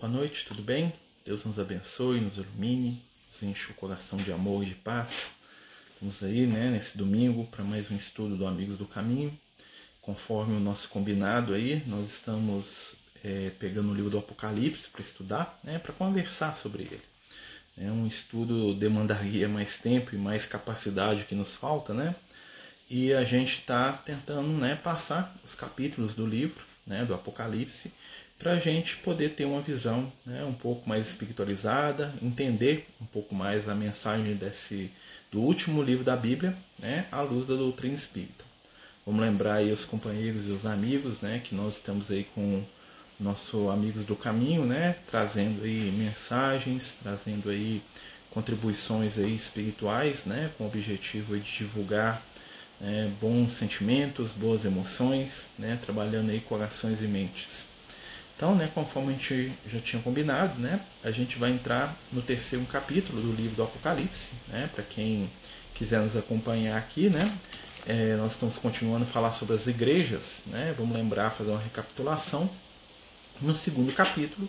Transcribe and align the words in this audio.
Boa 0.00 0.10
noite, 0.10 0.46
tudo 0.46 0.62
bem? 0.62 0.90
Deus 1.26 1.44
nos 1.44 1.58
abençoe, 1.58 2.22
nos 2.22 2.38
ilumine, 2.38 3.02
nos 3.28 3.42
enche 3.42 3.70
o 3.70 3.74
coração 3.74 4.18
de 4.18 4.32
amor 4.32 4.62
e 4.62 4.68
de 4.68 4.74
paz. 4.74 5.32
Estamos 5.92 6.22
aí, 6.22 6.46
né, 6.46 6.70
nesse 6.70 6.96
domingo 6.96 7.44
para 7.48 7.62
mais 7.62 7.90
um 7.90 7.96
estudo 7.96 8.34
do 8.34 8.46
Amigos 8.46 8.78
do 8.78 8.86
Caminho. 8.86 9.38
Conforme 10.00 10.56
o 10.56 10.58
nosso 10.58 10.88
combinado 10.88 11.52
aí, 11.52 11.82
nós 11.86 12.08
estamos 12.08 12.94
é, 13.22 13.50
pegando 13.58 13.90
o 13.90 13.94
livro 13.94 14.08
do 14.08 14.16
Apocalipse 14.16 14.88
para 14.88 15.02
estudar, 15.02 15.60
né, 15.62 15.78
para 15.78 15.92
conversar 15.92 16.54
sobre 16.54 16.84
ele. 16.84 17.02
É 17.76 17.92
um 17.92 18.06
estudo 18.06 18.72
demandaria 18.72 19.50
mais 19.50 19.76
tempo 19.76 20.14
e 20.14 20.18
mais 20.18 20.46
capacidade 20.46 21.26
que 21.26 21.34
nos 21.34 21.56
falta, 21.56 21.92
né? 21.92 22.14
E 22.88 23.12
a 23.12 23.22
gente 23.22 23.58
está 23.58 23.92
tentando, 23.92 24.48
né, 24.48 24.76
passar 24.76 25.36
os 25.44 25.54
capítulos 25.54 26.14
do 26.14 26.24
livro, 26.24 26.64
né, 26.86 27.04
do 27.04 27.12
Apocalipse 27.12 27.92
para 28.40 28.52
a 28.52 28.58
gente 28.58 28.96
poder 28.96 29.34
ter 29.34 29.44
uma 29.44 29.60
visão 29.60 30.10
né, 30.24 30.42
um 30.44 30.52
pouco 30.52 30.88
mais 30.88 31.08
espiritualizada, 31.08 32.12
entender 32.22 32.86
um 32.98 33.04
pouco 33.04 33.34
mais 33.34 33.68
a 33.68 33.74
mensagem 33.74 34.34
desse 34.34 34.90
do 35.30 35.40
último 35.40 35.82
livro 35.82 36.02
da 36.02 36.16
Bíblia, 36.16 36.56
né, 36.78 37.06
à 37.12 37.20
luz 37.20 37.46
da 37.46 37.54
doutrina 37.54 37.94
espírita. 37.94 38.42
Vamos 39.04 39.20
lembrar 39.20 39.56
aí 39.56 39.70
os 39.70 39.84
companheiros 39.84 40.48
e 40.48 40.50
os 40.50 40.64
amigos, 40.64 41.20
né, 41.20 41.40
que 41.44 41.54
nós 41.54 41.74
estamos 41.74 42.10
aí 42.10 42.24
com 42.34 42.64
nosso 43.20 43.68
amigos 43.68 44.06
do 44.06 44.16
caminho, 44.16 44.64
né, 44.64 44.96
trazendo 45.10 45.62
aí 45.62 45.92
mensagens, 45.92 46.96
trazendo 47.02 47.50
aí 47.50 47.82
contribuições 48.30 49.18
aí 49.18 49.36
espirituais, 49.36 50.24
né, 50.24 50.50
com 50.56 50.64
o 50.64 50.66
objetivo 50.66 51.38
de 51.38 51.58
divulgar 51.58 52.22
né, 52.80 53.12
bons 53.20 53.52
sentimentos, 53.52 54.32
boas 54.32 54.64
emoções, 54.64 55.50
né, 55.58 55.78
trabalhando 55.84 56.30
aí 56.30 56.40
corações 56.40 57.02
e 57.02 57.06
mentes. 57.06 57.69
Então, 58.40 58.54
né, 58.54 58.70
conforme 58.74 59.10
a 59.10 59.12
gente 59.12 59.52
já 59.70 59.78
tinha 59.80 60.00
combinado, 60.00 60.58
né, 60.58 60.80
a 61.04 61.10
gente 61.10 61.36
vai 61.36 61.50
entrar 61.50 61.94
no 62.10 62.22
terceiro 62.22 62.64
capítulo 62.64 63.20
do 63.20 63.32
livro 63.32 63.54
do 63.54 63.62
Apocalipse, 63.62 64.30
né, 64.48 64.70
para 64.74 64.82
quem 64.82 65.30
quiser 65.74 66.00
nos 66.00 66.16
acompanhar 66.16 66.78
aqui, 66.78 67.10
né, 67.10 67.30
é, 67.86 68.16
nós 68.16 68.32
estamos 68.32 68.56
continuando 68.56 69.04
a 69.04 69.06
falar 69.06 69.32
sobre 69.32 69.54
as 69.56 69.66
igrejas, 69.66 70.40
né, 70.46 70.74
vamos 70.78 70.96
lembrar, 70.96 71.28
fazer 71.28 71.50
uma 71.50 71.60
recapitulação. 71.60 72.48
No 73.42 73.54
segundo 73.54 73.92
capítulo, 73.92 74.48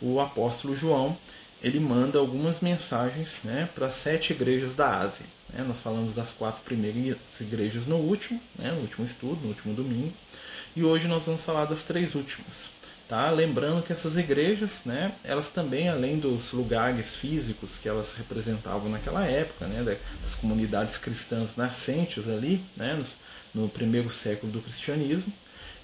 o 0.00 0.20
apóstolo 0.20 0.76
João 0.76 1.18
ele 1.60 1.80
manda 1.80 2.20
algumas 2.20 2.60
mensagens 2.60 3.40
né, 3.42 3.68
para 3.74 3.90
sete 3.90 4.32
igrejas 4.32 4.74
da 4.74 5.00
Ásia. 5.00 5.26
Né? 5.52 5.64
Nós 5.66 5.80
falamos 5.80 6.14
das 6.14 6.30
quatro 6.30 6.62
primeiras 6.62 7.18
igrejas 7.40 7.88
no 7.88 7.96
último, 7.96 8.40
né, 8.56 8.70
no 8.70 8.82
último 8.82 9.04
estudo, 9.04 9.40
no 9.42 9.48
último 9.48 9.74
domingo, 9.74 10.12
e 10.76 10.84
hoje 10.84 11.08
nós 11.08 11.24
vamos 11.26 11.40
falar 11.40 11.64
das 11.64 11.82
três 11.82 12.14
últimas. 12.14 12.73
Tá? 13.08 13.28
Lembrando 13.30 13.82
que 13.82 13.92
essas 13.92 14.16
igrejas, 14.16 14.80
né, 14.84 15.12
elas 15.22 15.50
também, 15.50 15.88
além 15.90 16.18
dos 16.18 16.52
lugares 16.52 17.14
físicos 17.14 17.76
que 17.76 17.86
elas 17.86 18.14
representavam 18.14 18.88
naquela 18.88 19.26
época, 19.26 19.66
né, 19.66 19.98
das 20.22 20.34
comunidades 20.34 20.96
cristãs 20.96 21.54
nascentes 21.54 22.28
ali, 22.28 22.64
né, 22.76 23.02
no, 23.54 23.68
primeiro 23.68 24.08
século 24.08 24.50
do 24.50 24.60
cristianismo, 24.60 25.32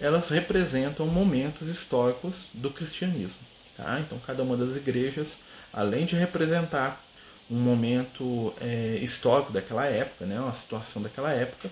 elas 0.01 0.31
representam 0.31 1.07
momentos 1.07 1.69
históricos 1.69 2.49
do 2.55 2.71
cristianismo. 2.71 3.41
Tá? 3.77 4.01
Então, 4.01 4.19
cada 4.27 4.43
uma 4.43 4.57
das 4.57 4.75
igrejas, 4.75 5.39
além 5.75 6.07
de 6.07 6.17
representar 6.17 7.05
um 7.51 7.57
momento 7.57 8.55
é, 8.63 8.99
histórico 9.03 9.53
daquela 9.53 9.85
época, 9.85 10.25
né, 10.25 10.41
uma 10.41 10.55
situação 10.55 11.03
daquela 11.03 11.31
época, 11.33 11.69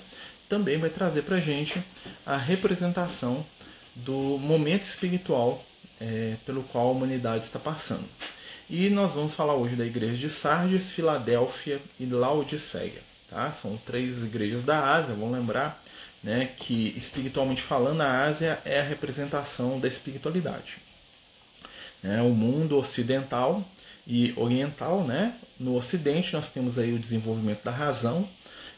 também 0.47 0.79
vai 0.79 0.91
trazer 0.91 1.23
para 1.23 1.37
a 1.37 1.41
gente 1.41 1.83
a 2.27 2.37
representação 2.37 3.47
do 3.95 4.39
momento 4.39 4.83
espiritual 4.83 5.65
é, 6.01 6.35
pelo 6.47 6.63
qual 6.65 6.89
a 6.89 6.91
humanidade 6.93 7.45
está 7.45 7.59
passando. 7.59 8.05
E 8.71 8.91
nós 8.91 9.15
vamos 9.15 9.35
falar 9.35 9.55
hoje 9.55 9.77
da 9.77 9.87
igreja 9.87 10.17
de 10.17 10.29
Sardes, 10.29 10.91
Filadélfia 10.91 11.81
e 11.99 12.07
Laodiceia. 12.07 13.03
Tá? 13.31 13.51
São 13.53 13.77
três 13.79 14.23
igrejas 14.23 14.63
da 14.63 14.95
Ásia, 14.95 15.15
vamos 15.15 15.33
lembrar 15.39 15.83
né, 16.23 16.51
que 16.57 16.93
espiritualmente 16.97 17.63
falando, 17.63 18.01
a 18.01 18.25
Ásia 18.25 18.61
é 18.65 18.81
a 18.81 18.85
representação 18.85 19.79
da 19.79 19.89
espiritualidade. 19.89 20.79
É, 22.03 22.21
o 22.21 22.31
mundo 22.31 22.77
ocidental 22.77 23.65
e 24.07 24.33
oriental, 24.37 25.03
né? 25.05 25.35
no 25.59 25.77
ocidente 25.77 26.33
nós 26.33 26.49
temos 26.49 26.79
aí 26.79 26.93
o 26.93 26.99
desenvolvimento 26.99 27.65
da 27.65 27.71
razão 27.71 28.29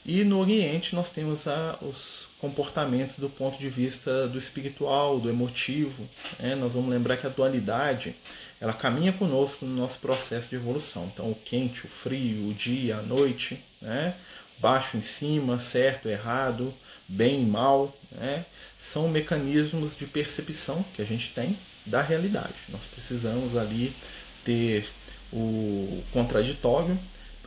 e 0.04 0.24
no 0.24 0.38
oriente 0.38 0.94
nós 0.94 1.10
temos 1.10 1.46
a, 1.46 1.76
os 1.82 2.26
comportamentos 2.40 3.18
do 3.18 3.28
ponto 3.28 3.58
de 3.58 3.68
vista 3.68 4.26
do 4.26 4.38
espiritual, 4.38 5.20
do 5.20 5.28
emotivo. 5.28 6.08
Né? 6.38 6.54
Nós 6.54 6.72
vamos 6.72 6.88
lembrar 6.88 7.16
que 7.16 7.26
a 7.26 7.30
dualidade 7.30 8.16
ela 8.60 8.72
caminha 8.72 9.12
conosco 9.12 9.64
no 9.64 9.74
nosso 9.74 9.98
processo 9.98 10.48
de 10.48 10.56
evolução. 10.56 11.10
Então, 11.12 11.30
o 11.30 11.34
quente, 11.34 11.86
o 11.86 11.88
frio, 11.88 12.48
o 12.48 12.54
dia, 12.54 12.96
a 12.96 13.02
noite, 13.02 13.62
né? 13.80 14.14
baixo 14.58 14.96
em 14.96 15.00
cima, 15.00 15.58
certo, 15.58 16.08
errado, 16.08 16.72
bem 17.08 17.42
e 17.42 17.46
mal, 17.46 17.96
né? 18.12 18.44
são 18.78 19.08
mecanismos 19.08 19.96
de 19.96 20.06
percepção 20.06 20.84
que 20.94 21.00
a 21.00 21.04
gente 21.04 21.32
tem 21.34 21.56
da 21.86 22.02
realidade. 22.02 22.54
Nós 22.68 22.86
precisamos 22.86 23.56
ali 23.56 23.94
ter 24.44 24.86
o 25.32 26.02
contraditório, 26.12 26.98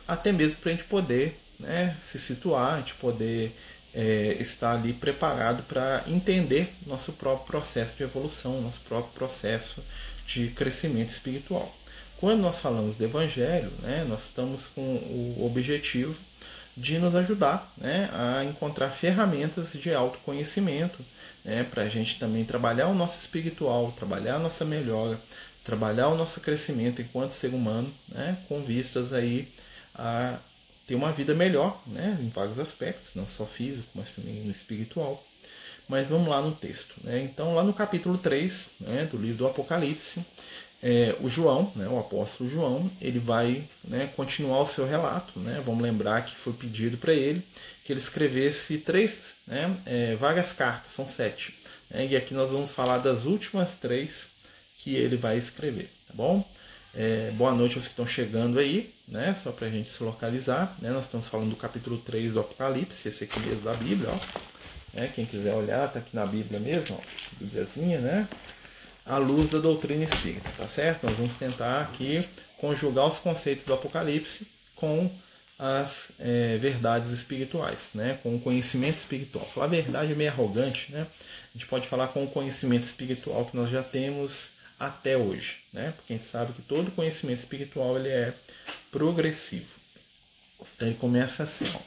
até 0.06 0.32
mesmo 0.32 0.56
para 0.56 0.72
a 0.72 0.74
gente 0.74 0.84
poder 0.84 1.38
né, 1.58 1.96
se 2.02 2.18
situar, 2.18 2.74
a 2.74 2.78
gente 2.78 2.94
poder 2.94 3.54
é, 3.94 4.36
estar 4.40 4.72
ali 4.72 4.92
preparado 4.92 5.62
para 5.64 6.02
entender 6.06 6.74
nosso 6.86 7.12
próprio 7.12 7.46
processo 7.46 7.96
de 7.96 8.02
evolução, 8.02 8.60
nosso 8.60 8.80
próprio 8.80 9.12
processo 9.12 9.82
de 10.26 10.48
crescimento 10.48 11.10
espiritual. 11.10 11.74
Quando 12.16 12.40
nós 12.40 12.58
falamos 12.58 12.96
do 12.96 13.04
Evangelho, 13.04 13.70
né, 13.82 14.04
nós 14.08 14.24
estamos 14.24 14.66
com 14.66 14.80
o 14.80 15.46
objetivo 15.46 16.16
de 16.76 16.98
nos 16.98 17.14
ajudar 17.14 17.72
né, 17.76 18.10
a 18.12 18.44
encontrar 18.44 18.90
ferramentas 18.90 19.72
de 19.72 19.94
autoconhecimento 19.94 21.04
né, 21.44 21.62
para 21.62 21.82
a 21.82 21.88
gente 21.88 22.18
também 22.18 22.44
trabalhar 22.44 22.88
o 22.88 22.94
nosso 22.94 23.18
espiritual, 23.18 23.92
trabalhar 23.92 24.36
a 24.36 24.38
nossa 24.38 24.64
melhora, 24.64 25.20
trabalhar 25.62 26.08
o 26.08 26.16
nosso 26.16 26.40
crescimento 26.40 27.00
enquanto 27.00 27.32
ser 27.32 27.54
humano, 27.54 27.92
né, 28.08 28.36
com 28.48 28.62
vistas 28.62 29.12
aí 29.12 29.52
a 29.94 30.38
ter 30.86 30.94
uma 30.94 31.12
vida 31.12 31.34
melhor, 31.34 31.80
né, 31.86 32.18
em 32.20 32.28
vários 32.28 32.58
aspectos, 32.58 33.14
não 33.14 33.26
só 33.26 33.46
físico, 33.46 33.88
mas 33.94 34.12
também 34.12 34.34
no 34.44 34.50
espiritual. 34.50 35.24
Mas 35.88 36.08
vamos 36.08 36.28
lá 36.28 36.40
no 36.40 36.52
texto. 36.52 36.94
Né? 37.02 37.22
Então, 37.22 37.54
lá 37.54 37.62
no 37.62 37.72
capítulo 37.72 38.16
3 38.16 38.68
né, 38.80 39.04
do 39.04 39.18
livro 39.18 39.38
do 39.38 39.46
Apocalipse, 39.46 40.24
é, 40.82 41.14
o 41.20 41.28
João, 41.28 41.70
né, 41.76 41.88
o 41.88 41.98
apóstolo 41.98 42.48
João, 42.48 42.90
ele 43.00 43.18
vai 43.18 43.64
né, 43.82 44.10
continuar 44.16 44.60
o 44.60 44.66
seu 44.66 44.86
relato. 44.86 45.38
Né? 45.38 45.62
Vamos 45.64 45.82
lembrar 45.82 46.24
que 46.24 46.34
foi 46.34 46.52
pedido 46.52 46.96
para 46.96 47.12
ele 47.12 47.42
que 47.84 47.92
ele 47.92 48.00
escrevesse 48.00 48.78
três, 48.78 49.34
né, 49.46 49.76
é, 49.84 50.16
cartas, 50.56 50.92
são 50.92 51.06
sete. 51.06 51.54
Né? 51.90 52.06
E 52.06 52.16
aqui 52.16 52.32
nós 52.32 52.50
vamos 52.50 52.72
falar 52.72 52.98
das 52.98 53.26
últimas 53.26 53.74
três 53.74 54.28
que 54.78 54.94
ele 54.94 55.16
vai 55.16 55.36
escrever, 55.36 55.90
tá 56.06 56.14
bom? 56.14 56.46
É, 56.96 57.32
boa 57.32 57.52
noite 57.52 57.74
aos 57.74 57.86
que 57.86 57.92
estão 57.92 58.06
chegando 58.06 58.56
aí, 58.60 58.94
né? 59.08 59.34
Só 59.34 59.50
para 59.50 59.66
a 59.66 59.70
gente 59.70 59.90
se 59.90 60.00
localizar. 60.00 60.76
Né? 60.80 60.90
Nós 60.90 61.06
estamos 61.06 61.26
falando 61.26 61.50
do 61.50 61.56
capítulo 61.56 61.98
3 61.98 62.34
do 62.34 62.40
Apocalipse, 62.40 63.08
esse 63.08 63.24
aqui 63.24 63.40
mesmo 63.40 63.62
da 63.62 63.74
Bíblia, 63.74 64.10
ó. 64.10 65.02
É, 65.02 65.08
quem 65.08 65.26
quiser 65.26 65.54
olhar, 65.54 65.92
tá 65.92 65.98
aqui 65.98 66.14
na 66.14 66.24
Bíblia 66.24 66.60
mesmo, 66.60 66.96
ó. 66.96 67.00
Bíbliazinha, 67.40 67.98
né? 67.98 68.28
A 69.04 69.18
luz 69.18 69.50
da 69.50 69.58
doutrina 69.58 70.04
espírita, 70.04 70.48
tá 70.56 70.68
certo? 70.68 71.04
Nós 71.04 71.16
vamos 71.16 71.34
tentar 71.34 71.82
aqui 71.82 72.24
conjugar 72.58 73.08
os 73.08 73.18
conceitos 73.18 73.64
do 73.64 73.74
Apocalipse 73.74 74.46
com 74.76 75.10
as 75.58 76.12
é, 76.20 76.58
verdades 76.58 77.10
espirituais, 77.10 77.90
né? 77.92 78.18
com 78.22 78.36
o 78.36 78.40
conhecimento 78.40 78.98
espiritual. 78.98 79.44
Falar 79.46 79.66
verdade 79.66 80.12
é 80.12 80.14
meio 80.14 80.30
arrogante, 80.30 80.90
né? 80.92 81.06
A 81.54 81.58
gente 81.58 81.66
pode 81.66 81.86
falar 81.86 82.08
com 82.08 82.24
o 82.24 82.28
conhecimento 82.28 82.84
espiritual 82.84 83.44
que 83.44 83.56
nós 83.56 83.70
já 83.70 83.82
temos 83.82 84.53
até 84.78 85.16
hoje, 85.16 85.58
né? 85.72 85.92
Porque 85.96 86.12
a 86.12 86.16
gente 86.16 86.26
sabe 86.26 86.52
que 86.52 86.62
todo 86.62 86.90
conhecimento 86.90 87.38
espiritual 87.38 87.98
ele 87.98 88.08
é 88.08 88.34
progressivo. 88.90 89.74
Então 90.74 90.88
ele 90.88 90.96
começa 90.96 91.42
assim, 91.42 91.66
ó. 91.74 91.80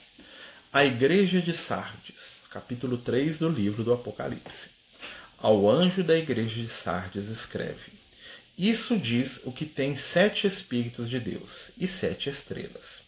A 0.72 0.86
igreja 0.86 1.42
de 1.42 1.54
Sardes, 1.54 2.44
capítulo 2.50 2.98
3 2.98 3.40
do 3.40 3.50
livro 3.50 3.84
do 3.84 3.94
Apocalipse. 3.94 4.70
Ao 5.38 5.70
anjo 5.70 6.04
da 6.04 6.18
igreja 6.18 6.62
de 6.62 6.68
Sardes 6.68 7.30
escreve: 7.30 7.92
Isso 8.58 8.98
diz 8.98 9.40
o 9.44 9.52
que 9.52 9.66
tem 9.66 9.96
sete 9.96 10.48
espíritos 10.48 11.10
de 11.10 11.20
Deus 11.20 11.72
e 11.78 11.88
sete 11.88 12.30
estrelas. 12.30 13.02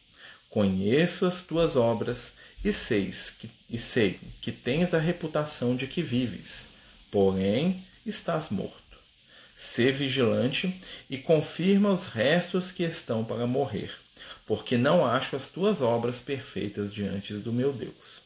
Conheço 0.49 1.25
as 1.25 1.41
tuas 1.41 1.75
obras 1.75 2.33
e, 2.63 2.71
que, 2.71 3.51
e 3.69 3.77
sei 3.77 4.19
que 4.41 4.51
tens 4.51 4.93
a 4.93 4.99
reputação 4.99 5.75
de 5.75 5.85
que 5.85 6.01
vives, 6.01 6.67
porém 7.11 7.85
estás 8.05 8.49
morto. 8.49 8.88
Sê 9.61 9.91
vigilante 9.91 10.73
e 11.09 11.17
confirma 11.17 11.91
os 11.91 12.05
restos 12.05 12.71
que 12.71 12.81
estão 12.81 13.25
para 13.25 13.45
morrer, 13.45 13.91
porque 14.47 14.77
não 14.77 15.05
acho 15.05 15.35
as 15.35 15.49
tuas 15.49 15.81
obras 15.81 16.21
perfeitas 16.21 16.93
diante 16.93 17.33
do 17.33 17.51
meu 17.51 17.73
Deus. 17.73 18.21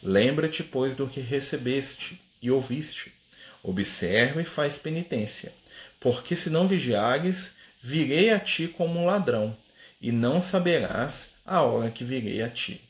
Lembra-te, 0.00 0.62
pois, 0.62 0.94
do 0.94 1.08
que 1.08 1.18
recebeste 1.18 2.20
e 2.40 2.48
ouviste. 2.48 3.12
Observa 3.60 4.40
e 4.40 4.44
faz 4.44 4.78
penitência, 4.78 5.52
porque 5.98 6.36
se 6.36 6.48
não 6.48 6.68
vigiares, 6.68 7.54
virei 7.82 8.30
a 8.30 8.38
ti 8.38 8.68
como 8.68 9.00
um 9.00 9.04
ladrão, 9.04 9.56
e 10.00 10.12
não 10.12 10.40
saberás 10.40 11.30
a 11.44 11.60
hora 11.60 11.90
que 11.90 12.04
virei 12.04 12.40
a 12.40 12.48
ti. 12.48 12.80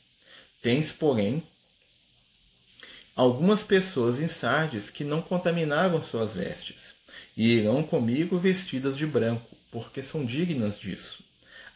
Tens, 0.61 0.91
porém, 0.91 1.41
algumas 3.15 3.63
pessoas 3.63 4.19
em 4.19 4.27
Sardes 4.27 4.91
que 4.91 5.03
não 5.03 5.23
contaminaram 5.23 5.99
suas 6.03 6.35
vestes, 6.35 6.98
e 7.39 7.53
irão 7.53 7.81
comigo 7.81 8.37
vestidas 8.37 8.97
de 8.97 9.07
branco, 9.07 9.55
porque 9.71 10.03
são 10.03 10.25
dignas 10.25 10.77
disso. 10.77 11.23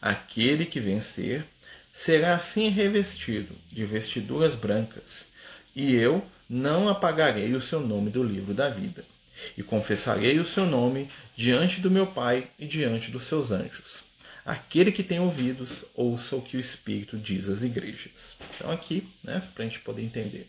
Aquele 0.02 0.66
que 0.66 0.78
vencer 0.78 1.46
será 1.94 2.36
assim 2.36 2.68
revestido 2.68 3.56
de 3.72 3.86
vestiduras 3.86 4.58
brancas, 4.58 5.28
e 5.74 5.96
eu 5.96 6.22
não 6.50 6.90
apagarei 6.90 7.54
o 7.54 7.62
seu 7.62 7.80
nome 7.80 8.10
do 8.10 8.22
livro 8.22 8.54
da 8.54 8.68
vida, 8.68 9.06
e 9.58 9.64
confessarei 9.64 10.38
o 10.38 10.44
seu 10.44 10.66
nome 10.66 11.10
diante 11.34 11.80
do 11.80 11.90
meu 11.90 12.08
Pai 12.08 12.50
e 12.60 12.66
diante 12.66 13.10
dos 13.10 13.24
seus 13.24 13.50
anjos. 13.50 14.04
Aquele 14.46 14.92
que 14.92 15.02
tem 15.02 15.22
ouvidos, 15.22 15.86
ouça 15.96 16.36
o 16.36 16.42
que 16.42 16.58
o 16.58 16.60
Espírito 16.60 17.18
diz 17.18 17.48
às 17.48 17.64
igrejas. 17.64 18.36
Então, 18.58 18.70
aqui, 18.70 19.08
né, 19.24 19.42
para 19.56 19.64
a 19.64 19.68
gente 19.68 19.80
poder 19.80 20.04
entender, 20.04 20.46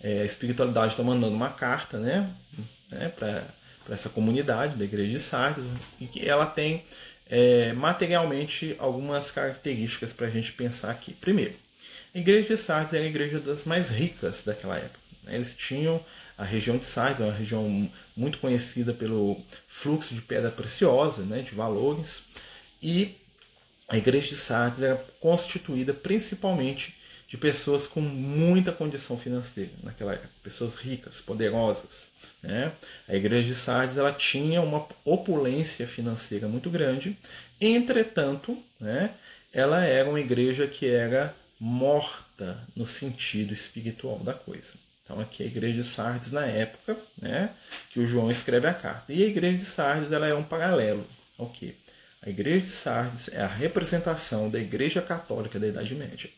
é, 0.00 0.22
a 0.22 0.24
espiritualidade 0.24 0.94
está 0.94 1.04
mandando 1.04 1.36
uma 1.36 1.50
carta 1.50 2.00
né, 2.00 2.28
né, 2.90 3.08
para 3.10 3.44
essa 3.88 4.08
comunidade 4.08 4.76
da 4.76 4.84
igreja 4.84 5.10
de 5.10 5.20
Sardes, 5.20 5.64
e 6.00 6.06
que 6.06 6.28
ela 6.28 6.46
tem 6.46 6.84
é, 7.28 7.72
materialmente 7.72 8.74
algumas 8.78 9.30
características 9.30 10.12
para 10.12 10.26
a 10.26 10.30
gente 10.30 10.52
pensar 10.52 10.90
aqui. 10.90 11.12
Primeiro, 11.14 11.54
a 12.14 12.18
igreja 12.18 12.48
de 12.48 12.56
Sardes 12.56 12.92
era 12.92 13.04
a 13.04 13.08
igreja 13.08 13.38
das 13.38 13.64
mais 13.64 13.90
ricas 13.90 14.42
daquela 14.44 14.76
época. 14.76 14.98
Né? 15.24 15.34
Eles 15.34 15.54
tinham 15.54 16.02
a 16.36 16.44
região 16.44 16.78
de 16.78 16.84
Sardes, 16.84 17.20
é 17.20 17.24
uma 17.24 17.34
região 17.34 17.90
muito 18.16 18.38
conhecida 18.38 18.94
pelo 18.94 19.40
fluxo 19.66 20.14
de 20.14 20.22
pedra 20.22 20.50
preciosa, 20.50 21.22
né, 21.22 21.42
de 21.42 21.52
valores, 21.52 22.26
e 22.80 23.16
a 23.88 23.96
igreja 23.96 24.28
de 24.28 24.36
Sardes 24.36 24.82
era 24.82 24.96
constituída 25.20 25.92
principalmente 25.92 26.94
de 27.26 27.36
pessoas 27.36 27.86
com 27.86 28.00
muita 28.00 28.70
condição 28.72 29.18
financeira 29.18 29.70
naquela 29.82 30.12
época, 30.14 30.30
pessoas 30.42 30.76
ricas, 30.76 31.20
poderosas. 31.20 32.10
Né? 32.42 32.72
A 33.08 33.14
igreja 33.14 33.48
de 33.48 33.54
Sardes 33.54 33.98
ela 33.98 34.12
tinha 34.12 34.62
uma 34.62 34.86
opulência 35.04 35.86
financeira 35.86 36.46
muito 36.46 36.70
grande, 36.70 37.16
entretanto, 37.60 38.56
né, 38.78 39.10
ela 39.52 39.84
era 39.84 40.08
uma 40.08 40.20
igreja 40.20 40.66
que 40.66 40.86
era 40.86 41.34
morta 41.58 42.62
no 42.76 42.86
sentido 42.86 43.52
espiritual 43.52 44.18
da 44.20 44.32
coisa. 44.32 44.74
Então 45.02 45.18
aqui 45.18 45.42
a 45.42 45.46
igreja 45.46 45.82
de 45.82 45.84
Sardes 45.84 46.30
na 46.30 46.46
época, 46.46 46.96
né, 47.20 47.50
que 47.90 47.98
o 47.98 48.06
João 48.06 48.30
escreve 48.30 48.68
a 48.68 48.74
carta. 48.74 49.12
E 49.12 49.22
a 49.24 49.26
igreja 49.26 49.58
de 49.58 49.64
Sardes 49.64 50.12
ela 50.12 50.28
é 50.28 50.34
um 50.34 50.44
paralelo 50.44 51.04
ao 51.36 51.48
que 51.48 51.74
a 52.20 52.28
igreja 52.28 52.66
de 52.66 52.72
Sardes 52.72 53.28
é 53.28 53.40
a 53.40 53.46
representação 53.46 54.50
da 54.50 54.58
igreja 54.58 55.00
católica 55.00 55.58
da 55.58 55.66
Idade 55.66 55.94
Média. 55.94 56.28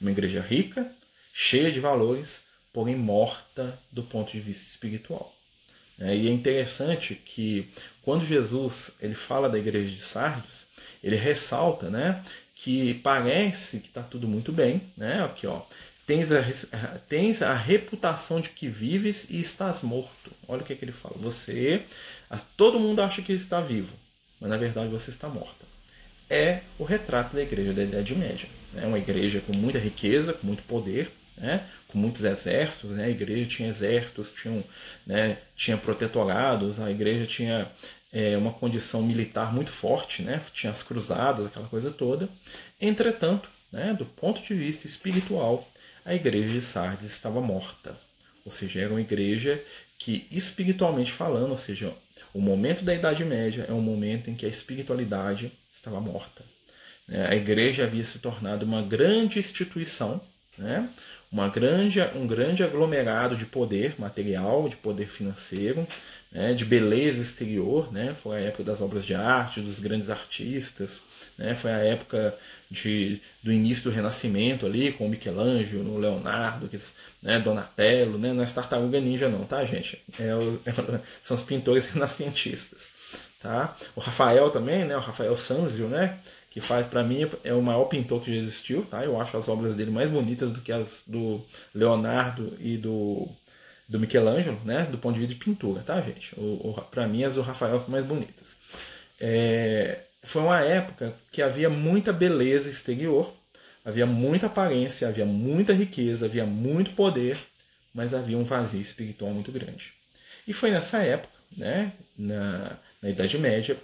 Uma 0.00 0.10
igreja 0.10 0.40
rica, 0.40 0.90
cheia 1.32 1.72
de 1.72 1.80
valores, 1.80 2.42
porém 2.72 2.94
morta 2.94 3.78
do 3.90 4.02
ponto 4.02 4.30
de 4.30 4.40
vista 4.40 4.64
espiritual. 4.64 5.34
É, 6.00 6.16
e 6.16 6.28
é 6.28 6.30
interessante 6.30 7.14
que 7.14 7.70
quando 8.02 8.24
Jesus 8.24 8.92
ele 9.00 9.14
fala 9.14 9.48
da 9.48 9.58
igreja 9.58 9.90
de 9.90 10.00
Sardes, 10.00 10.66
ele 11.04 11.16
ressalta, 11.16 11.90
né, 11.90 12.24
que 12.54 12.94
parece 12.94 13.80
que 13.80 13.88
está 13.88 14.02
tudo 14.02 14.26
muito 14.26 14.50
bem, 14.52 14.82
né? 14.96 15.22
Aqui, 15.22 15.46
ó, 15.46 15.62
tens 16.06 16.32
a, 16.32 16.42
tens 17.08 17.42
a 17.42 17.54
reputação 17.54 18.40
de 18.40 18.50
que 18.50 18.68
vives 18.68 19.28
e 19.30 19.38
estás 19.38 19.82
morto. 19.82 20.30
Olha 20.48 20.62
o 20.62 20.64
que, 20.64 20.72
é 20.72 20.76
que 20.76 20.84
ele 20.84 20.92
fala. 20.92 21.14
Você, 21.18 21.82
todo 22.56 22.80
mundo 22.80 23.00
acha 23.00 23.22
que 23.22 23.32
está 23.32 23.60
vivo, 23.60 23.96
mas 24.40 24.50
na 24.50 24.56
verdade 24.56 24.88
você 24.90 25.10
está 25.10 25.28
morta. 25.28 25.64
É 26.28 26.60
o 26.78 26.84
retrato 26.84 27.34
da 27.34 27.42
igreja 27.42 27.72
da 27.72 27.82
Idade 27.82 28.14
Média. 28.14 28.48
É 28.76 28.86
uma 28.86 28.98
igreja 28.98 29.40
com 29.40 29.52
muita 29.52 29.78
riqueza, 29.78 30.32
com 30.32 30.46
muito 30.46 30.62
poder, 30.64 31.10
né? 31.40 31.66
com 31.88 31.98
muitos 31.98 32.22
exércitos. 32.22 32.90
Né? 32.90 33.06
A 33.06 33.10
igreja 33.10 33.48
tinha 33.48 33.68
exércitos, 33.68 34.30
tinha, 34.30 34.62
né? 35.06 35.38
tinha 35.56 35.76
protetorados, 35.76 36.78
a 36.78 36.90
igreja 36.90 37.26
tinha 37.26 37.70
é, 38.12 38.36
uma 38.36 38.52
condição 38.52 39.02
militar 39.02 39.52
muito 39.52 39.72
forte, 39.72 40.22
né? 40.22 40.40
tinha 40.52 40.70
as 40.70 40.82
cruzadas, 40.82 41.46
aquela 41.46 41.66
coisa 41.66 41.90
toda. 41.90 42.28
Entretanto, 42.80 43.48
né? 43.72 43.94
do 43.94 44.04
ponto 44.04 44.42
de 44.42 44.54
vista 44.54 44.86
espiritual, 44.86 45.68
a 46.04 46.14
igreja 46.14 46.48
de 46.48 46.60
Sardes 46.60 47.10
estava 47.10 47.40
morta. 47.40 47.96
Ou 48.44 48.52
seja, 48.52 48.80
era 48.80 48.90
uma 48.90 49.00
igreja 49.00 49.62
que, 49.98 50.26
espiritualmente 50.30 51.12
falando, 51.12 51.50
ou 51.50 51.56
seja, 51.56 51.92
o 52.32 52.40
momento 52.40 52.84
da 52.84 52.94
Idade 52.94 53.24
Média 53.24 53.66
é 53.68 53.72
um 53.72 53.82
momento 53.82 54.30
em 54.30 54.34
que 54.34 54.46
a 54.46 54.48
espiritualidade 54.48 55.52
estava 55.72 56.00
morta. 56.00 56.42
Né? 57.06 57.26
A 57.28 57.34
igreja 57.34 57.84
havia 57.84 58.04
se 58.04 58.18
tornado 58.18 58.64
uma 58.64 58.82
grande 58.82 59.38
instituição, 59.38 60.20
né? 60.56 60.88
Uma 61.30 61.48
grande, 61.48 62.00
um 62.14 62.26
grande 62.26 62.62
aglomerado 62.62 63.36
de 63.36 63.46
poder 63.46 63.94
material, 63.98 64.68
de 64.68 64.76
poder 64.76 65.06
financeiro, 65.06 65.86
né? 66.32 66.52
de 66.54 66.64
beleza 66.64 67.20
exterior. 67.20 67.92
Né? 67.92 68.14
Foi 68.20 68.36
a 68.36 68.40
época 68.40 68.64
das 68.64 68.80
obras 68.80 69.04
de 69.04 69.14
arte, 69.14 69.60
dos 69.60 69.78
grandes 69.78 70.10
artistas, 70.10 71.02
né? 71.40 71.54
Foi 71.54 71.70
a 71.70 71.78
época 71.78 72.36
de, 72.70 73.18
do 73.42 73.50
início 73.50 73.84
do 73.84 73.90
Renascimento 73.90 74.66
ali, 74.66 74.92
com 74.92 75.08
Michelangelo, 75.08 75.98
Leonardo, 75.98 76.68
que, 76.68 76.78
né? 77.22 77.38
Donatello, 77.38 78.18
né? 78.18 78.34
não 78.34 78.44
é 78.44 78.46
Tartaruga 78.46 79.00
Ninja 79.00 79.26
não, 79.26 79.44
tá 79.44 79.64
gente? 79.64 80.02
É 80.18 80.24
é, 80.66 81.00
são 81.22 81.34
os 81.34 81.42
pintores 81.42 81.86
renascentistas. 81.92 82.90
Tá? 83.40 83.74
O 83.96 84.00
Rafael 84.00 84.50
também, 84.50 84.84
né? 84.84 84.94
o 84.94 85.00
Rafael 85.00 85.34
Sanzio, 85.34 85.88
né? 85.88 86.18
Que 86.50 86.60
faz 86.60 86.86
para 86.86 87.04
mim 87.04 87.28
é 87.44 87.54
o 87.54 87.62
maior 87.62 87.84
pintor 87.84 88.22
que 88.22 88.34
já 88.34 88.38
existiu, 88.40 88.84
tá? 88.84 89.04
Eu 89.04 89.20
acho 89.20 89.36
as 89.36 89.48
obras 89.48 89.76
dele 89.76 89.90
mais 89.90 90.10
bonitas 90.10 90.50
do 90.50 90.60
que 90.60 90.72
as 90.72 91.04
do 91.06 91.40
Leonardo 91.74 92.56
e 92.60 92.76
do 92.76 93.28
do 93.88 93.98
Michelangelo, 93.98 94.60
né? 94.64 94.84
Do 94.84 94.98
ponto 94.98 95.14
de 95.14 95.20
vista 95.20 95.34
de 95.34 95.44
pintura, 95.44 95.82
tá, 95.82 96.00
gente? 96.00 96.32
O, 96.36 96.70
o 96.70 96.82
para 96.90 97.08
mim 97.08 97.24
as 97.24 97.34
do 97.34 97.42
Rafael 97.42 97.80
são 97.80 97.90
mais 97.90 98.04
bonitas. 98.04 98.56
É, 99.20 100.00
foi 100.22 100.42
uma 100.42 100.60
época 100.60 101.14
que 101.32 101.42
havia 101.42 101.68
muita 101.68 102.12
beleza 102.12 102.70
exterior, 102.70 103.32
havia 103.84 104.06
muita 104.06 104.46
aparência, 104.46 105.08
havia 105.08 105.26
muita 105.26 105.72
riqueza, 105.72 106.26
havia 106.26 106.46
muito 106.46 106.92
poder, 106.92 107.38
mas 107.94 108.14
havia 108.14 108.38
um 108.38 108.44
vazio 108.44 108.80
espiritual 108.80 109.32
muito 109.32 109.50
grande. 109.50 109.92
E 110.46 110.52
foi 110.52 110.70
nessa 110.70 110.98
época, 110.98 111.34
né, 111.56 111.92
na, 112.16 112.78
na 113.02 113.10
Idade 113.10 113.38
Média, 113.38 113.76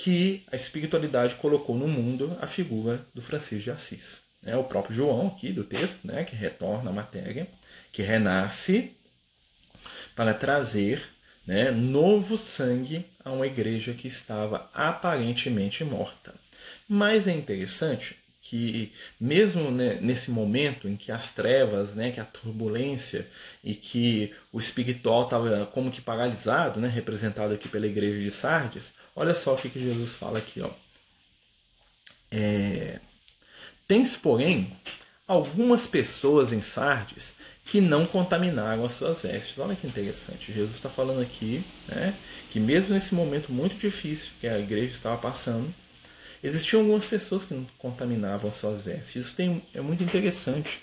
que 0.00 0.42
a 0.50 0.56
espiritualidade 0.56 1.34
colocou 1.34 1.76
no 1.76 1.86
mundo 1.86 2.34
a 2.40 2.46
figura 2.46 3.06
do 3.14 3.20
Francisco 3.20 3.64
de 3.64 3.70
Assis. 3.70 4.22
É 4.42 4.56
o 4.56 4.64
próprio 4.64 4.96
João 4.96 5.26
aqui 5.26 5.52
do 5.52 5.62
texto, 5.62 5.98
né, 6.06 6.24
que 6.24 6.34
retorna 6.34 6.88
à 6.88 6.92
matéria, 6.92 7.46
que 7.92 8.00
renasce 8.00 8.96
para 10.16 10.32
trazer 10.32 11.06
né, 11.46 11.70
novo 11.70 12.38
sangue 12.38 13.04
a 13.22 13.30
uma 13.30 13.46
igreja 13.46 13.92
que 13.92 14.08
estava 14.08 14.70
aparentemente 14.72 15.84
morta. 15.84 16.34
Mas 16.88 17.28
é 17.28 17.32
interessante 17.32 18.16
que 18.40 18.90
mesmo 19.20 19.70
né, 19.70 19.98
nesse 20.00 20.30
momento 20.30 20.88
em 20.88 20.96
que 20.96 21.12
as 21.12 21.34
trevas, 21.34 21.94
né, 21.94 22.10
que 22.10 22.20
a 22.20 22.24
turbulência 22.24 23.26
e 23.62 23.74
que 23.74 24.32
o 24.50 24.58
espiritual 24.58 25.24
estava 25.24 25.66
como 25.66 25.90
que 25.90 26.00
paralisado, 26.00 26.80
né, 26.80 26.88
representado 26.88 27.52
aqui 27.52 27.68
pela 27.68 27.86
igreja 27.86 28.18
de 28.18 28.30
Sardes, 28.30 28.94
olha 29.14 29.34
só 29.34 29.54
o 29.54 29.56
que, 29.56 29.68
que 29.68 29.80
Jesus 29.80 30.14
fala 30.14 30.38
aqui, 30.38 30.60
ó. 30.62 30.70
É, 32.30 33.00
Tens, 33.90 34.16
porém, 34.16 34.72
algumas 35.26 35.84
pessoas 35.84 36.52
em 36.52 36.62
Sardes 36.62 37.34
que 37.64 37.80
não 37.80 38.06
contaminaram 38.06 38.84
as 38.84 38.92
suas 38.92 39.22
vestes. 39.22 39.58
Olha 39.58 39.74
que 39.74 39.84
interessante. 39.84 40.52
Jesus 40.52 40.76
está 40.76 40.88
falando 40.88 41.20
aqui 41.20 41.64
né, 41.88 42.14
que 42.50 42.60
mesmo 42.60 42.94
nesse 42.94 43.16
momento 43.16 43.50
muito 43.50 43.74
difícil 43.74 44.30
que 44.40 44.46
a 44.46 44.60
igreja 44.60 44.92
estava 44.92 45.16
passando, 45.18 45.74
existiam 46.40 46.82
algumas 46.82 47.04
pessoas 47.04 47.44
que 47.44 47.52
não 47.52 47.66
contaminavam 47.78 48.48
as 48.48 48.54
suas 48.54 48.82
vestes. 48.82 49.16
Isso 49.16 49.34
tem, 49.34 49.60
é 49.74 49.80
muito 49.80 50.04
interessante. 50.04 50.80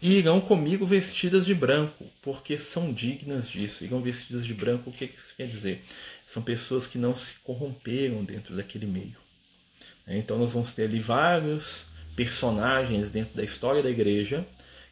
E 0.00 0.14
irão 0.14 0.40
comigo 0.40 0.86
vestidas 0.86 1.44
de 1.44 1.54
branco, 1.54 2.06
porque 2.22 2.58
são 2.58 2.92
dignas 2.92 3.48
disso. 3.48 3.84
Irão 3.84 4.00
vestidas 4.00 4.46
de 4.46 4.54
branco, 4.54 4.90
o 4.90 4.92
que 4.92 5.04
isso 5.04 5.34
quer 5.36 5.46
dizer? 5.46 5.84
São 6.26 6.42
pessoas 6.42 6.86
que 6.86 6.98
não 6.98 7.14
se 7.14 7.34
corromperam 7.40 8.24
dentro 8.24 8.56
daquele 8.56 8.86
meio. 8.86 9.16
Então 10.06 10.38
nós 10.38 10.52
vamos 10.52 10.72
ter 10.72 10.84
ali 10.84 10.98
vários 10.98 11.86
personagens 12.16 13.10
dentro 13.10 13.36
da 13.36 13.44
história 13.44 13.82
da 13.82 13.90
igreja 13.90 14.46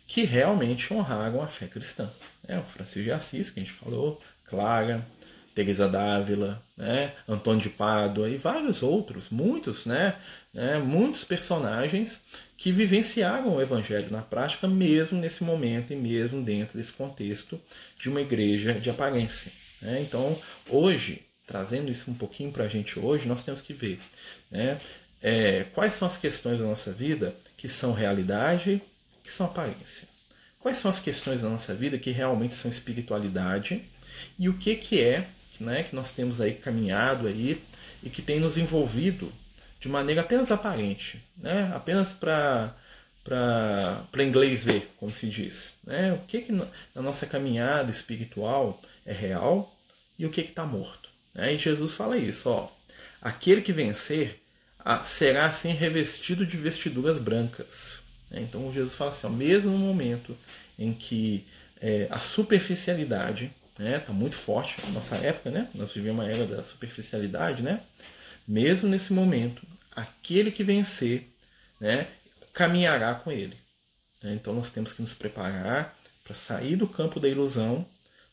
que 0.06 0.23
realmente 0.25 0.92
honraram 0.92 1.42
a 1.42 1.49
fé 1.49 1.66
cristã. 1.66 2.11
É, 2.47 2.58
o 2.58 2.62
Francisco 2.62 3.02
de 3.02 3.12
Assis, 3.12 3.50
que 3.50 3.61
a 3.61 3.62
gente 3.62 3.75
falou, 3.75 4.20
Clara, 4.44 5.06
Teresa 5.59 5.88
d'Ávila, 5.88 6.62
né, 6.77 7.15
Antônio 7.27 7.61
de 7.61 7.69
Pádua 7.69 8.31
e 8.31 8.37
vários 8.37 8.81
outros, 8.81 9.29
muitos, 9.29 9.87
né, 9.87 10.15
né, 10.55 10.79
muitos 10.79 11.25
personagens 11.25 12.21
que 12.57 12.71
vivenciaram 12.71 13.57
o 13.57 13.61
evangelho 13.61 14.09
na 14.09 14.23
prática 14.23 14.69
mesmo 14.69 15.19
nesse 15.19 15.43
momento 15.43 15.93
e 15.93 15.97
mesmo 15.97 16.41
dentro 16.45 16.79
desse 16.79 16.93
contexto 16.93 17.61
de 17.99 18.09
uma 18.09 18.21
igreja 18.21 18.73
de 18.75 18.88
aparência. 18.88 19.50
Né? 19.83 20.00
Então, 20.00 20.41
hoje, 20.69 21.23
trazendo 21.45 21.91
isso 21.91 22.09
um 22.09 22.15
pouquinho 22.15 22.53
para 22.53 22.62
a 22.62 22.69
gente 22.69 22.97
hoje, 22.97 23.27
nós 23.27 23.43
temos 23.43 23.61
que 23.61 23.73
ver 23.73 23.99
né? 24.53 24.81
é, 25.21 25.65
quais 25.75 25.95
são 25.95 26.07
as 26.07 26.17
questões 26.17 26.61
da 26.61 26.67
nossa 26.67 26.93
vida 26.93 27.35
que 27.57 27.67
são 27.67 27.93
realidade, 27.93 28.81
que 29.25 29.33
são 29.33 29.47
aparência. 29.47 30.07
Quais 30.61 30.79
são 30.79 30.88
as 30.88 31.00
questões 31.00 31.43
da 31.43 31.49
nossa 31.49 31.75
vida 31.75 31.99
que 31.99 32.12
realmente 32.12 32.55
são 32.55 32.71
espiritualidade 32.71 33.83
e 34.38 34.49
o 34.49 34.55
que, 34.55 34.77
que 34.77 35.00
é 35.00 35.27
né, 35.61 35.83
que 35.83 35.95
nós 35.95 36.12
temos 36.12 36.41
aí 36.41 36.55
caminhado 36.55 37.27
aí 37.27 37.62
e 38.03 38.11
que 38.11 38.23
tem 38.23 38.41
nos 38.41 38.57
envolvido 38.57 39.33
de 39.81 39.88
maneira 39.88 40.23
apenas 40.23 40.50
aparente, 40.50 41.23
né? 41.37 41.71
apenas 41.75 42.12
para 42.12 42.75
para 43.25 44.25
inglês 44.25 44.65
ver, 44.65 44.91
como 44.97 45.12
se 45.12 45.29
diz. 45.29 45.75
Né? 45.85 46.15
O 46.15 46.19
que, 46.27 46.41
que 46.41 46.53
na 46.53 46.67
nossa 46.95 47.27
caminhada 47.27 47.91
espiritual 47.91 48.81
é 49.05 49.12
real 49.12 49.77
e 50.19 50.25
o 50.25 50.31
que 50.31 50.41
está 50.41 50.65
morto. 50.65 51.11
Né? 51.35 51.53
E 51.53 51.59
Jesus 51.59 51.95
fala 51.95 52.17
isso, 52.17 52.49
ó, 52.49 52.71
aquele 53.21 53.61
que 53.61 53.71
vencer 53.71 54.41
será 55.05 55.45
assim 55.45 55.73
revestido 55.73 56.47
de 56.47 56.57
vestiduras 56.57 57.19
brancas. 57.19 57.99
Né? 58.31 58.41
Então 58.41 58.73
Jesus 58.73 58.95
fala 58.95 59.11
assim, 59.11 59.27
ó, 59.27 59.31
mesmo 59.31 59.73
no 59.73 59.79
momento 59.79 60.35
em 60.79 60.95
que 60.95 61.47
é, 61.83 62.09
a 62.11 62.19
superficialidade 62.19 63.53
né, 63.78 63.99
tá 64.00 64.12
muito 64.12 64.35
forte 64.35 64.80
na 64.85 64.90
nossa 64.90 65.16
época, 65.16 65.50
né? 65.50 65.70
nós 65.75 65.92
vivemos 65.92 66.25
uma 66.25 66.30
era 66.30 66.47
da 66.47 66.62
superficialidade, 66.62 67.62
né? 67.62 67.82
mesmo 68.47 68.88
nesse 68.88 69.12
momento, 69.12 69.66
aquele 69.92 70.50
que 70.50 70.64
vencer 70.64 71.32
né, 71.80 72.08
caminhará 72.52 73.14
com 73.14 73.30
ele. 73.30 73.56
Né? 74.23 74.35
Então 74.35 74.52
nós 74.52 74.70
temos 74.70 74.92
que 74.92 75.00
nos 75.00 75.14
preparar 75.14 75.97
para 76.25 76.35
sair 76.35 76.76
do 76.76 76.88
campo 76.88 77.20
da 77.20 77.28
ilusão 77.28 77.87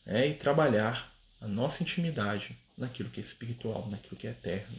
né, 0.04 0.28
e 0.28 0.34
trabalhar 0.34 1.12
a 1.40 1.46
nossa 1.46 1.82
intimidade 1.82 2.58
naquilo 2.76 3.08
que 3.08 3.20
é 3.20 3.22
espiritual, 3.22 3.88
naquilo 3.88 4.16
que 4.16 4.26
é 4.26 4.30
eterno. 4.30 4.76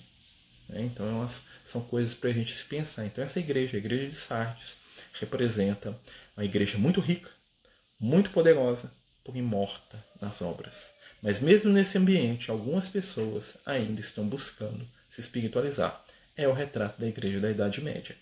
Né? 0.68 0.82
Então 0.82 1.08
elas 1.08 1.42
são 1.64 1.82
coisas 1.82 2.14
para 2.14 2.30
a 2.30 2.34
gente 2.34 2.54
se 2.54 2.66
pensar. 2.66 3.06
Então 3.06 3.24
essa 3.24 3.40
igreja, 3.40 3.78
a 3.78 3.80
igreja 3.80 4.08
de 4.08 4.16
Sardes, 4.16 4.78
representa 5.14 5.98
uma 6.36 6.46
igreja 6.46 6.78
muito 6.78 7.00
rica, 7.00 7.30
muito 8.00 8.30
poderosa, 8.32 8.92
porém 9.28 9.42
morta 9.42 10.02
nas 10.22 10.42
obras. 10.42 10.90
Mas 11.22 11.42
mesmo 11.42 11.70
nesse 11.70 11.98
ambiente, 11.98 12.50
algumas 12.50 12.88
pessoas 12.88 13.58
ainda 13.66 14.00
estão 14.00 14.26
buscando 14.26 14.88
se 15.10 15.20
espiritualizar. 15.20 16.02
É 16.36 16.48
o 16.48 16.54
retrato 16.54 17.02
da 17.02 17.08
igreja 17.08 17.42
da 17.42 17.52
Idade 17.52 17.82
Média. 17.82 18.16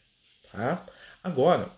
Tá? 0.52 0.84
Agora, 1.24 1.70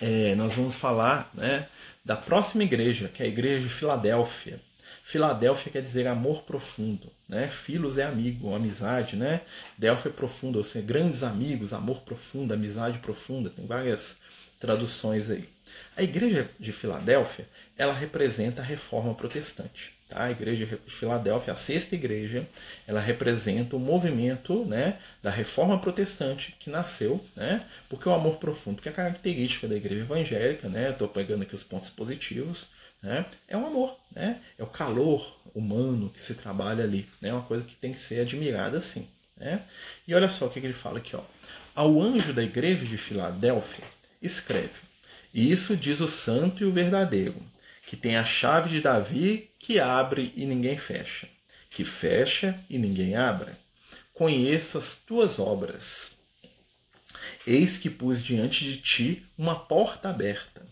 é, 0.00 0.34
nós 0.34 0.54
vamos 0.54 0.74
falar 0.74 1.30
né, 1.32 1.68
da 2.04 2.16
próxima 2.16 2.64
igreja, 2.64 3.08
que 3.08 3.22
é 3.22 3.26
a 3.26 3.28
igreja 3.28 3.62
de 3.62 3.72
Filadélfia. 3.72 4.60
Filadélfia 5.04 5.70
quer 5.70 5.82
dizer 5.82 6.08
amor 6.08 6.42
profundo, 6.42 7.12
né? 7.28 7.46
Filos 7.46 7.98
é 7.98 8.04
amigo, 8.04 8.54
amizade, 8.54 9.16
né? 9.16 9.42
Delfia 9.76 10.10
é 10.10 10.14
profundo, 10.14 10.58
ou 10.58 10.64
seja, 10.64 10.84
grandes 10.84 11.22
amigos, 11.22 11.74
amor 11.74 12.00
profundo, 12.00 12.54
amizade 12.54 12.98
profunda, 12.98 13.50
tem 13.50 13.66
várias 13.66 14.16
traduções 14.58 15.28
aí. 15.28 15.53
A 15.96 16.02
igreja 16.02 16.50
de 16.58 16.72
Filadélfia, 16.72 17.46
ela 17.78 17.92
representa 17.92 18.60
a 18.60 18.64
reforma 18.64 19.14
protestante. 19.14 19.94
Tá? 20.08 20.24
A 20.24 20.30
igreja 20.30 20.66
de 20.66 20.76
Filadélfia, 20.90 21.52
a 21.52 21.56
sexta 21.56 21.94
igreja, 21.94 22.46
ela 22.86 23.00
representa 23.00 23.76
o 23.76 23.78
movimento 23.78 24.64
né, 24.64 24.98
da 25.22 25.30
reforma 25.30 25.78
protestante 25.78 26.54
que 26.58 26.68
nasceu, 26.68 27.24
né, 27.36 27.64
porque 27.88 28.08
o 28.08 28.12
amor 28.12 28.36
profundo, 28.36 28.82
que 28.82 28.88
é 28.88 28.92
a 28.92 28.94
característica 28.94 29.68
da 29.68 29.76
igreja 29.76 30.02
evangélica, 30.02 30.68
né, 30.68 30.90
estou 30.90 31.08
pegando 31.08 31.42
aqui 31.42 31.54
os 31.54 31.64
pontos 31.64 31.90
positivos, 31.90 32.66
né, 33.02 33.24
é 33.46 33.56
o 33.56 33.64
amor, 33.64 33.96
né, 34.14 34.40
é 34.58 34.62
o 34.62 34.66
calor 34.66 35.40
humano 35.54 36.10
que 36.10 36.22
se 36.22 36.34
trabalha 36.34 36.84
ali, 36.84 37.08
né, 37.20 37.28
é 37.28 37.32
uma 37.32 37.42
coisa 37.42 37.64
que 37.64 37.74
tem 37.76 37.92
que 37.92 38.00
ser 38.00 38.20
admirada 38.20 38.78
assim. 38.78 39.08
Né? 39.36 39.62
E 40.06 40.14
olha 40.14 40.28
só 40.28 40.46
o 40.46 40.50
que 40.50 40.58
ele 40.58 40.72
fala 40.72 40.98
aqui. 40.98 41.16
Ó. 41.16 41.22
Ao 41.74 42.00
anjo 42.00 42.32
da 42.32 42.42
igreja 42.42 42.84
de 42.84 42.96
Filadélfia, 42.96 43.84
escreve: 44.22 44.80
Isso 45.34 45.76
diz 45.76 46.00
o 46.00 46.08
santo 46.08 46.62
e 46.62 46.66
o 46.66 46.72
verdadeiro 46.72 47.34
que 47.86 47.96
tem 47.96 48.16
a 48.16 48.24
chave 48.24 48.70
de 48.70 48.80
Davi 48.80 49.50
que 49.58 49.78
abre 49.78 50.32
e 50.34 50.46
ninguém 50.46 50.76
fecha, 50.76 51.28
que 51.70 51.84
fecha 51.84 52.58
e 52.68 52.78
ninguém 52.78 53.14
abre. 53.16 53.52
Conheço 54.12 54.78
as 54.78 54.94
tuas 54.94 55.38
obras. 55.38 56.12
Eis 57.46 57.76
que 57.76 57.90
pus 57.90 58.22
diante 58.22 58.64
de 58.64 58.78
ti 58.78 59.26
uma 59.36 59.54
porta 59.54 60.08
aberta, 60.08 60.62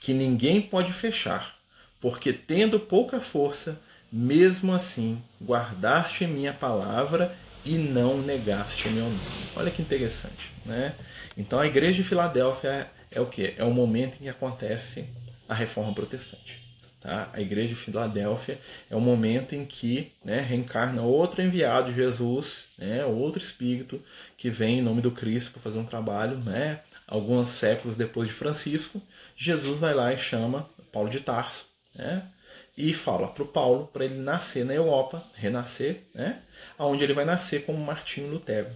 que 0.00 0.12
ninguém 0.12 0.60
pode 0.60 0.92
fechar, 0.92 1.56
porque 2.00 2.32
tendo 2.32 2.78
pouca 2.78 3.20
força, 3.20 3.80
mesmo 4.10 4.72
assim 4.74 5.22
guardaste 5.42 6.26
minha 6.26 6.52
palavra 6.52 7.34
e 7.64 7.78
não 7.78 8.18
negaste 8.18 8.88
meu 8.88 9.04
nome. 9.04 9.18
Olha 9.56 9.70
que 9.70 9.80
interessante, 9.80 10.50
né? 10.66 10.94
Então 11.36 11.58
a 11.58 11.66
igreja 11.66 12.02
de 12.02 12.08
Filadélfia 12.08 12.90
é, 13.14 13.20
o 13.20 13.26
que? 13.26 13.54
É 13.56 13.64
o 13.64 13.70
momento 13.70 14.16
em 14.16 14.24
que 14.24 14.28
acontece 14.28 15.04
a 15.48 15.54
reforma 15.54 15.94
protestante. 15.94 16.62
Tá? 17.00 17.28
A 17.32 17.40
igreja 17.40 17.68
de 17.68 17.74
Filadélfia 17.74 18.60
é 18.88 18.94
o 18.94 19.00
momento 19.00 19.54
em 19.54 19.64
que 19.64 20.12
né, 20.24 20.40
reencarna 20.40 21.02
outro 21.02 21.42
enviado, 21.42 21.92
Jesus, 21.92 22.68
né, 22.78 23.04
outro 23.04 23.42
espírito 23.42 24.00
que 24.36 24.48
vem 24.48 24.78
em 24.78 24.82
nome 24.82 25.02
do 25.02 25.10
Cristo 25.10 25.50
para 25.50 25.60
fazer 25.60 25.80
um 25.80 25.84
trabalho. 25.84 26.38
Né, 26.38 26.80
alguns 27.06 27.48
séculos 27.48 27.96
depois 27.96 28.28
de 28.28 28.34
Francisco, 28.34 29.02
Jesus 29.36 29.80
vai 29.80 29.92
lá 29.92 30.12
e 30.12 30.16
chama 30.16 30.70
Paulo 30.92 31.10
de 31.10 31.20
Tarso 31.20 31.66
né, 31.94 32.22
e 32.78 32.94
fala 32.94 33.28
para 33.28 33.42
o 33.42 33.48
Paulo 33.48 33.88
para 33.92 34.04
ele 34.04 34.18
nascer 34.18 34.64
na 34.64 34.72
Europa, 34.72 35.24
renascer, 35.34 36.04
né, 36.14 36.40
onde 36.78 37.02
ele 37.02 37.14
vai 37.14 37.24
nascer 37.24 37.66
como 37.66 37.84
Martinho 37.84 38.30
Lutero. 38.30 38.70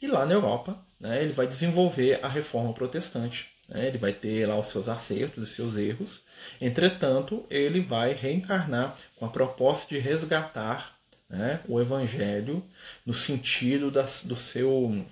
E 0.00 0.06
lá 0.06 0.24
na 0.24 0.34
Europa, 0.34 0.78
né, 1.00 1.22
ele 1.22 1.32
vai 1.32 1.46
desenvolver 1.46 2.20
a 2.22 2.28
reforma 2.28 2.72
protestante 2.72 3.53
né? 3.68 3.88
Ele 3.88 3.98
vai 3.98 4.12
ter 4.12 4.46
lá 4.46 4.58
os 4.58 4.66
seus 4.66 4.88
acertos 4.88 5.48
e 5.48 5.54
seus 5.54 5.76
erros. 5.76 6.24
Entretanto, 6.60 7.44
ele 7.50 7.80
vai 7.80 8.12
reencarnar 8.12 8.96
com 9.16 9.24
a 9.24 9.30
proposta 9.30 9.88
de 9.88 9.98
resgatar 9.98 10.94
né, 11.28 11.60
o 11.68 11.80
Evangelho 11.80 12.64
no 13.04 13.14
sentido 13.14 13.90
das, 13.90 14.22
do 14.24 14.36
seu 14.36 15.04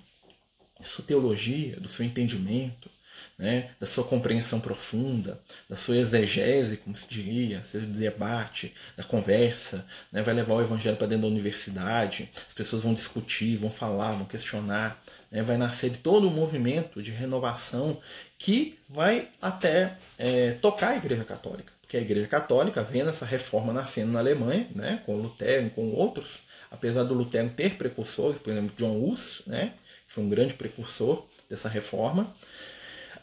sua 0.83 1.05
teologia, 1.05 1.79
do 1.79 1.87
seu 1.87 2.05
entendimento, 2.05 2.89
né, 3.37 3.71
da 3.79 3.85
sua 3.85 4.03
compreensão 4.03 4.59
profunda, 4.59 5.41
da 5.69 5.75
sua 5.75 5.97
exegese, 5.97 6.77
como 6.77 6.95
se 6.95 7.07
diria, 7.07 7.63
seu 7.63 7.81
debate, 7.81 8.73
da 8.95 9.03
conversa, 9.03 9.85
né, 10.11 10.21
vai 10.21 10.33
levar 10.33 10.55
o 10.55 10.61
evangelho 10.61 10.97
para 10.97 11.07
dentro 11.07 11.23
da 11.23 11.27
universidade, 11.29 12.29
as 12.47 12.53
pessoas 12.53 12.83
vão 12.83 12.93
discutir, 12.93 13.55
vão 13.55 13.71
falar, 13.71 14.13
vão 14.13 14.25
questionar, 14.25 15.01
né, 15.31 15.41
vai 15.41 15.57
nascer 15.57 15.97
todo 15.97 16.27
um 16.27 16.33
movimento 16.33 17.01
de 17.01 17.11
renovação 17.11 17.99
que 18.43 18.77
vai 18.89 19.29
até 19.41 19.95
é, 20.19 20.51
tocar 20.61 20.89
a 20.89 20.97
Igreja 20.97 21.23
Católica. 21.23 21.71
Porque 21.79 21.95
a 21.95 22.01
Igreja 22.01 22.27
Católica, 22.27 22.83
vendo 22.83 23.09
essa 23.09 23.25
reforma 23.25 23.71
nascendo 23.71 24.11
na 24.11 24.19
Alemanha, 24.19 24.67
né, 24.75 25.01
com 25.05 25.15
Lutero 25.15 25.67
e 25.67 25.69
com 25.69 25.91
outros, 25.91 26.39
apesar 26.69 27.03
do 27.03 27.13
Lutero 27.13 27.49
ter 27.49 27.77
precursores, 27.77 28.41
por 28.41 28.51
exemplo, 28.51 28.75
John 28.77 29.01
Hus, 29.01 29.43
né, 29.47 29.71
que 30.05 30.13
foi 30.13 30.25
um 30.25 30.29
grande 30.29 30.55
precursor 30.55 31.23
dessa 31.49 31.69
reforma, 31.69 32.35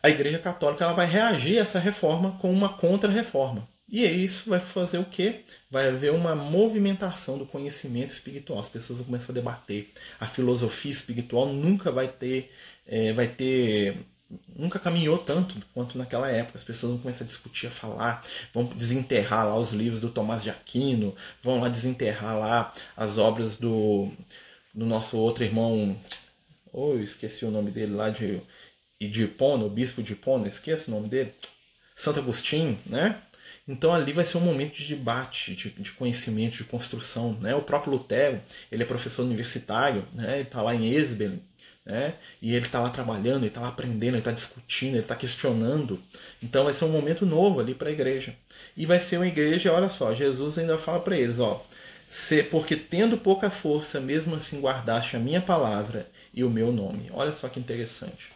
a 0.03 0.09
Igreja 0.09 0.39
Católica 0.39 0.85
ela 0.85 0.95
vai 0.95 1.07
reagir 1.07 1.59
a 1.59 1.65
essa 1.65 1.79
reforma 1.79 2.39
com 2.41 2.50
uma 2.50 2.71
contra-reforma. 2.71 3.69
E 3.93 4.07
isso 4.07 4.49
vai 4.49 4.61
fazer 4.61 4.99
o 4.99 5.05
quê? 5.05 5.41
Vai 5.71 5.89
haver 5.89 6.12
uma 6.12 6.35
movimentação 6.35 7.37
do 7.37 7.45
conhecimento 7.45 8.11
espiritual. 8.11 8.61
As 8.61 8.69
pessoas 8.69 9.00
vão 9.00 9.07
começar 9.07 9.33
a 9.33 9.35
debater. 9.35 9.91
A 10.19 10.27
filosofia 10.27 10.93
espiritual 10.93 11.53
nunca 11.53 11.91
vai 11.91 12.07
ter, 12.07 12.50
é, 12.87 13.12
vai 13.12 13.27
ter, 13.27 13.99
nunca 14.56 14.78
caminhou 14.78 15.18
tanto 15.18 15.56
quanto 15.75 15.99
naquela 15.99 16.30
época. 16.30 16.58
As 16.58 16.64
pessoas 16.64 16.92
vão 16.92 17.02
começar 17.02 17.25
a 17.25 17.26
discutir, 17.26 17.66
a 17.66 17.70
falar, 17.70 18.25
vão 18.52 18.64
desenterrar 18.64 19.46
lá 19.46 19.56
os 19.56 19.72
livros 19.72 20.00
do 20.00 20.10
Tomás 20.10 20.42
de 20.42 20.50
Aquino, 20.50 21.14
vão 21.42 21.60
lá 21.60 21.68
desenterrar 21.68 22.38
lá 22.38 22.72
as 22.96 23.18
obras 23.18 23.56
do, 23.56 24.10
do 24.75 24.87
nosso 24.87 25.16
outro 25.16 25.44
irmão, 25.44 25.99
oh, 26.72 26.94
esqueci 26.96 27.44
o 27.44 27.50
nome 27.50 27.70
dele 27.70 27.94
lá 27.94 28.10
de, 28.10 28.40
de 29.00 29.25
o 29.40 29.68
bispo 29.68 30.02
de 30.02 30.12
Hipona, 30.12 30.46
esqueço 30.46 30.90
o 30.90 30.94
nome 30.94 31.08
dele, 31.08 31.34
Santo 31.94 32.20
Agostinho, 32.20 32.78
né? 32.87 33.20
Então 33.66 33.94
ali 33.94 34.12
vai 34.12 34.25
ser 34.25 34.38
um 34.38 34.40
momento 34.40 34.75
de 34.75 34.94
debate, 34.94 35.54
de, 35.54 35.70
de 35.70 35.92
conhecimento, 35.92 36.56
de 36.56 36.64
construção. 36.64 37.34
Né? 37.40 37.54
O 37.54 37.62
próprio 37.62 37.92
Lutero, 37.92 38.42
ele 38.70 38.82
é 38.82 38.87
professor 38.87 39.22
universitário, 39.22 40.06
né? 40.12 40.34
ele 40.34 40.42
está 40.42 40.60
lá 40.60 40.75
em 40.75 40.92
Esbelen, 40.92 41.40
né? 41.84 42.14
e 42.40 42.54
ele 42.54 42.66
está 42.66 42.80
lá 42.80 42.90
trabalhando, 42.90 43.38
ele 43.38 43.49
está 43.49 43.60
lá 43.60 43.68
aprendendo, 43.68 44.14
ele 44.14 44.18
está 44.18 44.32
discutindo, 44.32 44.94
ele 44.94 45.00
está 45.00 45.14
questionando. 45.14 46.00
Então 46.42 46.64
vai 46.64 46.75
ser 46.75 46.84
um 46.84 46.90
momento 46.90 47.25
novo 47.26 47.60
ali 47.60 47.75
para 47.75 47.88
a 47.88 47.92
igreja. 47.92 48.34
E 48.76 48.87
vai 48.87 49.00
ser 49.00 49.16
uma 49.16 49.26
igreja, 49.26 49.72
olha 49.72 49.88
só, 49.88 50.14
Jesus 50.14 50.58
ainda 50.58 50.78
fala 50.78 51.00
para 51.00 51.16
eles, 51.16 51.38
ó, 51.38 51.64
porque 52.50 52.76
tendo 52.76 53.16
pouca 53.16 53.50
força, 53.50 54.00
mesmo 54.00 54.34
assim 54.34 54.60
guardaste 54.60 55.16
a 55.16 55.20
minha 55.20 55.40
palavra 55.40 56.08
e 56.34 56.44
o 56.44 56.50
meu 56.50 56.72
nome. 56.72 57.10
Olha 57.12 57.32
só 57.32 57.49
que 57.49 57.60
interessante. 57.60 58.30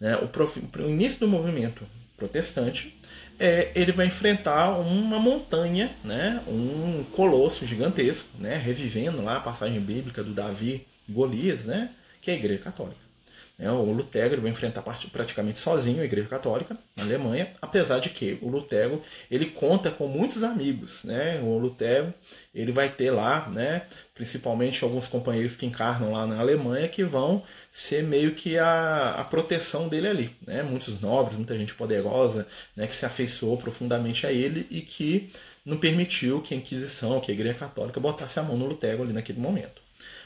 Né? 0.00 0.16
O, 0.16 0.28
prof... 0.28 0.58
o 0.58 0.88
início 0.88 1.20
do 1.20 1.28
movimento 1.28 1.86
protestante 2.16 2.98
é, 3.38 3.72
ele 3.74 3.92
vai 3.92 4.06
enfrentar 4.06 4.78
uma 4.78 5.18
montanha, 5.18 5.90
né, 6.04 6.40
um 6.46 7.04
colosso 7.12 7.66
gigantesco, 7.66 8.28
né, 8.38 8.56
revivendo 8.56 9.22
lá 9.22 9.38
a 9.38 9.40
passagem 9.40 9.80
bíblica 9.80 10.22
do 10.22 10.32
Davi 10.32 10.86
Golias, 11.08 11.64
né, 11.64 11.90
que 12.22 12.30
é 12.30 12.34
a 12.34 12.36
Igreja 12.38 12.62
Católica. 12.62 13.12
É, 13.58 13.70
o 13.70 13.92
Lutero 13.92 14.40
vai 14.40 14.50
enfrentar 14.50 14.82
praticamente 14.82 15.58
sozinho 15.58 16.00
a 16.00 16.04
Igreja 16.04 16.26
Católica 16.26 16.76
na 16.96 17.04
Alemanha, 17.04 17.52
apesar 17.60 17.98
de 18.00 18.08
que 18.08 18.38
o 18.40 18.48
Lutero 18.48 19.02
ele 19.30 19.46
conta 19.46 19.90
com 19.90 20.08
muitos 20.08 20.42
amigos. 20.42 21.04
Né? 21.04 21.38
O 21.40 21.58
Lutero 21.58 22.14
ele 22.54 22.72
vai 22.72 22.88
ter 22.88 23.10
lá, 23.10 23.48
né, 23.50 23.86
principalmente 24.14 24.82
alguns 24.82 25.06
companheiros 25.06 25.54
que 25.54 25.66
encarnam 25.66 26.12
lá 26.12 26.26
na 26.26 26.40
Alemanha, 26.40 26.88
que 26.88 27.04
vão 27.04 27.42
ser 27.70 28.02
meio 28.02 28.34
que 28.34 28.56
a, 28.56 29.16
a 29.18 29.24
proteção 29.24 29.86
dele 29.86 30.08
ali. 30.08 30.36
Né? 30.46 30.62
Muitos 30.62 31.00
nobres, 31.00 31.36
muita 31.36 31.56
gente 31.56 31.74
poderosa 31.74 32.46
né, 32.74 32.86
que 32.86 32.96
se 32.96 33.04
afeiçoou 33.04 33.58
profundamente 33.58 34.26
a 34.26 34.32
ele 34.32 34.66
e 34.70 34.80
que 34.80 35.30
não 35.64 35.76
permitiu 35.76 36.40
que 36.40 36.54
a 36.54 36.56
Inquisição, 36.56 37.20
que 37.20 37.30
a 37.30 37.34
Igreja 37.34 37.54
Católica 37.54 38.00
botasse 38.00 38.40
a 38.40 38.42
mão 38.42 38.56
no 38.56 38.66
Lutero 38.66 39.02
ali 39.02 39.12
naquele 39.12 39.38
momento. 39.38 39.81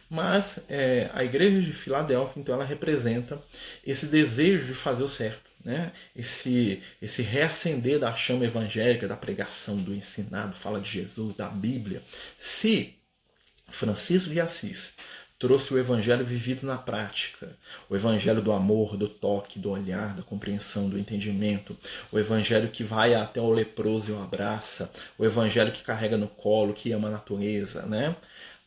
Mas 0.09 0.61
é, 0.69 1.11
a 1.13 1.25
igreja 1.25 1.61
de 1.61 1.73
Filadélfia, 1.73 2.41
então, 2.41 2.55
ela 2.55 2.65
representa 2.65 3.41
esse 3.85 4.07
desejo 4.07 4.67
de 4.67 4.75
fazer 4.75 5.03
o 5.03 5.09
certo, 5.09 5.51
né? 5.65 5.93
esse, 6.15 6.81
esse 7.03 7.23
reacender 7.23 7.99
da 7.99 8.15
chama 8.15 8.45
evangélica, 8.45 9.09
da 9.09 9.17
pregação, 9.17 9.77
do 9.77 9.95
ensinado, 9.95 10.55
fala 10.55 10.81
de 10.81 10.89
Jesus, 10.89 11.35
da 11.35 11.49
Bíblia. 11.49 12.03
Se 12.39 12.95
Francisco 13.69 14.31
de 14.31 14.41
Assis 14.41 14.95
trouxe 15.39 15.75
o 15.75 15.79
evangelho 15.79 16.25
vivido 16.25 16.65
na 16.65 16.79
prática, 16.79 17.59
o 17.91 17.97
evangelho 17.97 18.41
do 18.41 18.53
amor, 18.53 18.97
do 18.97 19.09
toque, 19.09 19.59
do 19.59 19.71
olhar, 19.71 20.15
da 20.15 20.23
compreensão, 20.23 20.89
do 20.89 20.99
entendimento, 20.99 21.77
o 22.11 22.19
evangelho 22.19 22.71
que 22.71 22.83
vai 22.83 23.15
até 23.15 23.41
o 23.41 23.51
leproso 23.51 24.11
e 24.11 24.15
o 24.15 24.23
abraça, 24.23 24.91
o 25.19 25.25
evangelho 25.25 25.73
que 25.73 25.83
carrega 25.83 26.17
no 26.17 26.29
colo, 26.29 26.73
que 26.73 26.93
ama 26.93 27.09
a 27.09 27.11
natureza, 27.11 27.83
né? 27.83 28.17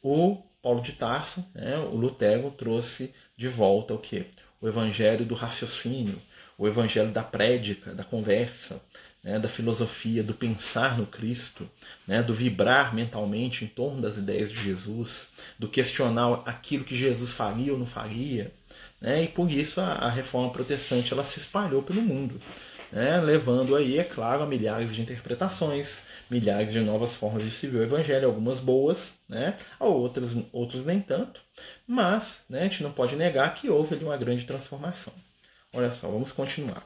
O 0.01 0.43
Paulo 0.61 0.81
de 0.81 0.91
Tarso, 0.91 1.45
né, 1.55 1.77
o 1.77 1.95
Lutero 1.95 2.51
trouxe 2.51 3.13
de 3.37 3.47
volta 3.47 3.93
o 3.93 3.97
que? 3.97 4.25
O 4.61 4.67
evangelho 4.67 5.25
do 5.25 5.33
raciocínio, 5.33 6.19
o 6.57 6.67
evangelho 6.67 7.11
da 7.11 7.23
prédica, 7.23 7.93
da 7.93 8.03
conversa, 8.03 8.81
né, 9.23 9.39
da 9.39 9.47
filosofia, 9.47 10.21
do 10.21 10.33
pensar 10.33 10.97
no 10.97 11.05
Cristo, 11.05 11.69
né, 12.05 12.21
do 12.21 12.33
vibrar 12.33 12.93
mentalmente 12.93 13.63
em 13.63 13.67
torno 13.67 14.01
das 14.01 14.17
ideias 14.17 14.51
de 14.51 14.61
Jesus, 14.61 15.29
do 15.57 15.69
questionar 15.69 16.43
aquilo 16.45 16.83
que 16.83 16.95
Jesus 16.95 17.31
faria 17.31 17.71
ou 17.71 17.79
não 17.79 17.85
faria. 17.85 18.51
Né, 18.99 19.23
e 19.23 19.27
por 19.29 19.49
isso 19.49 19.79
a, 19.79 19.93
a 19.93 20.09
reforma 20.09 20.51
protestante 20.51 21.13
ela 21.13 21.23
se 21.23 21.39
espalhou 21.39 21.81
pelo 21.81 22.01
mundo 22.01 22.39
né, 22.91 23.19
levando 23.19 23.75
aí, 23.75 23.97
é 23.97 24.03
claro, 24.03 24.43
a 24.43 24.45
milhares 24.45 24.93
de 24.93 25.01
interpretações, 25.01 26.01
milhares 26.29 26.71
de 26.71 26.79
novas 26.79 27.15
formas 27.15 27.43
de 27.43 27.51
se 27.51 27.67
ver 27.67 27.79
o 27.79 27.83
evangelho, 27.83 28.27
algumas 28.27 28.59
boas, 28.59 29.13
né, 29.27 29.57
outras, 29.79 30.35
outras 30.51 30.85
nem 30.85 30.99
tanto, 30.99 31.41
mas 31.87 32.41
né, 32.49 32.61
a 32.61 32.63
gente 32.63 32.83
não 32.83 32.91
pode 32.91 33.15
negar 33.15 33.53
que 33.53 33.69
houve 33.69 33.95
ali 33.95 34.03
uma 34.03 34.17
grande 34.17 34.45
transformação. 34.45 35.13
Olha 35.73 35.91
só, 35.91 36.07
vamos 36.07 36.31
continuar. 36.31 36.83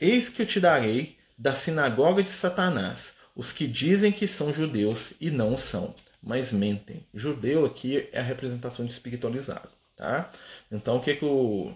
Eis 0.00 0.28
que 0.28 0.42
eu 0.42 0.46
te 0.46 0.60
darei 0.60 1.16
da 1.38 1.54
sinagoga 1.54 2.22
de 2.22 2.30
Satanás 2.30 3.14
os 3.34 3.50
que 3.50 3.66
dizem 3.66 4.12
que 4.12 4.26
são 4.26 4.52
judeus 4.52 5.14
e 5.20 5.30
não 5.30 5.56
são, 5.56 5.94
mas 6.22 6.52
mentem. 6.52 7.04
Judeu 7.12 7.64
aqui 7.64 8.08
é 8.12 8.20
a 8.20 8.22
representação 8.22 8.84
de 8.84 8.92
espiritualizado. 8.92 9.68
Tá? 9.96 10.30
Então, 10.70 10.96
o 10.96 11.00
que, 11.00 11.14
que 11.14 11.24
o 11.24 11.72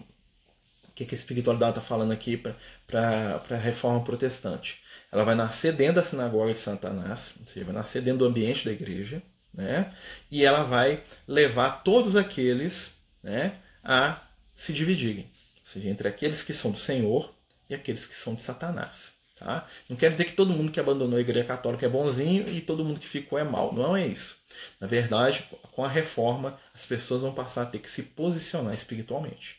que, 0.99 1.05
que 1.05 1.15
a 1.15 1.17
espiritualidade 1.17 1.71
está 1.71 1.81
falando 1.81 2.11
aqui 2.11 2.35
para 2.35 3.41
a 3.49 3.55
reforma 3.55 4.03
protestante? 4.03 4.79
Ela 5.11 5.23
vai 5.23 5.35
nascer 5.35 5.73
dentro 5.73 5.95
da 5.95 6.03
sinagoga 6.03 6.53
de 6.53 6.59
Satanás, 6.59 7.35
ou 7.39 7.45
seja, 7.45 7.65
vai 7.65 7.73
nascer 7.73 8.01
dentro 8.01 8.19
do 8.19 8.25
ambiente 8.25 8.65
da 8.65 8.71
igreja, 8.71 9.21
né? 9.53 9.93
e 10.29 10.43
ela 10.43 10.63
vai 10.63 11.01
levar 11.27 11.83
todos 11.83 12.15
aqueles 12.15 12.99
né, 13.23 13.53
a 13.83 14.21
se 14.55 14.73
dividirem, 14.73 15.31
ou 15.59 15.65
seja, 15.65 15.89
entre 15.89 16.07
aqueles 16.07 16.43
que 16.43 16.53
são 16.53 16.71
do 16.71 16.77
Senhor 16.77 17.33
e 17.69 17.73
aqueles 17.73 18.05
que 18.05 18.15
são 18.15 18.35
de 18.35 18.41
Satanás. 18.41 19.17
Tá? 19.37 19.65
Não 19.87 19.95
quer 19.95 20.11
dizer 20.11 20.25
que 20.25 20.33
todo 20.33 20.51
mundo 20.51 20.69
que 20.69 20.81
abandonou 20.81 21.17
a 21.17 21.21
igreja 21.21 21.45
católica 21.45 21.85
é 21.85 21.89
bonzinho 21.89 22.45
e 22.49 22.59
todo 22.59 22.83
mundo 22.83 22.99
que 22.99 23.07
ficou 23.07 23.39
é 23.39 23.43
mal. 23.43 23.73
Não 23.73 23.95
é 23.95 24.05
isso. 24.05 24.37
Na 24.81 24.85
verdade, 24.85 25.45
com 25.71 25.85
a 25.85 25.87
reforma, 25.87 26.59
as 26.73 26.85
pessoas 26.85 27.21
vão 27.21 27.33
passar 27.33 27.61
a 27.61 27.65
ter 27.65 27.79
que 27.79 27.89
se 27.89 28.03
posicionar 28.03 28.73
espiritualmente 28.73 29.58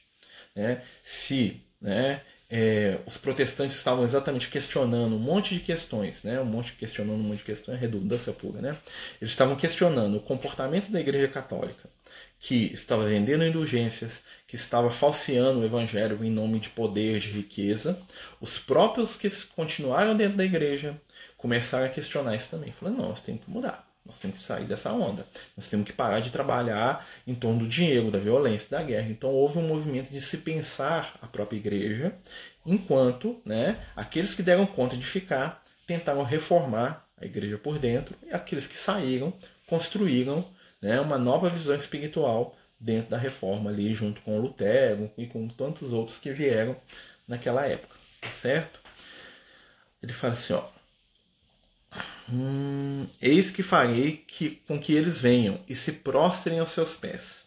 né, 0.54 0.82
se 1.02 1.60
né, 1.80 2.22
é, 2.48 2.98
os 3.06 3.16
protestantes 3.16 3.76
estavam 3.76 4.04
exatamente 4.04 4.48
questionando 4.48 5.14
um 5.14 5.18
monte 5.18 5.54
de 5.54 5.60
questões, 5.60 6.24
né, 6.24 6.40
um 6.40 6.44
monte 6.44 6.72
questionando 6.72 7.20
um 7.20 7.22
monte 7.22 7.38
de 7.38 7.44
questões, 7.44 7.76
é 7.76 7.80
redundância 7.80 8.32
pura, 8.32 8.60
né? 8.60 8.76
Eles 9.20 9.30
estavam 9.30 9.54
questionando 9.56 10.16
o 10.16 10.20
comportamento 10.20 10.90
da 10.90 11.00
Igreja 11.00 11.28
Católica, 11.28 11.88
que 12.38 12.72
estava 12.72 13.04
vendendo 13.04 13.44
indulgências, 13.44 14.22
que 14.46 14.56
estava 14.56 14.90
falseando 14.90 15.60
o 15.60 15.64
Evangelho 15.64 16.24
em 16.24 16.30
nome 16.30 16.58
de 16.58 16.70
poder, 16.70 17.20
de 17.20 17.30
riqueza. 17.30 18.00
Os 18.40 18.58
próprios 18.58 19.14
que 19.14 19.30
continuaram 19.54 20.16
dentro 20.16 20.36
da 20.36 20.44
Igreja 20.44 21.00
começaram 21.36 21.86
a 21.86 21.90
questionar 21.90 22.34
isso 22.34 22.50
também. 22.50 22.72
Falaram, 22.72 22.98
não, 22.98 23.08
nós 23.10 23.20
temos 23.20 23.44
que 23.44 23.50
mudar. 23.50 23.89
Nós 24.11 24.18
temos 24.18 24.38
que 24.38 24.42
sair 24.42 24.64
dessa 24.64 24.92
onda. 24.92 25.25
Nós 25.57 25.68
temos 25.68 25.87
que 25.87 25.92
parar 25.92 26.18
de 26.18 26.31
trabalhar 26.31 27.07
em 27.25 27.33
torno 27.33 27.61
do 27.61 27.68
dinheiro, 27.68 28.11
da 28.11 28.18
violência, 28.18 28.68
da 28.68 28.83
guerra. 28.83 29.09
Então 29.09 29.31
houve 29.31 29.59
um 29.59 29.68
movimento 29.68 30.11
de 30.11 30.20
se 30.20 30.38
pensar 30.38 31.16
a 31.23 31.29
própria 31.29 31.57
igreja, 31.57 32.12
enquanto 32.66 33.40
né, 33.44 33.79
aqueles 33.94 34.35
que 34.35 34.42
deram 34.42 34.66
conta 34.66 34.96
de 34.96 35.07
ficar 35.07 35.64
tentaram 35.87 36.25
reformar 36.25 37.07
a 37.16 37.25
igreja 37.25 37.57
por 37.57 37.79
dentro, 37.79 38.16
e 38.27 38.33
aqueles 38.33 38.66
que 38.66 38.77
saíram 38.77 39.33
construíram 39.68 40.44
né, 40.83 41.01
uma 41.01 41.16
nova 41.16 41.49
visão 41.49 41.77
espiritual 41.77 42.57
dentro 42.81 43.11
da 43.11 43.16
reforma 43.16 43.70
ali, 43.70 43.92
junto 43.94 44.20
com 44.23 44.40
Lutero 44.40 45.09
e 45.16 45.25
com 45.27 45.46
tantos 45.46 45.92
outros 45.92 46.18
que 46.18 46.33
vieram 46.33 46.77
naquela 47.29 47.64
época, 47.64 47.94
certo? 48.33 48.81
Ele 50.03 50.12
fala 50.12 50.33
assim, 50.33 50.53
ó, 50.53 50.64
Hum, 52.32 53.06
eis 53.20 53.50
que 53.50 53.62
farei 53.62 54.24
que, 54.26 54.62
com 54.66 54.78
que 54.78 54.94
eles 54.94 55.20
venham 55.20 55.60
e 55.68 55.74
se 55.74 55.92
prostrem 55.92 56.60
aos 56.60 56.68
seus 56.68 56.94
pés. 56.94 57.46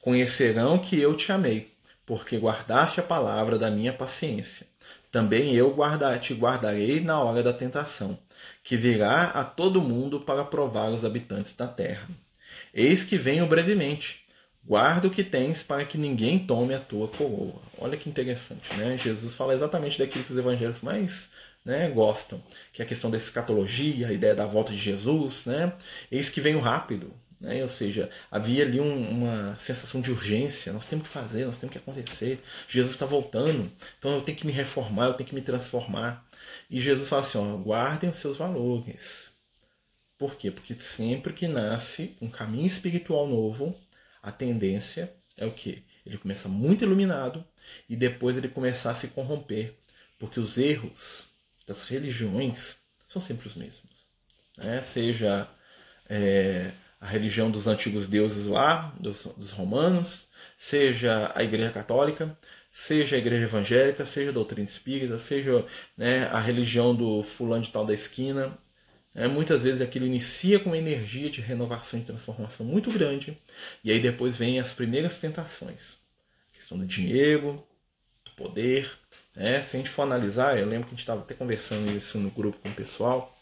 Conhecerão 0.00 0.78
que 0.78 0.98
eu 0.98 1.14
te 1.14 1.30
amei, 1.30 1.72
porque 2.06 2.38
guardaste 2.38 2.98
a 2.98 3.02
palavra 3.02 3.58
da 3.58 3.70
minha 3.70 3.92
paciência. 3.92 4.66
Também 5.10 5.54
eu 5.54 5.74
guarda, 5.74 6.18
te 6.18 6.32
guardarei 6.32 7.00
na 7.00 7.20
hora 7.22 7.42
da 7.42 7.52
tentação, 7.52 8.18
que 8.64 8.76
virá 8.76 9.24
a 9.24 9.44
todo 9.44 9.82
mundo 9.82 10.20
para 10.20 10.44
provar 10.44 10.88
os 10.88 11.04
habitantes 11.04 11.52
da 11.54 11.68
terra. 11.68 12.08
Eis 12.72 13.04
que 13.04 13.18
venho 13.18 13.46
brevemente. 13.46 14.22
Guarda 14.64 15.08
o 15.08 15.10
que 15.10 15.24
tens 15.24 15.62
para 15.62 15.84
que 15.84 15.98
ninguém 15.98 16.38
tome 16.38 16.72
a 16.72 16.80
tua 16.80 17.08
coroa. 17.08 17.60
Olha 17.76 17.98
que 17.98 18.08
interessante, 18.08 18.72
né? 18.76 18.96
Jesus 18.96 19.34
fala 19.34 19.54
exatamente 19.54 19.98
daquilo 19.98 20.24
que 20.24 20.32
os 20.32 20.38
evangelhos 20.38 20.80
mais 20.80 21.28
né, 21.64 21.88
gostam, 21.90 22.42
que 22.72 22.82
é 22.82 22.84
a 22.84 22.88
questão 22.88 23.10
da 23.10 23.16
escatologia, 23.16 24.08
a 24.08 24.12
ideia 24.12 24.34
da 24.34 24.46
volta 24.46 24.72
de 24.72 24.78
Jesus, 24.78 25.46
né? 25.46 25.72
Eis 26.10 26.28
que 26.28 26.40
venho 26.40 26.60
rápido, 26.60 27.12
né? 27.40 27.62
Ou 27.62 27.68
seja, 27.68 28.10
havia 28.30 28.64
ali 28.64 28.80
um, 28.80 29.10
uma 29.10 29.56
sensação 29.58 30.00
de 30.00 30.10
urgência, 30.10 30.72
nós 30.72 30.86
temos 30.86 31.06
que 31.06 31.12
fazer, 31.12 31.44
nós 31.46 31.58
temos 31.58 31.72
que 31.72 31.78
acontecer. 31.78 32.42
Jesus 32.68 32.92
está 32.92 33.06
voltando, 33.06 33.70
então 33.98 34.14
eu 34.14 34.22
tenho 34.22 34.38
que 34.38 34.46
me 34.46 34.52
reformar, 34.52 35.06
eu 35.06 35.14
tenho 35.14 35.28
que 35.28 35.34
me 35.34 35.42
transformar. 35.42 36.26
E 36.70 36.80
Jesus 36.80 37.08
fala 37.08 37.22
assim: 37.22 37.38
ó, 37.38 37.56
guardem 37.56 38.10
os 38.10 38.18
seus 38.18 38.38
valores. 38.38 39.32
Por 40.18 40.36
quê? 40.36 40.50
Porque 40.50 40.74
sempre 40.74 41.32
que 41.32 41.48
nasce 41.48 42.16
um 42.20 42.30
caminho 42.30 42.66
espiritual 42.66 43.26
novo, 43.26 43.76
a 44.22 44.30
tendência 44.30 45.12
é 45.36 45.44
o 45.46 45.52
quê? 45.52 45.82
Ele 46.06 46.18
começa 46.18 46.48
muito 46.48 46.84
iluminado 46.84 47.44
e 47.88 47.96
depois 47.96 48.36
ele 48.36 48.48
começar 48.48 48.92
a 48.92 48.94
se 48.94 49.08
corromper, 49.08 49.76
porque 50.18 50.38
os 50.38 50.58
erros 50.58 51.31
das 51.72 51.88
religiões 51.88 52.76
são 53.08 53.20
sempre 53.20 53.46
os 53.46 53.54
mesmos. 53.54 54.06
Né? 54.58 54.82
Seja 54.82 55.48
é, 56.08 56.70
a 57.00 57.06
religião 57.06 57.50
dos 57.50 57.66
antigos 57.66 58.06
deuses 58.06 58.46
lá, 58.46 58.94
dos, 59.00 59.24
dos, 59.24 59.50
romanos, 59.50 60.28
seja 60.58 61.32
a 61.34 61.42
Igreja 61.42 61.72
Católica, 61.72 62.36
seja 62.70 63.16
a 63.16 63.18
Igreja 63.18 63.46
Evangélica, 63.46 64.04
seja 64.04 64.30
a 64.30 64.34
doutrina 64.34 64.68
espírita, 64.68 65.18
seja 65.18 65.64
né, 65.96 66.26
a 66.26 66.38
religião 66.38 66.94
do 66.94 67.22
fulano 67.22 67.64
de 67.64 67.70
tal 67.70 67.86
da 67.86 67.94
esquina. 67.94 68.56
É, 69.14 69.26
muitas 69.26 69.62
vezes 69.62 69.80
aquilo 69.82 70.06
inicia 70.06 70.58
com 70.58 70.70
uma 70.70 70.78
energia 70.78 71.28
de 71.28 71.40
renovação 71.40 72.00
e 72.00 72.04
transformação 72.04 72.64
muito 72.64 72.90
grande, 72.90 73.38
e 73.84 73.90
aí 73.92 74.00
depois 74.00 74.36
vem 74.36 74.58
as 74.58 74.72
primeiras 74.72 75.18
tentações. 75.18 75.98
A 76.50 76.56
questão 76.56 76.78
do 76.78 76.86
dinheiro, 76.86 77.62
do 78.24 78.30
poder, 78.32 78.90
né? 79.34 79.62
Se 79.62 79.76
a 79.76 79.78
gente 79.78 79.90
for 79.90 80.02
analisar, 80.02 80.58
eu 80.58 80.66
lembro 80.66 80.86
que 80.86 80.94
a 80.94 80.96
gente 80.96 81.00
estava 81.00 81.22
até 81.22 81.34
conversando 81.34 81.90
isso 81.96 82.18
no 82.18 82.30
grupo 82.30 82.58
com 82.58 82.68
o 82.68 82.74
pessoal. 82.74 83.36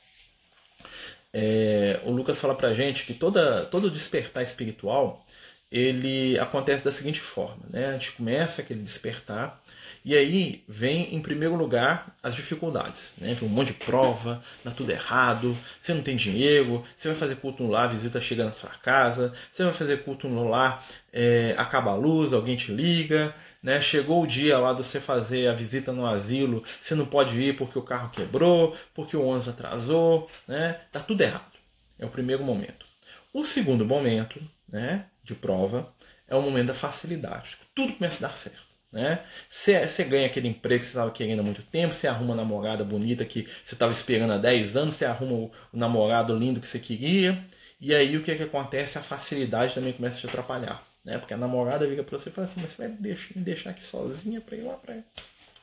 É, 1.33 2.01
o 2.05 2.11
Lucas 2.11 2.41
fala 2.41 2.55
pra 2.55 2.75
gente 2.75 3.07
que 3.07 3.15
toda, 3.15 3.65
todo 3.67 3.91
despertar 3.91 4.43
espiritual 4.43 5.25
ele 5.71 6.39
acontece 6.39 6.85
da 6.85 6.93
seguinte 6.93 7.21
forma: 7.21 7.63
né? 7.69 7.89
a 7.89 7.93
gente 7.93 8.13
começa 8.13 8.61
aquele 8.61 8.83
despertar 8.83 9.63
E 10.05 10.17
aí 10.17 10.65
vem, 10.69 11.15
em 11.15 11.21
primeiro 11.23 11.55
lugar, 11.55 12.17
as 12.23 12.35
dificuldades. 12.35 13.13
Né? 13.19 13.35
Vem 13.35 13.49
um 13.49 13.53
monte 13.53 13.69
de 13.69 13.75
prova, 13.75 14.43
dá 14.65 14.73
tudo 14.73 14.91
errado, 14.91 15.57
você 15.81 15.95
não 15.95 16.03
tem 16.03 16.17
dinheiro, 16.17 16.85
você 16.97 17.09
vai 17.09 17.17
fazer 17.17 17.37
culto 17.37 17.63
no 17.63 17.71
lar, 17.71 17.85
a 17.85 17.89
visita 17.89 18.21
chega 18.21 18.45
na 18.45 18.53
sua 18.53 18.71
casa, 18.71 19.33
você 19.53 19.63
vai 19.63 19.73
fazer 19.73 20.03
culto 20.03 20.29
no 20.29 20.49
lar, 20.49 20.85
é, 21.13 21.55
acaba 21.57 21.93
a 21.93 21.95
luz, 21.95 22.33
alguém 22.33 22.57
te 22.57 22.73
liga, 22.73 23.35
né? 23.63 23.81
Chegou 23.81 24.23
o 24.23 24.27
dia 24.27 24.59
lá 24.59 24.73
de 24.73 24.83
você 24.83 25.01
fazer 25.01 25.49
a 25.49 25.53
visita 25.53 25.93
no 25.93 26.07
asilo, 26.07 26.65
você 26.81 26.95
não 26.95 27.07
pode 27.07 27.39
ir 27.39 27.57
porque 27.57 27.79
o 27.79 27.83
carro 27.83 28.11
quebrou, 28.11 28.77
porque 28.95 29.17
o 29.17 29.25
ônibus 29.25 29.49
atrasou, 29.49 30.31
né? 30.47 30.81
Tá 30.93 31.01
tudo 31.01 31.21
errado. 31.23 31.59
É 31.99 32.07
o 32.07 32.11
primeiro 32.11 32.43
momento. 32.43 32.87
O 33.33 33.45
segundo 33.45 33.85
momento, 33.85 34.41
né, 34.69 35.07
de 35.23 35.35
prova, 35.35 35.95
é 36.27 36.35
o 36.35 36.43
momento 36.43 36.69
da 36.69 36.75
facilidade. 36.75 37.59
Tudo 37.75 37.93
começa 37.93 38.25
a 38.25 38.29
dar 38.29 38.37
certo. 38.37 38.71
Né? 38.93 39.21
Você, 39.49 39.87
você 39.87 40.03
ganha 40.03 40.27
aquele 40.27 40.49
emprego 40.49 40.81
que 40.81 40.87
você 40.87 40.91
estava 40.91 41.11
querendo 41.13 41.41
há 41.41 41.43
muito 41.43 41.63
tempo, 41.63 41.95
você 41.95 42.09
arruma 42.09 42.31
uma 42.31 42.37
namorada 42.37 42.85
bonita 42.85 43.25
que 43.25 43.47
você 43.65 43.75
estava 43.75 43.93
esperando 43.93 44.33
há 44.33 44.39
10 44.39 44.77
anos, 44.77 44.97
você 44.97 45.05
arruma 45.05 45.33
o, 45.33 45.53
namorado 45.73 46.37
lindo 46.37 46.61
que 46.61 46.67
você 46.67 46.81
queria, 46.81 47.45
e 47.81 47.95
aí 47.95 48.17
o 48.17 48.23
que, 48.23 48.35
que 48.35 48.43
acontece? 48.43 48.99
A 48.99 49.03
facilidade 49.03 49.75
também 49.75 49.93
começa 49.93 50.19
a 50.19 50.21
te 50.21 50.27
atrapalhar. 50.27 50.85
Né? 51.05 51.19
Porque 51.19 51.35
a 51.35 51.37
namorada 51.37 51.87
liga 51.87 52.05
para 52.05 52.19
você 52.19 52.29
e 52.29 52.33
fala 52.33 52.47
assim, 52.47 52.61
mas 52.61 52.73
você 52.73 52.89
vai 52.89 52.89
me 52.89 53.43
deixar 53.43 53.71
aqui 53.71 53.83
sozinha 53.83 54.41
para 54.41 54.57
ir 54.57 54.63
lá 54.63 54.75
para 54.75 55.03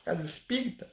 casa 0.04 0.24
espírita? 0.24 0.88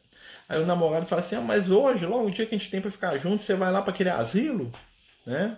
Aí 0.48 0.62
o 0.62 0.66
namorado 0.66 1.06
fala 1.06 1.22
assim, 1.22 1.36
ah, 1.36 1.42
mas 1.42 1.70
hoje, 1.70 2.06
logo 2.06 2.28
o 2.28 2.32
dia 2.32 2.46
que 2.46 2.56
a 2.56 2.58
gente 2.58 2.70
tem 2.70 2.82
para 2.82 2.92
ficar 2.92 3.18
junto, 3.18 3.42
você 3.42 3.56
vai 3.56 3.72
lá 3.72 3.82
para 3.82 3.92
aquele 3.92 4.10
asilo? 4.10 4.72
Né? 5.26 5.58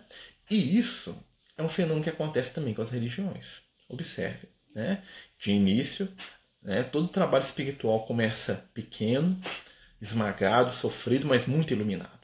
E 0.49 0.77
isso 0.77 1.17
é 1.57 1.63
um 1.63 1.69
fenômeno 1.69 2.03
que 2.03 2.09
acontece 2.09 2.53
também 2.53 2.73
com 2.73 2.81
as 2.81 2.89
religiões. 2.89 3.61
Observe. 3.89 4.47
Né? 4.73 5.03
De 5.37 5.51
início, 5.51 6.07
né, 6.61 6.83
todo 6.83 7.07
trabalho 7.07 7.43
espiritual 7.43 8.05
começa 8.05 8.69
pequeno, 8.73 9.39
esmagado, 10.01 10.71
sofrido, 10.71 11.27
mas 11.27 11.45
muito 11.45 11.73
iluminado. 11.73 12.16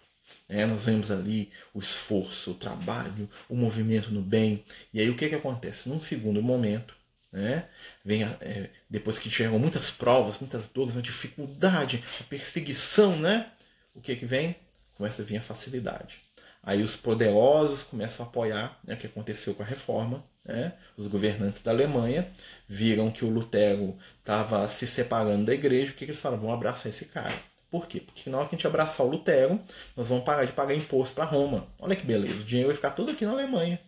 É, 0.48 0.66
nós 0.66 0.86
vemos 0.86 1.10
ali 1.10 1.52
o 1.74 1.80
esforço, 1.80 2.52
o 2.52 2.56
trabalho, 2.56 3.30
o 3.50 3.56
movimento 3.56 4.12
no 4.12 4.22
bem. 4.22 4.66
E 4.94 5.00
aí 5.00 5.10
o 5.10 5.16
que, 5.16 5.30
que 5.30 5.36
acontece? 5.36 5.90
Num 5.90 6.02
segundo 6.02 6.42
momento, 6.42 6.96
né, 7.32 7.68
vem 8.06 8.24
a, 8.24 8.38
é, 8.42 8.70
depois 8.90 9.18
que 9.18 9.30
chegam 9.30 9.58
muitas 9.58 9.90
provas, 9.90 10.38
muitas 10.40 10.68
dores, 10.68 10.96
uma 10.96 11.02
dificuldade, 11.02 12.04
a 12.20 12.24
perseguição, 12.26 13.18
né? 13.18 13.52
O 13.96 14.02
que, 14.02 14.16
que 14.16 14.26
vem? 14.26 14.56
Começa 14.96 15.22
a 15.22 15.26
vir 15.26 15.38
a 15.38 15.42
facilidade. 15.42 16.20
Aí 16.62 16.82
os 16.82 16.96
poderosos 16.96 17.84
começam 17.84 18.26
a 18.26 18.30
apoiar 18.30 18.80
né, 18.86 18.94
o 18.94 18.98
que 18.98 19.08
aconteceu 19.08 19.54
com 19.54 19.64
a 19.64 19.66
reforma. 19.66 20.24
Né? 20.46 20.74
Os 20.96 21.08
governantes 21.08 21.62
da 21.62 21.72
Alemanha 21.72 22.32
viram 22.68 23.12
que 23.12 23.26
o 23.26 23.30
Lutero 23.30 23.98
estava 24.20 24.68
se 24.70 24.88
separando 24.88 25.46
da 25.46 25.54
igreja. 25.54 25.92
O 25.92 25.96
que, 25.96 26.06
que 26.06 26.12
eles 26.12 26.22
falaram? 26.22 26.42
Vamos 26.42 26.56
abraçar 26.56 26.90
esse 26.90 27.06
cara. 27.06 27.34
Por 27.74 27.88
quê? 27.88 28.00
Porque 28.00 28.30
na 28.30 28.38
hora 28.38 28.48
que 28.48 28.54
a 28.54 28.56
gente 28.56 28.68
abraçar 28.68 29.04
o 29.04 29.10
Lutero, 29.10 29.60
nós 29.98 30.08
vamos 30.08 30.24
parar 30.24 30.46
de 30.46 30.52
pagar 30.52 30.76
imposto 30.76 31.16
para 31.16 31.26
Roma. 31.26 31.66
Olha 31.82 31.96
que 31.96 32.06
beleza, 32.06 32.42
o 32.42 32.44
dinheiro 32.44 32.68
vai 32.68 32.76
ficar 32.76 32.92
todo 32.92 33.10
aqui 33.10 33.26
na 33.26 33.32
Alemanha. 33.32 33.82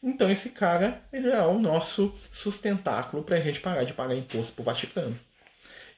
Então 0.00 0.30
esse 0.30 0.50
cara, 0.50 1.02
ele 1.12 1.28
é 1.28 1.42
o 1.42 1.58
nosso 1.58 2.14
sustentáculo 2.30 3.24
para 3.24 3.38
a 3.38 3.40
gente 3.40 3.58
parar 3.58 3.82
de 3.82 3.94
pagar 3.94 4.14
imposto 4.14 4.52
para 4.52 4.62
o 4.62 4.64
Vaticano. 4.64 5.18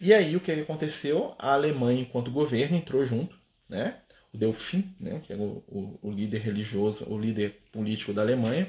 E 0.00 0.14
aí 0.14 0.34
o 0.34 0.40
que 0.40 0.52
aconteceu? 0.52 1.34
A 1.38 1.52
Alemanha, 1.52 2.00
enquanto 2.00 2.30
governo, 2.30 2.78
entrou 2.78 3.04
junto, 3.04 3.36
né? 3.68 3.98
O 4.32 4.38
Delfim, 4.38 4.96
né, 4.98 5.20
que 5.22 5.30
era 5.30 5.42
o, 5.42 5.62
o, 5.68 5.98
o 6.00 6.10
líder 6.10 6.38
religioso, 6.38 7.04
o 7.06 7.18
líder 7.18 7.60
político 7.70 8.14
da 8.14 8.22
Alemanha, 8.22 8.66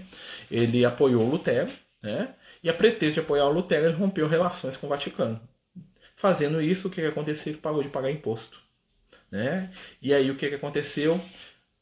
ele 0.51 0.83
apoiou 0.83 1.25
Lutero, 1.25 1.71
né? 2.03 2.35
E 2.61 2.69
a 2.69 2.73
pretexto 2.73 3.13
de 3.13 3.19
apoiar 3.21 3.45
o 3.45 3.53
Lutero, 3.53 3.85
ele 3.85 3.95
rompeu 3.95 4.27
relações 4.27 4.75
com 4.75 4.85
o 4.85 4.89
Vaticano. 4.89 5.39
Fazendo 6.13 6.61
isso, 6.61 6.89
o 6.89 6.91
que 6.91 6.99
aconteceu? 6.99 7.53
Ele 7.53 7.61
parou 7.61 7.81
de 7.81 7.87
pagar 7.87 8.11
imposto. 8.11 8.64
Né? 9.31 9.69
E 10.01 10.13
aí 10.13 10.29
o 10.31 10.35
que, 10.35 10.49
que 10.49 10.55
aconteceu? 10.55 11.19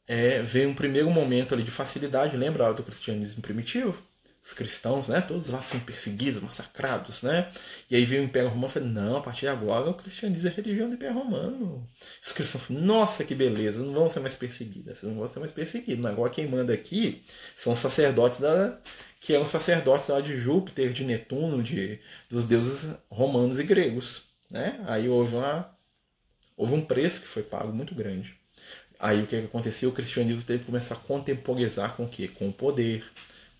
É, 0.06 0.42
veio 0.42 0.68
um 0.68 0.74
primeiro 0.74 1.10
momento 1.10 1.54
ali 1.54 1.62
de 1.62 1.70
facilidade, 1.70 2.36
lembra 2.36 2.72
do 2.72 2.82
cristianismo 2.82 3.42
primitivo? 3.42 4.02
Os 4.42 4.52
cristãos, 4.52 5.08
né, 5.08 5.22
todos 5.22 5.48
lá 5.48 5.62
sendo 5.62 5.86
perseguidos, 5.86 6.42
massacrados, 6.42 7.22
né? 7.22 7.50
E 7.90 7.96
aí 7.96 8.04
veio 8.04 8.20
o 8.20 8.24
Império 8.26 8.50
Romano 8.50 8.68
e 8.68 8.72
falou, 8.72 8.88
não, 8.90 9.16
a 9.16 9.22
partir 9.22 9.42
de 9.42 9.48
agora 9.48 9.88
o 9.88 9.94
cristianismo 9.94 10.46
é 10.48 10.52
religião 10.52 10.88
do 10.88 10.96
Império 10.96 11.14
Romano. 11.16 11.88
Os 12.22 12.32
cristãos 12.32 12.64
falaram, 12.64 12.86
nossa, 12.86 13.24
que 13.24 13.34
beleza, 13.34 13.82
não 13.82 13.94
vão 13.94 14.10
ser 14.10 14.20
mais 14.20 14.36
perseguidos, 14.36 15.02
não 15.02 15.14
vão 15.14 15.28
ser 15.28 15.38
mais 15.40 15.52
perseguidos. 15.52 16.04
Agora 16.04 16.30
quem 16.30 16.46
manda 16.46 16.74
aqui 16.74 17.24
são 17.56 17.72
os 17.72 17.78
sacerdotes 17.78 18.38
da, 18.38 18.78
que 19.18 19.32
eram 19.32 19.46
sacerdotes 19.46 20.08
lá 20.08 20.20
de 20.20 20.36
Júpiter, 20.36 20.92
de 20.92 21.02
Netuno, 21.02 21.62
de, 21.62 21.98
dos 22.28 22.44
deuses 22.44 22.94
romanos 23.08 23.58
e 23.58 23.62
gregos. 23.62 24.24
Né? 24.50 24.78
Aí 24.86 25.08
houve 25.08 25.36
uma, 25.36 25.73
houve 26.56 26.74
um 26.74 26.84
preço 26.84 27.20
que 27.20 27.28
foi 27.28 27.42
pago 27.42 27.72
muito 27.72 27.94
grande. 27.94 28.34
Aí 28.98 29.22
o 29.22 29.26
que, 29.26 29.38
que 29.40 29.46
aconteceu? 29.46 29.90
O 29.90 29.92
cristianismo 29.92 30.42
teve 30.42 30.60
que 30.60 30.66
começar 30.66 30.94
a 30.94 30.98
contemporizar 30.98 31.96
com 31.96 32.04
o 32.04 32.08
quê? 32.08 32.28
Com 32.28 32.48
o 32.48 32.52
poder, 32.52 33.04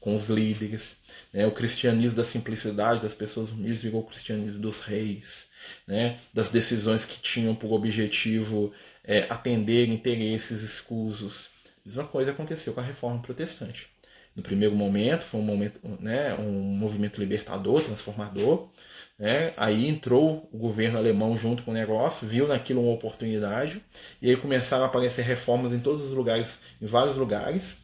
com 0.01 0.15
os 0.15 0.29
líderes. 0.29 0.99
Né? 1.33 1.47
O 1.47 1.53
cristianismo 1.53 2.17
da 2.17 2.25
simplicidade 2.25 3.01
das 3.01 3.15
pessoas 3.15 3.51
humildes 3.51 3.83
virou 3.83 4.01
o 4.01 4.07
cristianismo 4.07 4.59
dos 4.59 4.81
reis, 4.81 5.49
né? 5.87 6.19
das 6.33 6.49
decisões 6.49 7.05
que 7.05 7.21
tinham 7.21 7.55
por 7.55 7.73
objetivo 7.73 8.73
é, 9.03 9.27
atender 9.29 9.89
interesses 9.89 10.63
escusos. 10.63 11.49
Mesma 11.85 12.05
coisa 12.05 12.31
aconteceu 12.31 12.73
com 12.73 12.81
a 12.81 12.85
reforma 12.85 13.21
protestante. 13.21 13.89
No 14.35 14.43
primeiro 14.43 14.75
momento 14.75 15.23
foi 15.23 15.41
um, 15.41 15.45
momento, 15.45 15.81
né, 16.01 16.35
um 16.35 16.51
movimento 16.51 17.21
libertador, 17.21 17.83
transformador, 17.85 18.69
né? 19.19 19.53
Aí 19.57 19.89
entrou 19.89 20.49
o 20.53 20.59
governo 20.59 20.99
alemão 20.99 21.37
junto 21.39 21.63
com 21.63 21.71
o 21.71 21.75
negócio, 21.75 22.27
viu 22.27 22.49
naquilo 22.49 22.83
uma 22.83 22.93
oportunidade, 22.93 23.83
e 24.21 24.31
aí 24.31 24.37
começaram 24.37 24.85
a 24.85 24.87
aparecer 24.87 25.23
reformas 25.23 25.73
em 25.73 25.79
todos 25.79 26.05
os 26.05 26.13
lugares, 26.13 26.59
em 26.81 26.87
vários 26.87 27.17
lugares. 27.17 27.79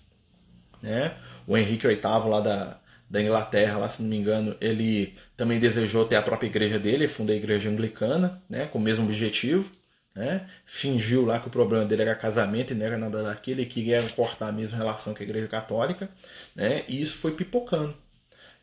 Né? 0.82 1.14
O 1.46 1.56
Henrique 1.56 1.86
VIII 1.86 2.28
lá 2.28 2.40
da, 2.40 2.80
da 3.08 3.22
Inglaterra, 3.22 3.78
lá, 3.78 3.88
se 3.88 4.02
não 4.02 4.08
me 4.08 4.16
engano, 4.16 4.56
ele 4.60 5.14
também 5.36 5.60
desejou 5.60 6.04
ter 6.04 6.16
a 6.16 6.22
própria 6.22 6.48
igreja 6.48 6.78
dele, 6.78 7.08
fundou 7.08 7.34
a 7.34 7.36
igreja 7.36 7.70
anglicana, 7.70 8.42
né? 8.48 8.66
com 8.66 8.78
o 8.78 8.82
mesmo 8.82 9.04
objetivo. 9.04 9.72
Né? 10.14 10.48
Fingiu 10.64 11.24
lá 11.24 11.38
que 11.38 11.46
o 11.46 11.50
problema 11.50 11.84
dele 11.84 12.02
era 12.02 12.14
casamento 12.16 12.72
e 12.72 12.76
não 12.76 12.84
era 12.84 12.98
nada 12.98 13.22
daquilo, 13.22 13.60
e 13.60 13.66
queria 13.66 14.02
cortar 14.10 14.48
a 14.48 14.52
mesma 14.52 14.76
relação 14.76 15.14
com 15.14 15.22
a 15.22 15.24
igreja 15.24 15.46
católica, 15.46 16.10
né? 16.54 16.84
e 16.88 17.00
isso 17.00 17.16
foi 17.18 17.32
pipocando. 17.32 17.94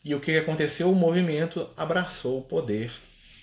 E 0.08 0.16
o 0.16 0.22
que 0.22 0.38
aconteceu? 0.38 0.90
O 0.90 0.96
movimento 0.96 1.70
abraçou 1.76 2.40
o 2.40 2.42
poder, 2.42 2.94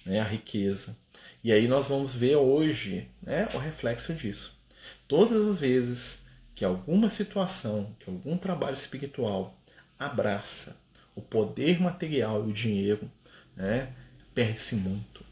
né, 0.06 0.18
a 0.18 0.24
riqueza. 0.24 0.96
E 1.44 1.52
aí 1.52 1.68
nós 1.68 1.88
vamos 1.88 2.14
ver 2.14 2.36
hoje 2.36 3.06
né, 3.22 3.46
o 3.52 3.58
reflexo 3.58 4.14
disso. 4.14 4.58
Todas 5.06 5.46
as 5.46 5.60
vezes 5.60 6.22
que 6.54 6.64
alguma 6.64 7.10
situação, 7.10 7.94
que 8.00 8.08
algum 8.08 8.38
trabalho 8.38 8.72
espiritual 8.72 9.60
abraça 9.98 10.74
o 11.14 11.20
poder 11.20 11.78
material 11.78 12.46
e 12.46 12.50
o 12.50 12.54
dinheiro, 12.54 13.12
né, 13.54 13.92
perde-se 14.34 14.74
muito. 14.74 15.22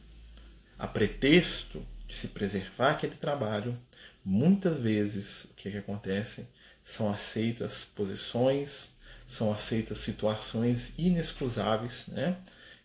A 0.78 0.86
pretexto 0.86 1.82
de 2.06 2.14
se 2.14 2.28
preservar 2.28 2.90
aquele 2.90 3.14
trabalho, 3.14 3.74
muitas 4.22 4.78
vezes 4.78 5.44
o 5.44 5.54
que, 5.54 5.70
que 5.70 5.78
acontece 5.78 6.46
são 6.84 7.08
aceitas 7.10 7.86
posições, 7.86 8.91
são 9.32 9.50
aceitas 9.50 9.96
situações 9.96 10.92
inexcusáveis, 10.98 12.06
né, 12.08 12.36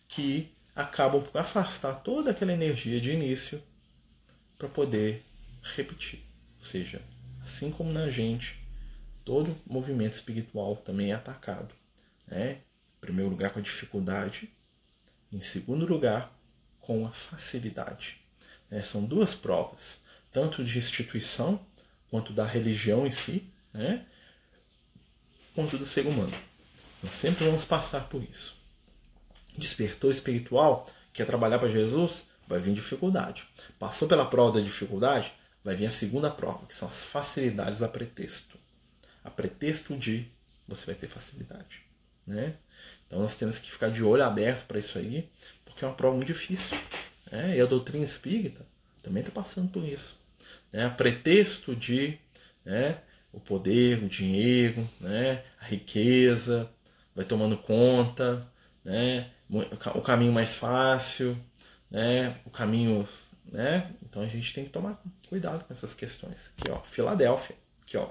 que 0.08 0.50
acabam 0.74 1.22
por 1.22 1.38
afastar 1.38 1.96
toda 1.96 2.30
aquela 2.30 2.54
energia 2.54 2.98
de 2.98 3.10
início 3.10 3.62
para 4.56 4.66
poder 4.66 5.22
repetir. 5.76 6.20
Ou 6.56 6.64
seja, 6.64 7.02
assim 7.42 7.70
como 7.70 7.92
na 7.92 8.08
gente, 8.08 8.58
todo 9.26 9.54
movimento 9.66 10.14
espiritual 10.14 10.74
também 10.76 11.12
é 11.12 11.14
atacado. 11.16 11.74
Né? 12.26 12.52
Em 12.52 13.00
primeiro 13.02 13.28
lugar, 13.28 13.52
com 13.52 13.58
a 13.58 13.62
dificuldade, 13.62 14.50
em 15.30 15.42
segundo 15.42 15.84
lugar, 15.84 16.34
com 16.80 17.06
a 17.06 17.10
facilidade. 17.10 18.22
Né? 18.70 18.82
São 18.82 19.04
duas 19.04 19.34
provas, 19.34 20.00
tanto 20.32 20.64
de 20.64 20.78
instituição 20.78 21.60
quanto 22.08 22.32
da 22.32 22.46
religião 22.46 23.06
em 23.06 23.10
si, 23.10 23.52
né? 23.70 24.06
Quanto 25.58 25.76
do 25.76 25.84
ser 25.84 26.06
humano. 26.06 26.32
Nós 27.02 27.16
sempre 27.16 27.44
vamos 27.44 27.64
passar 27.64 28.08
por 28.08 28.22
isso. 28.22 28.54
Despertou 29.56 30.08
espiritual, 30.08 30.88
quer 31.12 31.26
trabalhar 31.26 31.58
para 31.58 31.68
Jesus, 31.68 32.28
vai 32.46 32.60
vir 32.60 32.72
dificuldade. 32.72 33.44
Passou 33.76 34.06
pela 34.06 34.24
prova 34.24 34.60
da 34.60 34.64
dificuldade, 34.64 35.32
vai 35.64 35.74
vir 35.74 35.86
a 35.86 35.90
segunda 35.90 36.30
prova, 36.30 36.64
que 36.64 36.76
são 36.76 36.86
as 36.86 37.02
facilidades 37.02 37.82
a 37.82 37.88
pretexto. 37.88 38.56
A 39.24 39.30
pretexto 39.30 39.96
de 39.96 40.30
você 40.68 40.86
vai 40.86 40.94
ter 40.94 41.08
facilidade. 41.08 41.82
Né? 42.24 42.54
Então 43.08 43.18
nós 43.18 43.34
temos 43.34 43.58
que 43.58 43.68
ficar 43.68 43.90
de 43.90 44.04
olho 44.04 44.22
aberto 44.22 44.64
para 44.64 44.78
isso 44.78 44.96
aí, 44.96 45.28
porque 45.64 45.84
é 45.84 45.88
uma 45.88 45.94
prova 45.94 46.14
muito 46.14 46.28
difícil. 46.28 46.78
Né? 47.32 47.56
E 47.56 47.60
a 47.60 47.66
doutrina 47.66 48.04
espírita 48.04 48.64
também 49.02 49.22
está 49.24 49.32
passando 49.32 49.72
por 49.72 49.82
isso. 49.82 50.16
Né? 50.72 50.84
A 50.84 50.90
pretexto 50.90 51.74
de 51.74 52.16
né, 52.64 53.02
o 53.32 53.40
poder, 53.40 54.02
o 54.02 54.08
dinheiro, 54.08 54.88
né, 55.00 55.44
a 55.60 55.64
riqueza, 55.64 56.70
vai 57.14 57.24
tomando 57.24 57.56
conta, 57.56 58.46
né, 58.84 59.30
o 59.94 60.00
caminho 60.00 60.32
mais 60.32 60.54
fácil, 60.54 61.36
né, 61.90 62.36
o 62.44 62.50
caminho, 62.50 63.08
né? 63.50 63.90
Então 64.02 64.22
a 64.22 64.26
gente 64.26 64.52
tem 64.52 64.64
que 64.64 64.70
tomar 64.70 65.02
cuidado 65.28 65.64
com 65.64 65.72
essas 65.72 65.94
questões. 65.94 66.50
Aqui, 66.58 66.70
ó, 66.70 66.80
Filadélfia, 66.80 67.56
aqui, 67.82 67.96
ó. 67.96 68.10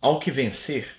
Ao 0.00 0.18
que 0.18 0.30
vencer, 0.30 0.94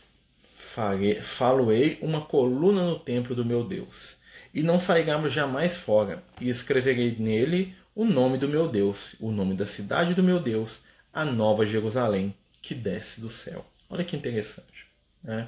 faloei 1.21 1.99
uma 2.01 2.21
coluna 2.21 2.83
no 2.83 2.99
templo 2.99 3.35
do 3.35 3.45
meu 3.45 3.63
Deus, 3.63 4.17
e 4.53 4.63
não 4.63 4.79
sairemos 4.79 5.31
jamais 5.31 5.77
fora, 5.77 6.23
e 6.41 6.49
escreverei 6.49 7.15
nele 7.19 7.75
o 7.93 8.03
nome 8.03 8.37
do 8.37 8.49
meu 8.49 8.67
Deus, 8.67 9.15
o 9.19 9.31
nome 9.31 9.53
da 9.53 9.65
cidade 9.65 10.13
do 10.13 10.23
meu 10.23 10.39
Deus, 10.39 10.81
a 11.15 11.23
nova 11.23 11.65
Jerusalém, 11.65 12.35
que 12.61 12.75
desce 12.75 13.21
do 13.21 13.29
céu. 13.29 13.65
Olha 13.89 14.03
que 14.03 14.17
interessante. 14.17 14.85
Né? 15.23 15.47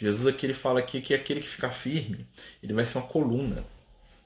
Jesus 0.00 0.26
aqui 0.26 0.46
ele 0.46 0.54
fala 0.54 0.80
aqui 0.80 1.02
que 1.02 1.12
aquele 1.12 1.42
que 1.42 1.46
ficar 1.46 1.70
firme, 1.70 2.26
ele 2.62 2.72
vai 2.72 2.86
ser 2.86 2.96
uma 2.96 3.06
coluna. 3.06 3.62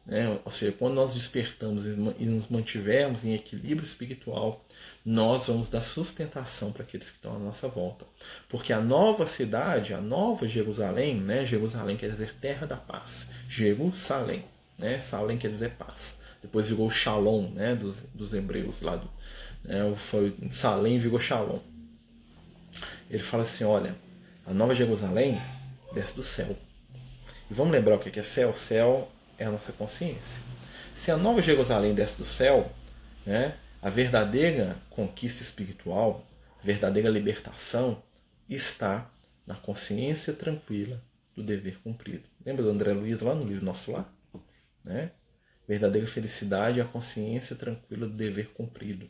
Né? 0.06 0.38
Ou 0.44 0.52
seja, 0.52 0.70
quando 0.70 0.94
nós 0.94 1.12
despertamos 1.12 1.84
e 1.84 2.24
nos 2.24 2.46
mantivermos 2.46 3.24
em 3.24 3.34
equilíbrio 3.34 3.84
espiritual, 3.84 4.64
nós 5.04 5.48
vamos 5.48 5.68
dar 5.68 5.82
sustentação 5.82 6.70
para 6.70 6.84
aqueles 6.84 7.10
que 7.10 7.16
estão 7.16 7.34
à 7.34 7.38
nossa 7.40 7.66
volta. 7.66 8.06
Porque 8.48 8.72
a 8.72 8.80
nova 8.80 9.26
cidade, 9.26 9.92
a 9.92 10.00
nova 10.00 10.46
Jerusalém, 10.46 11.20
né? 11.20 11.44
Jerusalém 11.44 11.96
quer 11.96 12.10
dizer 12.10 12.34
terra 12.34 12.64
da 12.64 12.76
paz. 12.76 13.28
Jerusalém, 13.48 14.44
né? 14.78 15.00
Salém 15.00 15.36
quer 15.36 15.50
dizer 15.50 15.70
paz. 15.70 16.14
Depois 16.40 16.68
virou 16.68 16.88
Shalom, 16.88 17.50
né? 17.50 17.74
Dos, 17.74 18.02
dos 18.14 18.32
hebreus 18.32 18.82
lá 18.82 18.94
do, 18.94 19.10
né? 19.66 19.94
Foi 19.96 20.34
Salém 20.50 20.98
virou 20.98 21.18
Shalom. 21.18 21.58
Ele 23.10 23.22
fala 23.22 23.42
assim, 23.42 23.64
olha, 23.64 23.94
a 24.46 24.52
nova 24.52 24.74
Jerusalém 24.74 25.40
desce 25.92 26.14
do 26.14 26.22
céu. 26.22 26.56
E 27.50 27.54
vamos 27.54 27.72
lembrar 27.72 27.96
o 27.96 27.98
que 27.98 28.18
é 28.18 28.22
céu? 28.22 28.54
Céu 28.54 29.10
é 29.38 29.44
a 29.44 29.50
nossa 29.50 29.72
consciência. 29.72 30.40
Se 30.96 31.10
a 31.10 31.16
nova 31.16 31.40
Jerusalém 31.42 31.94
desce 31.94 32.16
do 32.16 32.24
céu, 32.24 32.70
né, 33.24 33.56
a 33.80 33.90
verdadeira 33.90 34.76
conquista 34.90 35.42
espiritual, 35.42 36.26
verdadeira 36.62 37.08
libertação 37.08 38.02
está 38.48 39.08
na 39.46 39.54
consciência 39.54 40.32
tranquila 40.32 41.00
do 41.36 41.42
dever 41.42 41.78
cumprido. 41.78 42.24
Lembra 42.44 42.64
do 42.64 42.70
André 42.70 42.92
Luiz 42.92 43.20
lá 43.20 43.34
no 43.34 43.44
livro 43.44 43.64
Nosso 43.64 43.92
Lar? 43.92 44.12
Né? 44.84 45.10
Verdadeira 45.68 46.06
felicidade 46.06 46.78
é 46.78 46.82
a 46.82 46.86
consciência 46.86 47.56
tranquila 47.56 48.06
do 48.06 48.12
dever 48.12 48.50
cumprido. 48.50 49.08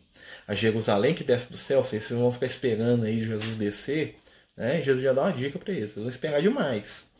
A 0.48 0.54
Jerusalém 0.54 1.14
que 1.14 1.22
desce 1.22 1.50
do 1.50 1.56
céu, 1.56 1.84
vocês 1.84 2.08
vão 2.08 2.30
ficar 2.30 2.46
esperando 2.46 3.04
aí 3.04 3.22
Jesus 3.22 3.56
descer, 3.56 4.16
né? 4.56 4.80
Jesus 4.80 5.02
já 5.02 5.12
dá 5.12 5.22
uma 5.24 5.32
dica 5.32 5.58
para 5.58 5.72
eles, 5.72 5.92
vocês 5.92 6.02
vão 6.02 6.08
esperar 6.08 6.40
demais. 6.40 7.10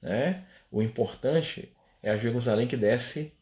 Né? 0.00 0.44
O 0.70 0.82
importante 0.82 1.70
é 2.02 2.10
a 2.10 2.16
Jerusalém 2.16 2.66
que 2.66 2.76
desce 2.76 3.32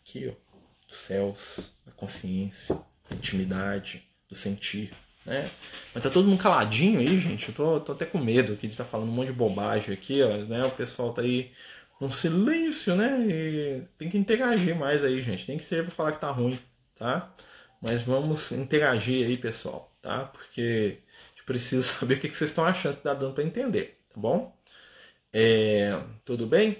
aqui, 0.00 0.28
ó, 0.28 0.88
dos 0.88 0.98
céus, 0.98 1.72
da 1.84 1.92
consciência, 1.92 2.74
da 3.08 3.16
intimidade, 3.16 4.08
do 4.28 4.34
sentir. 4.34 4.90
Né? 5.26 5.50
Mas 5.94 6.02
tá 6.02 6.10
todo 6.10 6.28
mundo 6.28 6.42
caladinho 6.42 7.00
aí, 7.00 7.18
gente. 7.18 7.48
Eu 7.48 7.54
tô, 7.54 7.80
tô 7.80 7.92
até 7.92 8.06
com 8.06 8.18
medo 8.18 8.52
aqui 8.52 8.66
de 8.66 8.74
estar 8.74 8.84
tá 8.84 8.90
falando 8.90 9.08
um 9.08 9.12
monte 9.12 9.28
de 9.28 9.32
bobagem 9.32 9.92
aqui, 9.92 10.22
ó, 10.22 10.36
né? 10.36 10.64
O 10.64 10.70
pessoal 10.70 11.12
tá 11.12 11.22
aí 11.22 11.50
um 12.04 12.10
silêncio, 12.10 12.94
né? 12.96 13.20
E 13.26 13.82
tem 13.98 14.10
que 14.10 14.18
interagir 14.18 14.78
mais 14.78 15.04
aí, 15.04 15.20
gente. 15.22 15.46
Tem 15.46 15.58
que 15.58 15.64
ser 15.64 15.84
para 15.84 15.90
falar 15.92 16.12
que 16.12 16.20
tá 16.20 16.30
ruim, 16.30 16.58
tá? 16.94 17.34
Mas 17.80 18.02
vamos 18.02 18.52
interagir 18.52 19.26
aí, 19.26 19.36
pessoal, 19.36 19.94
tá? 20.02 20.24
Porque 20.26 20.98
a 21.02 21.28
gente 21.30 21.44
precisa 21.44 21.82
saber 21.94 22.14
o 22.14 22.20
que 22.20 22.28
vocês 22.28 22.50
estão 22.50 22.64
achando, 22.64 22.94
se 22.94 23.00
tá 23.00 23.14
dando 23.14 23.34
para 23.34 23.44
entender, 23.44 24.00
tá 24.12 24.20
bom? 24.20 24.56
É, 25.32 26.00
tudo 26.24 26.46
bem? 26.46 26.76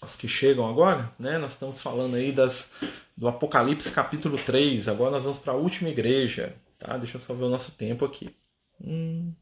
as 0.00 0.16
que 0.16 0.28
chegam 0.28 0.68
agora, 0.68 1.10
né? 1.18 1.38
Nós 1.38 1.52
estamos 1.52 1.80
falando 1.80 2.16
aí 2.16 2.32
das, 2.32 2.70
do 3.16 3.28
Apocalipse 3.28 3.90
capítulo 3.90 4.38
3. 4.38 4.88
Agora 4.88 5.12
nós 5.12 5.24
vamos 5.24 5.38
para 5.38 5.52
a 5.52 5.56
última 5.56 5.88
igreja, 5.88 6.54
tá? 6.78 6.96
Deixa 6.96 7.16
eu 7.16 7.20
só 7.20 7.34
ver 7.34 7.44
o 7.44 7.48
nosso 7.48 7.72
tempo 7.72 8.04
aqui. 8.04 8.34
Hum, 8.80 9.34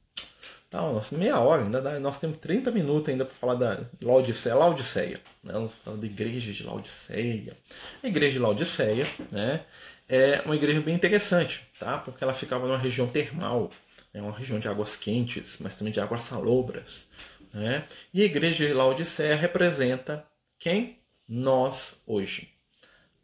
tá, 0.75 0.93
nossa, 0.93 1.17
meia 1.17 1.39
hora, 1.39 1.63
ainda 1.63 1.81
dá, 1.81 2.01
nós 2.01 2.19
temos 2.19 2.39
30 2.39 2.73
minutos 2.73 3.09
ainda 3.09 3.25
para 3.25 3.35
falar 3.35 3.55
da 3.55 3.87
Laodiceia. 4.03 4.57
Laodiceia, 4.57 5.21
né? 5.45 5.53
Nós 5.53 5.73
falando 5.73 6.01
da 6.01 6.07
igreja 6.07 6.53
de 6.53 6.65
Laodiceia. 6.65 7.57
A 8.03 8.07
igreja 8.09 8.33
de 8.33 8.39
Laodiceia, 8.41 9.07
né? 9.31 9.65
É 10.09 10.43
uma 10.45 10.57
igreja 10.57 10.81
bem 10.81 10.95
interessante, 10.95 11.65
tá? 11.79 11.99
Porque 11.99 12.25
ela 12.25 12.35
ficava 12.35 12.67
numa 12.67 12.77
região 12.77 13.07
termal, 13.07 13.71
é 14.13 14.21
uma 14.21 14.37
região 14.37 14.59
de 14.59 14.67
águas 14.67 14.97
quentes, 14.97 15.59
mas 15.61 15.77
também 15.77 15.93
de 15.93 16.01
águas 16.01 16.23
salobras. 16.23 17.07
Né? 17.53 17.85
E 18.13 18.23
a 18.23 18.25
igreja 18.25 18.67
de 18.67 18.73
Laodiceia 18.73 19.37
representa 19.37 20.27
quem? 20.59 20.99
Nós 21.27 22.03
hoje. 22.05 22.51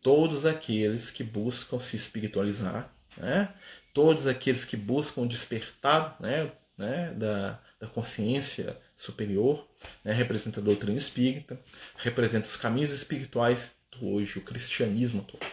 Todos 0.00 0.46
aqueles 0.46 1.10
que 1.10 1.24
buscam 1.24 1.78
se 1.78 1.96
espiritualizar, 1.96 2.90
né? 3.16 3.52
todos 3.92 4.26
aqueles 4.26 4.64
que 4.64 4.76
buscam 4.76 5.26
despertar 5.26 6.16
né? 6.20 6.50
Né? 6.80 7.12
Da, 7.14 7.60
da 7.78 7.86
consciência 7.86 8.74
superior, 8.96 9.68
né? 10.02 10.14
representa 10.14 10.60
a 10.60 10.62
doutrina 10.62 10.96
espírita, 10.96 11.60
representa 11.96 12.46
os 12.46 12.56
caminhos 12.56 12.90
espirituais 12.90 13.74
do 13.92 14.08
hoje, 14.08 14.38
o 14.38 14.42
cristianismo 14.42 15.22
todo. 15.22 15.46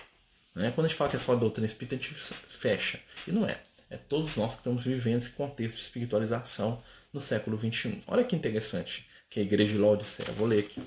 Né? 0.55 0.71
Quando 0.71 0.85
a 0.85 0.87
gente 0.87 0.97
fala 0.97 1.09
que 1.09 1.17
é 1.17 1.19
só 1.19 1.33
a 1.33 1.35
doutrina 1.35 1.65
espírita, 1.65 1.95
a 1.95 1.97
gente 1.97 2.15
fecha. 2.15 2.97
E 3.27 3.31
não 3.33 3.45
é. 3.45 3.59
É 3.89 3.97
todos 3.97 4.37
nós 4.37 4.53
que 4.53 4.59
estamos 4.59 4.85
vivendo 4.85 5.17
esse 5.17 5.31
contexto 5.31 5.75
de 5.75 5.81
espiritualização 5.81 6.81
no 7.11 7.19
século 7.19 7.57
XXI. 7.57 8.01
Olha 8.07 8.23
que 8.23 8.35
interessante 8.35 9.05
que 9.29 9.41
a 9.41 9.43
igreja 9.43 9.73
de 9.73 9.79
Laodiceia. 9.79 10.31
Vou 10.31 10.47
ler 10.47 10.59
aqui. 10.59 10.81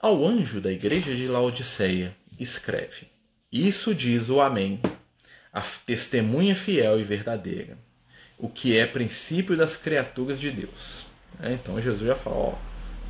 Ao 0.00 0.24
anjo 0.24 0.60
da 0.60 0.70
igreja 0.70 1.14
de 1.16 1.26
Laodiceia, 1.26 2.16
escreve: 2.38 3.08
Isso 3.50 3.92
diz 3.92 4.28
o 4.28 4.40
Amém, 4.40 4.80
a 5.52 5.60
testemunha 5.60 6.54
fiel 6.54 7.00
e 7.00 7.04
verdadeira, 7.04 7.76
o 8.40 8.48
que 8.48 8.78
é 8.78 8.86
princípio 8.86 9.56
das 9.56 9.76
criaturas 9.76 10.40
de 10.40 10.50
Deus. 10.50 11.06
É, 11.42 11.52
então 11.52 11.80
Jesus 11.80 12.06
já 12.06 12.16
fala: 12.16 12.36
Ó, 12.36 12.54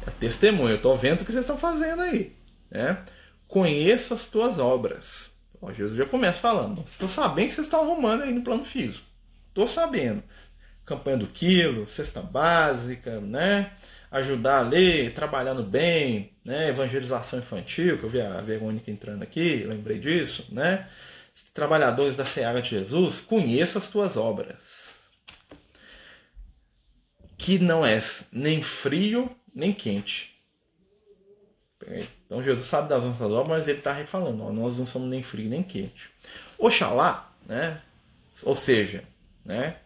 é 0.06 0.10
testemunha, 0.10 0.72
eu 0.72 0.76
estou 0.76 0.96
vendo 0.96 1.22
o 1.22 1.24
que 1.24 1.32
vocês 1.32 1.44
estão 1.44 1.56
fazendo 1.56 2.02
aí. 2.02 2.36
Né? 2.70 3.02
Conheço 3.46 4.14
as 4.14 4.26
tuas 4.26 4.58
obras. 4.58 5.36
Ó, 5.60 5.72
Jesus 5.72 5.96
já 5.96 6.06
começa 6.06 6.40
falando: 6.40 6.82
Estou 6.82 7.08
sabendo 7.08 7.48
que 7.48 7.54
vocês 7.54 7.66
estão 7.66 7.80
arrumando 7.80 8.22
aí 8.22 8.32
no 8.32 8.42
plano 8.42 8.64
físico. 8.64 9.06
Estou 9.48 9.66
sabendo. 9.66 10.22
Campanha 10.84 11.18
do 11.18 11.26
quilo, 11.26 11.86
cesta 11.86 12.20
básica, 12.20 13.20
né? 13.20 13.70
ajudar 14.10 14.58
a 14.58 14.62
ler, 14.62 15.14
trabalhando 15.14 15.62
bem, 15.62 16.32
né? 16.44 16.68
evangelização 16.68 17.38
infantil, 17.38 17.96
que 17.96 18.04
eu 18.04 18.08
vi 18.08 18.20
a 18.20 18.40
Verônica 18.40 18.90
entrando 18.90 19.22
aqui, 19.22 19.64
lembrei 19.64 19.98
disso, 19.98 20.46
né? 20.50 20.88
Trabalhadores 21.54 22.16
da 22.16 22.24
Seara 22.24 22.60
de 22.60 22.70
Jesus, 22.70 23.20
conheça 23.20 23.78
as 23.78 23.88
tuas 23.88 24.16
obras. 24.16 24.79
Que 27.40 27.59
não 27.59 27.85
és 27.85 28.22
nem 28.31 28.62
frio 28.62 29.35
nem 29.55 29.72
quente. 29.72 30.31
Então 32.26 32.42
Jesus 32.42 32.66
sabe 32.66 32.88
das 32.88 33.03
nossas 33.03 33.33
obras, 33.33 33.59
mas 33.59 33.68
ele 33.68 33.79
está 33.79 33.94
falando, 34.07 34.42
ó, 34.42 34.53
nós 34.53 34.79
não 34.79 34.85
somos 34.85 35.09
nem 35.09 35.22
frio 35.22 35.48
nem 35.48 35.62
quente. 35.62 36.11
Oxalá, 36.59 37.35
né? 37.46 37.81
Ou 38.42 38.55
seja, 38.55 39.03
né? 39.44 39.79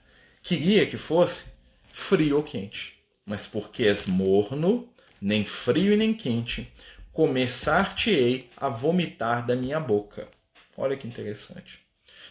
Queria 0.42 0.84
que 0.86 0.96
fosse 0.96 1.44
frio 1.84 2.36
ou 2.36 2.42
quente 2.42 2.94
mas 3.24 3.46
porque 3.46 3.84
és 3.84 4.06
morno, 4.06 4.88
nem 5.20 5.44
frio 5.44 5.92
e 5.92 5.96
nem 5.96 6.12
quente, 6.12 6.72
começar-te-ei 7.12 8.50
a 8.56 8.68
vomitar 8.68 9.46
da 9.46 9.56
minha 9.56 9.80
boca. 9.80 10.28
Olha 10.76 10.96
que 10.96 11.06
interessante. 11.06 11.80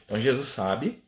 Então 0.06 0.22
Jesus 0.22 0.48
sabe 0.48 1.04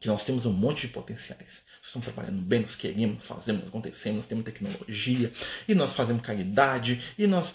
que 0.00 0.08
nós 0.08 0.24
temos 0.24 0.46
um 0.46 0.52
monte 0.52 0.86
de 0.86 0.92
potenciais. 0.92 1.62
Estamos 1.88 2.04
trabalhando 2.04 2.42
bem, 2.42 2.60
nós 2.60 2.76
queremos, 2.76 3.26
fazemos, 3.26 3.66
acontecemos, 3.66 4.26
temos 4.26 4.44
tecnologia, 4.44 5.32
e 5.66 5.74
nós 5.74 5.94
fazemos 5.94 6.20
caridade, 6.20 7.02
e 7.16 7.26
nós. 7.26 7.54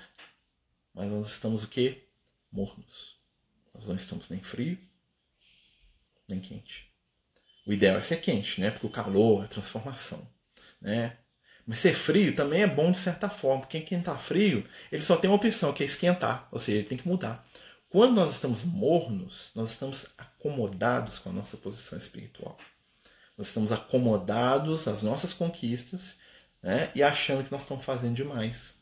Mas 0.92 1.08
nós 1.12 1.30
estamos 1.30 1.64
o 1.64 1.68
quê? 1.68 2.08
Mornos. 2.52 3.20
Nós 3.76 3.88
não 3.88 3.94
estamos 3.94 4.28
nem 4.30 4.42
frio, 4.42 4.80
nem 6.28 6.40
quente. 6.40 6.92
O 7.64 7.72
ideal 7.72 7.96
é 7.96 8.02
ser 8.02 8.22
quente, 8.22 8.60
né? 8.60 8.72
Porque 8.72 8.88
o 8.88 8.90
calor, 8.90 9.44
a 9.44 9.48
transformação, 9.48 10.28
né? 10.82 11.16
Mas 11.64 11.78
ser 11.78 11.94
frio 11.94 12.34
também 12.34 12.64
é 12.64 12.68
bom 12.68 12.92
de 12.92 12.98
certa 12.98 13.30
forma, 13.30 13.62
porque 13.62 13.82
quem 13.82 14.00
está 14.00 14.18
frio, 14.18 14.68
ele 14.92 15.04
só 15.04 15.16
tem 15.16 15.30
uma 15.30 15.38
opção, 15.38 15.72
que 15.74 15.84
é 15.84 15.86
esquentar, 15.86 16.48
ou 16.52 16.60
seja, 16.60 16.80
ele 16.80 16.88
tem 16.88 16.98
que 16.98 17.08
mudar. 17.08 17.48
Quando 17.88 18.16
nós 18.16 18.32
estamos 18.32 18.64
mornos, 18.64 19.52
nós 19.54 19.70
estamos 19.70 20.08
acomodados 20.18 21.20
com 21.20 21.30
a 21.30 21.34
nossa 21.34 21.56
posição 21.56 21.96
espiritual. 21.96 22.58
Nós 23.38 23.48
estamos 23.48 23.72
acomodados 23.72 24.88
às 24.88 25.02
nossas 25.02 25.34
conquistas 25.34 26.18
né, 26.62 26.92
e 26.94 27.02
achando 27.02 27.44
que 27.44 27.52
nós 27.52 27.62
estamos 27.62 27.84
fazendo 27.84 28.16
demais. 28.16 28.76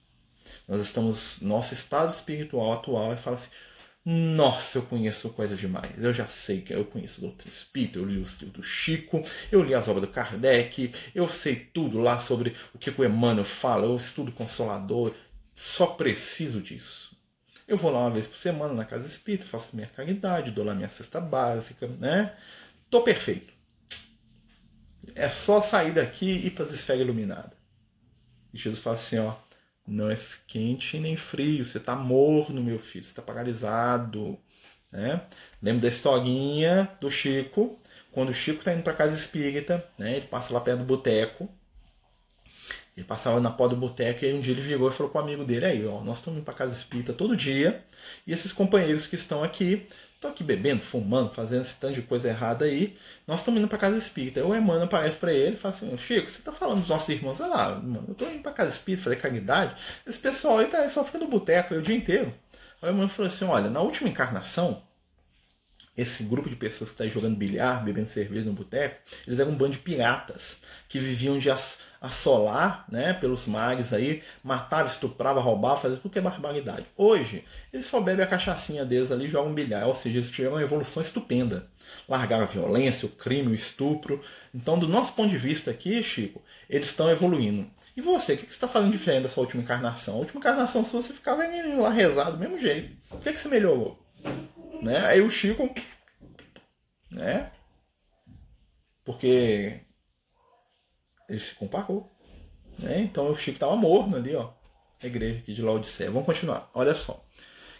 Nós 0.67 0.81
estamos, 0.81 1.41
nosso 1.41 1.73
estado 1.73 2.11
espiritual 2.11 2.73
atual 2.73 3.13
e 3.13 3.17
fala 3.17 3.35
assim: 3.35 3.49
nossa, 4.03 4.79
eu 4.79 4.81
conheço 4.83 5.29
coisa 5.29 5.55
demais. 5.55 6.03
Eu 6.03 6.11
já 6.11 6.27
sei 6.27 6.61
que 6.61 6.73
eu 6.73 6.83
conheço 6.85 7.19
o 7.19 7.27
Doutor 7.27 7.47
Espírito, 7.47 7.99
eu 7.99 8.05
li 8.05 8.17
os 8.17 8.33
livros 8.39 8.51
do 8.51 8.63
Chico, 8.63 9.23
eu 9.51 9.61
li 9.63 9.75
as 9.75 9.87
obras 9.87 10.07
do 10.07 10.11
Kardec, 10.11 10.91
eu 11.13 11.29
sei 11.29 11.55
tudo 11.55 11.99
lá 11.99 12.17
sobre 12.17 12.55
o 12.73 12.79
que 12.79 12.89
o 12.89 13.05
Emmanuel 13.05 13.45
fala, 13.45 13.85
eu 13.85 13.95
estudo 13.95 14.31
Consolador. 14.31 15.13
Só 15.53 15.85
preciso 15.85 16.61
disso. 16.61 17.15
Eu 17.67 17.77
vou 17.77 17.91
lá 17.91 17.99
uma 17.99 18.11
vez 18.11 18.27
por 18.27 18.37
semana 18.37 18.73
na 18.73 18.85
casa 18.85 19.05
espírita, 19.05 19.45
faço 19.45 19.75
minha 19.75 19.87
caridade, 19.87 20.51
dou 20.51 20.65
lá 20.65 20.73
minha 20.73 20.89
cesta 20.89 21.21
básica, 21.21 21.87
né? 21.87 22.35
Tô 22.89 23.01
perfeito. 23.03 23.53
É 25.15 25.29
só 25.29 25.61
sair 25.61 25.91
daqui 25.91 26.25
e 26.25 26.47
ir 26.47 26.51
para 26.51 26.65
as 26.65 26.71
esferas 26.71 27.01
iluminadas. 27.01 27.53
E 28.53 28.57
Jesus 28.57 28.81
fala 28.81 28.95
assim, 28.95 29.17
ó, 29.19 29.33
não 29.87 30.09
é 30.09 30.15
quente 30.47 30.99
nem 30.99 31.15
frio, 31.15 31.65
você 31.65 31.77
está 31.77 31.95
morno, 31.95 32.63
meu 32.63 32.79
filho, 32.79 33.05
você 33.05 33.11
está 33.11 33.21
paralisado. 33.21 34.37
Né? 34.91 35.21
Lembra 35.61 35.83
da 35.83 35.87
historinha 35.87 36.91
do 36.99 37.09
Chico, 37.09 37.79
quando 38.11 38.29
o 38.29 38.33
Chico 38.33 38.59
está 38.59 38.73
indo 38.73 38.83
para 38.83 38.93
casa 38.93 39.15
espírita, 39.15 39.87
né? 39.97 40.17
ele 40.17 40.27
passa 40.27 40.53
lá 40.53 40.59
perto 40.59 40.79
do 40.79 40.85
boteco, 40.85 41.49
ele 42.95 43.05
passava 43.05 43.39
na 43.39 43.49
porta 43.49 43.75
do 43.75 43.81
boteco 43.81 44.23
e 44.23 44.27
aí 44.27 44.33
um 44.33 44.41
dia 44.41 44.53
ele 44.53 44.61
virou 44.61 44.89
e 44.89 44.91
falou 44.91 45.11
para 45.11 45.21
o 45.21 45.23
amigo 45.23 45.45
dele, 45.45 45.65
aí, 45.65 45.85
ó, 45.85 46.01
nós 46.03 46.17
estamos 46.17 46.37
indo 46.37 46.45
para 46.45 46.53
casa 46.53 46.73
espírita 46.73 47.13
todo 47.13 47.35
dia, 47.37 47.85
e 48.27 48.33
esses 48.33 48.51
companheiros 48.51 49.07
que 49.07 49.15
estão 49.15 49.43
aqui, 49.43 49.87
estão 50.21 50.29
aqui 50.29 50.43
bebendo, 50.43 50.83
fumando, 50.83 51.33
fazendo 51.33 51.63
esse 51.63 51.75
tanto 51.77 51.95
de 51.95 52.03
coisa 52.03 52.27
errada 52.27 52.65
aí, 52.65 52.95
nós 53.25 53.39
estamos 53.39 53.59
indo 53.59 53.67
para 53.67 53.79
casa 53.79 53.97
espírita. 53.97 54.45
O 54.45 54.55
Emmanuel 54.55 54.83
aparece 54.83 55.17
para 55.17 55.33
ele 55.33 55.55
e 55.55 55.57
fala 55.57 55.73
assim, 55.73 55.97
Chico, 55.97 56.29
você 56.29 56.37
está 56.37 56.53
falando 56.53 56.77
dos 56.77 56.89
nossos 56.89 57.09
irmãos, 57.09 57.39
olha 57.39 57.49
lá, 57.49 57.75
mano, 57.75 58.05
eu 58.07 58.11
estou 58.11 58.31
indo 58.31 58.43
para 58.43 58.51
casa 58.51 58.69
espírita 58.69 59.05
fazer 59.05 59.15
caridade, 59.15 59.81
esse 60.05 60.19
pessoal 60.19 60.59
aí 60.59 60.67
tá, 60.67 60.87
só 60.87 61.03
no 61.19 61.27
boteco 61.27 61.73
o 61.73 61.81
dia 61.81 61.95
inteiro. 61.95 62.31
Aí 62.81 62.89
o 62.89 62.91
Emmanuel 62.91 63.09
falou 63.09 63.29
assim, 63.29 63.45
olha, 63.45 63.69
na 63.69 63.81
última 63.81 64.09
encarnação, 64.09 64.83
esse 65.97 66.23
grupo 66.23 66.49
de 66.49 66.55
pessoas 66.55 66.91
que 66.91 66.93
está 66.93 67.07
jogando 67.07 67.35
bilhar, 67.35 67.83
bebendo 67.83 68.07
cerveja 68.07 68.45
no 68.45 68.53
boteco, 68.53 69.01
eles 69.25 69.39
eram 69.39 69.51
um 69.51 69.55
bando 69.55 69.73
de 69.73 69.79
piratas 69.79 70.61
que 70.87 70.99
viviam 70.99 71.39
de 71.39 71.49
assolar 72.01 72.83
né, 72.91 73.13
pelos 73.13 73.45
mares 73.45 73.93
aí, 73.93 74.23
matava, 74.43 74.87
estuprava, 74.87 75.39
roubava, 75.39 75.79
fazia 75.79 75.97
tudo 75.97 76.11
que 76.11 76.17
é 76.17 76.21
barbaridade. 76.21 76.87
Hoje, 76.97 77.45
eles 77.71 77.85
só 77.85 78.01
bebem 78.01 78.25
a 78.25 78.27
cachaçinha 78.27 78.83
deles 78.83 79.11
ali 79.11 79.25
e 79.25 79.29
jogam 79.29 79.53
bilhar, 79.53 79.87
ou 79.87 79.93
seja, 79.93 80.17
eles 80.17 80.31
tiveram 80.31 80.55
uma 80.55 80.63
evolução 80.63 81.01
estupenda. 81.01 81.67
Largaram 82.09 82.43
a 82.43 82.47
violência, 82.47 83.05
o 83.05 83.09
crime, 83.09 83.51
o 83.51 83.53
estupro. 83.53 84.19
Então, 84.53 84.79
do 84.79 84.87
nosso 84.87 85.13
ponto 85.13 85.29
de 85.29 85.37
vista 85.37 85.69
aqui, 85.69 86.01
Chico, 86.01 86.41
eles 86.67 86.87
estão 86.87 87.09
evoluindo. 87.09 87.69
E 87.95 88.01
você, 88.01 88.33
o 88.33 88.37
que 88.37 88.45
você 88.45 88.51
está 88.51 88.67
fazendo 88.67 88.91
diferente 88.91 89.23
da 89.23 89.29
sua 89.29 89.43
última 89.43 89.61
encarnação? 89.61 90.15
A 90.15 90.19
última 90.19 90.39
encarnação 90.39 90.83
sua, 90.83 91.03
você 91.03 91.13
ficava 91.13 91.43
lá 91.77 91.89
rezado 91.89 92.31
do 92.31 92.39
mesmo 92.39 92.57
jeito. 92.57 92.97
O 93.11 93.17
que, 93.17 93.31
que 93.31 93.39
você 93.39 93.49
melhorou? 93.49 93.99
Né? 94.81 95.05
Aí 95.05 95.21
o 95.21 95.29
Chico, 95.29 95.69
né? 97.11 97.51
Porque 99.03 99.81
ele 101.31 101.39
se 101.39 101.55
comparou. 101.55 102.11
Né? 102.77 102.99
Então 102.99 103.29
o 103.29 103.35
Chico 103.35 103.55
estava 103.55 103.75
morno 103.75 104.17
ali, 104.17 104.35
ó. 104.35 104.51
A 105.01 105.07
igreja 105.07 105.39
aqui 105.39 105.53
de 105.53 105.61
Laodicea. 105.61 106.11
Vamos 106.11 106.25
continuar. 106.25 106.69
Olha 106.73 106.93
só. 106.93 107.25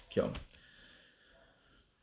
Aqui, 0.10 0.20
ó. 0.20 0.30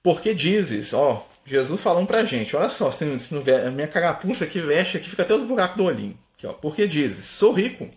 Porque 0.03 0.33
dizes, 0.35 0.93
ó, 0.95 1.27
Jesus 1.45 1.81
falando 1.81 2.07
pra 2.07 2.25
gente, 2.25 2.55
olha 2.55 2.69
só, 2.69 2.93
se, 2.93 3.19
se 3.19 3.35
não 3.35 3.43
ver, 3.43 3.67
a 3.67 3.71
minha 3.71 3.89
carapuça 3.89 4.45
aqui 4.45 4.61
veste 4.61 4.97
aqui, 4.97 5.09
fica 5.09 5.23
até 5.23 5.35
os 5.35 5.45
buracos 5.45 5.77
do 5.77 5.85
olhinho. 5.85 6.19
Aqui, 6.35 6.47
ó. 6.47 6.53
Porque 6.53 6.87
dizes, 6.87 7.25
sou 7.25 7.53
rico 7.53 7.91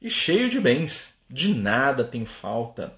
e 0.00 0.08
cheio 0.08 0.48
de 0.48 0.60
bens, 0.60 1.18
de 1.28 1.54
nada 1.54 2.04
tenho 2.04 2.26
falta. 2.26 2.96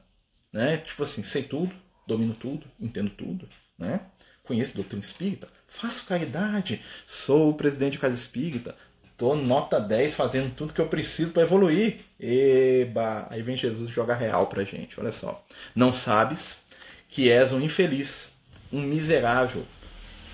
Né? 0.52 0.76
Tipo 0.78 1.04
assim, 1.04 1.22
sei 1.22 1.42
tudo, 1.44 1.74
domino 2.06 2.34
tudo, 2.34 2.66
entendo 2.78 3.10
tudo, 3.10 3.48
né? 3.78 4.00
Conheço 4.44 4.74
doutrina 4.74 5.02
espírita, 5.02 5.48
faço 5.66 6.06
caridade, 6.06 6.82
sou 7.06 7.50
o 7.50 7.54
presidente 7.54 7.92
de 7.92 7.98
casa 7.98 8.14
espírita, 8.14 8.76
tô 9.16 9.34
nota 9.34 9.80
10 9.80 10.14
fazendo 10.14 10.54
tudo 10.54 10.72
que 10.72 10.80
eu 10.80 10.88
preciso 10.88 11.32
para 11.32 11.42
evoluir. 11.42 12.00
Eba! 12.18 13.26
Aí 13.30 13.42
vem 13.42 13.56
Jesus 13.56 13.90
jogar 13.90 14.16
real 14.16 14.46
pra 14.46 14.64
gente, 14.64 14.98
olha 14.98 15.12
só. 15.12 15.44
Não 15.74 15.92
sabes 15.92 16.62
que 17.08 17.30
és 17.30 17.52
um 17.52 17.60
infeliz, 17.60 18.32
um 18.72 18.80
miserável, 18.80 19.64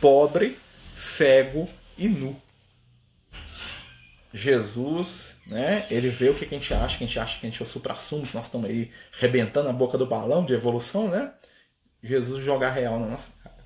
pobre, 0.01 0.59
cego 0.97 1.69
e 1.97 2.09
nu. 2.09 2.37
Jesus, 4.33 5.39
né? 5.47 5.87
Ele 5.91 6.09
vê 6.09 6.31
o 6.31 6.35
que 6.35 6.45
a 6.45 6.49
gente 6.49 6.73
acha, 6.73 6.97
que 6.97 7.05
a 7.05 7.07
gente 7.07 7.19
acha 7.19 7.39
que 7.39 7.47
a 7.47 7.51
gente 7.51 7.61
é 7.61 7.65
o 7.65 7.69
supra-sumo, 7.69 8.27
nós 8.33 8.47
estamos 8.47 8.71
aí 8.71 8.91
rebentando 9.13 9.69
a 9.69 9.73
boca 9.73 9.99
do 9.99 10.07
balão 10.07 10.45
de 10.45 10.53
evolução, 10.53 11.09
né? 11.09 11.33
Jesus 12.03 12.43
jogar 12.43 12.71
real 12.71 12.99
na 12.99 13.07
nossa 13.07 13.29
cara. 13.43 13.57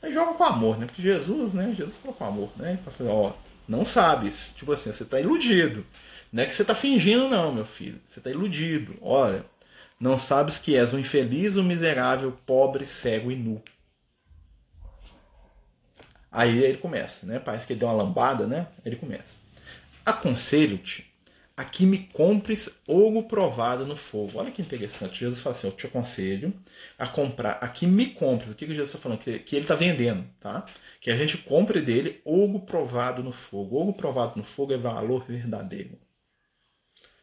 Mas 0.00 0.14
joga 0.14 0.34
com 0.34 0.44
amor, 0.44 0.78
né? 0.78 0.86
Porque 0.86 1.02
Jesus, 1.02 1.54
né? 1.54 1.74
Jesus 1.76 1.98
falou 1.98 2.14
com 2.14 2.24
amor, 2.24 2.50
né? 2.56 2.78
Pra 2.84 2.92
fazer, 2.92 3.10
ó, 3.10 3.32
não 3.68 3.84
sabes. 3.84 4.52
Tipo 4.56 4.72
assim, 4.72 4.92
você 4.92 5.04
tá 5.04 5.20
iludido. 5.20 5.86
Não 6.32 6.42
é 6.42 6.46
que 6.46 6.52
você 6.52 6.64
tá 6.64 6.74
fingindo, 6.74 7.28
não, 7.28 7.52
meu 7.54 7.64
filho. 7.64 8.00
Você 8.06 8.20
tá 8.20 8.30
iludido. 8.30 8.96
Olha, 9.00 9.44
não 10.00 10.16
sabes 10.16 10.58
que 10.58 10.76
és 10.76 10.92
um 10.94 10.98
infeliz, 10.98 11.56
um 11.56 11.62
miserável, 11.62 12.32
pobre, 12.46 12.86
cego 12.86 13.30
e 13.30 13.36
nu. 13.36 13.62
Aí 16.30 16.62
ele 16.62 16.78
começa, 16.78 17.26
né? 17.26 17.38
Parece 17.38 17.66
que 17.66 17.72
ele 17.72 17.80
deu 17.80 17.88
uma 17.88 18.02
lambada, 18.02 18.46
né? 18.46 18.68
Ele 18.84 18.96
começa. 18.96 19.38
Aconselho-te 20.04 21.07
aqui 21.58 21.84
me 21.84 21.98
compres 21.98 22.70
ouro 22.86 23.24
provado 23.24 23.84
no 23.84 23.96
fogo. 23.96 24.38
Olha 24.38 24.52
que 24.52 24.62
interessante. 24.62 25.20
Jesus 25.20 25.40
fala 25.40 25.56
assim: 25.56 25.66
Eu 25.66 25.72
te 25.72 25.86
aconselho 25.86 26.54
a 26.96 27.08
comprar, 27.08 27.58
aqui 27.60 27.84
me 27.84 28.06
compres. 28.06 28.52
O 28.52 28.54
que, 28.54 28.64
Jesus 28.66 28.90
está 28.90 28.98
falando? 28.98 29.18
Que, 29.18 29.40
que 29.40 29.56
ele 29.56 29.64
está 29.64 29.74
vendendo, 29.74 30.24
tá? 30.38 30.64
Que 31.00 31.10
a 31.10 31.16
gente 31.16 31.36
compre 31.38 31.82
dele 31.82 32.22
ouro 32.24 32.60
provado 32.60 33.24
no 33.24 33.32
fogo. 33.32 33.76
Ouro 33.76 33.92
provado 33.92 34.34
no 34.36 34.44
fogo 34.44 34.72
é 34.72 34.78
valor 34.78 35.24
verdadeiro. 35.26 35.98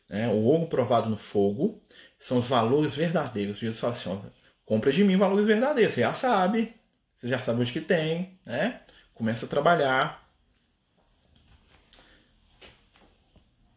É, 0.09 0.27
o 0.27 0.43
ouro 0.43 0.67
provado 0.67 1.09
no 1.09 1.17
fogo 1.17 1.81
são 2.19 2.37
os 2.37 2.49
valores 2.49 2.93
verdadeiros. 2.93 3.57
Jesus 3.57 3.79
fala 3.79 3.93
assim: 3.93 4.09
ó, 4.09 4.17
compra 4.65 4.91
de 4.91 5.03
mim 5.05 5.15
valores 5.15 5.45
verdadeiros. 5.45 5.93
Você 5.93 6.01
já 6.01 6.13
sabe, 6.13 6.75
você 7.17 7.29
já 7.29 7.39
sabe 7.39 7.61
onde 7.61 7.71
que 7.71 7.81
tem, 7.81 8.37
né? 8.45 8.81
Começa 9.13 9.45
a 9.45 9.49
trabalhar, 9.49 10.24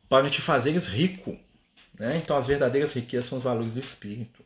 para 0.08 0.30
te 0.30 0.40
fazeres 0.40 0.86
rico. 0.86 1.38
Né? 1.98 2.16
Então, 2.16 2.36
as 2.36 2.46
verdadeiras 2.46 2.92
riquezas 2.92 3.28
são 3.28 3.38
os 3.38 3.44
valores 3.44 3.74
do 3.74 3.80
espírito, 3.80 4.44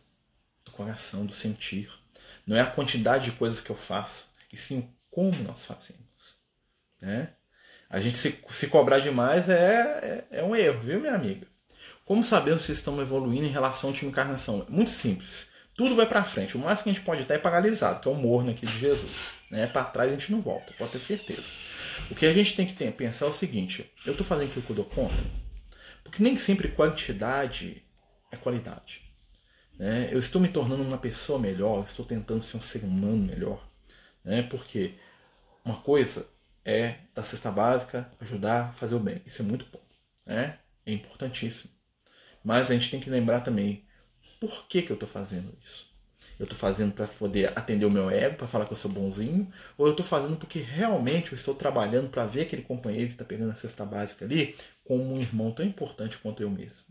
do 0.65 0.71
coração, 0.73 1.25
do 1.25 1.33
sentir. 1.33 1.91
Não 2.47 2.57
é 2.57 2.61
a 2.61 2.67
quantidade 2.67 3.31
de 3.31 3.37
coisas 3.37 3.61
que 3.61 3.71
eu 3.71 3.77
faço, 3.77 4.29
e 4.53 4.57
sim 4.57 4.89
como 5.11 5.43
nós 5.43 5.65
fazemos. 5.65 6.03
Né? 7.01 7.31
A 7.89 8.01
gente 8.01 8.17
se, 8.17 8.39
se 8.51 8.69
cobrar 8.69 8.99
demais 8.99 9.49
é, 9.49 10.25
é, 10.31 10.39
é, 10.39 10.43
um 10.43 10.57
erro, 10.57 10.81
viu, 10.81 11.01
minha 11.01 11.15
amiga? 11.15 11.47
Como 12.05 12.25
sabemos 12.25 12.63
se 12.63 12.73
estamos 12.73 13.03
evoluindo 13.03 13.47
em 13.47 13.51
relação 13.51 13.89
à 13.89 13.93
última 13.93 14.11
encarnação? 14.11 14.67
Muito 14.69 14.91
simples. 14.91 15.47
Tudo 15.75 15.95
vai 15.95 16.07
para 16.07 16.25
frente. 16.25 16.57
O 16.57 16.61
máximo 16.61 16.85
que 16.85 16.91
a 16.91 16.93
gente 16.95 17.05
pode 17.05 17.23
estar 17.23 17.35
é 17.35 17.39
paralisado, 17.39 18.01
que 18.01 18.09
é 18.09 18.11
o 18.11 18.15
morno 18.15 18.51
aqui 18.51 18.67
de 18.67 18.79
Jesus. 18.79 19.35
Né? 19.51 19.67
Para 19.67 19.85
trás 19.85 20.11
a 20.11 20.17
gente 20.17 20.33
não 20.33 20.41
volta, 20.41 20.73
pode 20.79 20.93
ter 20.93 20.99
certeza. 20.99 21.53
O 22.11 22.15
que 22.15 22.27
a 22.27 22.33
gente 22.33 22.57
tem 22.57 22.67
que 22.67 22.75
ter, 22.75 22.91
pensar 22.93 23.27
é 23.27 23.29
o 23.29 23.33
seguinte: 23.33 23.91
eu 24.05 24.13
estou 24.13 24.27
fazendo 24.27 24.49
aquilo 24.49 24.65
que 24.65 24.71
eu 24.71 24.77
dou 24.77 24.85
conta? 24.85 25.23
Porque 26.13 26.23
nem 26.23 26.37
sempre 26.37 26.69
quantidade 26.69 27.83
é 28.31 28.37
qualidade. 28.37 29.01
Né? 29.79 30.11
Eu 30.13 30.19
estou 30.19 30.43
me 30.43 30.49
tornando 30.49 30.83
uma 30.83 30.99
pessoa 30.99 31.39
melhor, 31.39 31.87
estou 31.87 32.05
tentando 32.05 32.43
ser 32.43 32.59
um 32.59 32.61
ser 32.61 32.85
humano 32.85 33.17
melhor. 33.17 33.67
Né? 34.23 34.43
Porque 34.43 34.95
uma 35.65 35.81
coisa 35.81 36.29
é 36.67 36.99
da 37.15 37.23
cesta 37.23 37.51
básica, 37.51 38.11
ajudar, 38.21 38.75
fazer 38.75 38.95
o 38.95 39.01
bem. 39.01 39.23
Isso 39.25 39.41
é 39.41 39.45
muito 39.47 39.65
bom. 39.73 39.81
Né? 40.27 40.59
É 40.85 40.93
importantíssimo. 40.93 41.73
Mas 42.45 42.71
a 42.71 42.75
gente 42.75 42.91
tem 42.91 43.01
que 43.01 43.09
lembrar 43.09 43.41
também 43.41 43.87
por 44.39 44.67
que, 44.67 44.83
que 44.83 44.93
eu 44.93 44.95
estou 44.97 45.09
fazendo 45.09 45.57
isso. 45.65 45.92
Eu 46.43 46.45
estou 46.45 46.59
fazendo 46.59 46.93
para 46.93 47.07
poder 47.07 47.57
atender 47.57 47.87
o 47.87 47.91
meu 47.91 48.11
ego, 48.11 48.35
para 48.35 48.49
falar 48.49 48.67
que 48.67 48.73
eu 48.73 48.77
sou 48.77 48.91
bonzinho, 48.91 49.49
ou 49.79 49.87
eu 49.87 49.93
estou 49.93 50.05
fazendo 50.05 50.37
porque 50.37 50.59
realmente 50.59 51.31
eu 51.31 51.37
estou 51.37 51.55
trabalhando 51.55 52.11
para 52.11 52.27
ver 52.27 52.41
aquele 52.41 52.63
companheiro 52.63 53.07
que 53.07 53.15
está 53.15 53.25
pegando 53.25 53.53
a 53.53 53.55
cesta 53.55 53.87
básica 53.87 54.25
ali 54.25 54.57
como 54.83 55.05
um 55.05 55.21
irmão 55.21 55.53
tão 55.53 55.65
importante 55.65 56.19
quanto 56.19 56.43
eu 56.43 56.51
mesmo. 56.51 56.85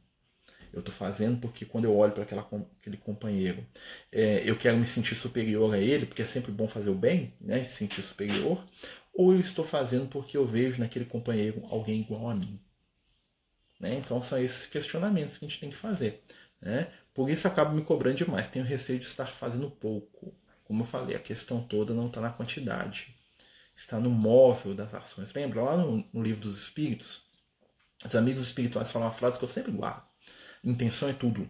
Eu 0.72 0.80
estou 0.80 0.96
fazendo 0.96 1.38
porque 1.42 1.66
quando 1.66 1.84
eu 1.84 1.94
olho 1.94 2.14
para 2.14 2.24
aquele 2.24 2.96
companheiro, 2.96 3.68
é, 4.10 4.42
eu 4.50 4.56
quero 4.56 4.78
me 4.78 4.86
sentir 4.86 5.16
superior 5.16 5.74
a 5.74 5.78
ele, 5.78 6.06
porque 6.06 6.22
é 6.22 6.26
sempre 6.26 6.50
bom 6.50 6.66
fazer 6.66 6.90
o 6.90 6.96
bem, 6.96 7.34
né, 7.42 7.62
se 7.62 7.76
sentir 7.76 8.02
superior, 8.04 8.66
ou 9.14 9.34
eu 9.34 9.40
estou 9.42 9.66
fazendo 9.66 10.08
porque 10.08 10.38
eu 10.38 10.46
vejo 10.46 10.80
naquele 10.80 11.04
companheiro 11.04 11.62
alguém 11.70 12.00
igual 12.00 12.30
a 12.30 12.36
mim. 12.36 12.58
Né? 13.82 13.96
Então 13.96 14.22
são 14.22 14.42
esses 14.42 14.66
questionamentos 14.66 15.38
que 15.38 15.44
a 15.44 15.48
gente 15.50 15.60
tem 15.60 15.70
que 15.70 15.76
fazer. 15.76 16.24
Né? 16.62 16.88
Por 17.14 17.30
isso 17.30 17.48
acabo 17.48 17.76
me 17.76 17.84
cobrando 17.84 18.18
demais. 18.18 18.48
Tenho 18.48 18.66
receio 18.66 19.00
de 19.00 19.06
estar 19.06 19.28
fazendo 19.28 19.70
pouco. 19.70 20.34
Como 20.64 20.84
eu 20.84 20.88
falei, 20.88 21.16
a 21.16 21.20
questão 21.20 21.62
toda 21.62 21.94
não 21.94 22.08
está 22.08 22.22
na 22.22 22.30
quantidade, 22.30 23.16
está 23.76 24.00
no 24.00 24.10
móvel 24.10 24.74
das 24.74 24.94
ações. 24.94 25.34
Lembra 25.34 25.62
lá 25.62 25.76
no, 25.76 26.08
no 26.14 26.24
livro 26.24 26.42
dos 26.42 26.62
Espíritos? 26.62 27.24
Os 28.06 28.16
amigos 28.16 28.44
espirituais 28.44 28.92
falam 28.92 29.08
uma 29.08 29.14
frase 29.14 29.38
que 29.38 29.44
eu 29.44 29.50
sempre 29.50 29.72
guardo: 29.72 30.04
intenção 30.64 31.10
é 31.10 31.14
tudo. 31.14 31.50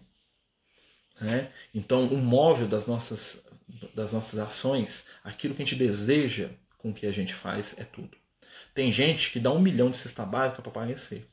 Né? 1.20 1.51
Então, 1.74 2.07
o 2.07 2.18
móvel 2.18 2.68
das 2.68 2.88
nossas, 2.88 3.45
das 3.93 4.12
nossas 4.12 4.39
ações, 4.39 5.05
aquilo 5.24 5.53
que 5.53 5.62
a 5.62 5.66
gente 5.66 5.78
deseja 5.78 6.49
com 6.78 6.89
o 6.89 6.93
que 6.93 7.05
a 7.05 7.12
gente 7.12 7.34
faz, 7.34 7.76
é 7.78 7.84
tudo. 7.84 8.18
Tem 8.74 8.91
gente 8.91 9.32
que 9.32 9.39
dá 9.39 9.51
um 9.51 9.62
milhão 9.62 9.91
de 9.91 9.97
cesta 9.97 10.26
básica 10.26 10.62
para 10.62 10.72
aparecer, 10.72 11.30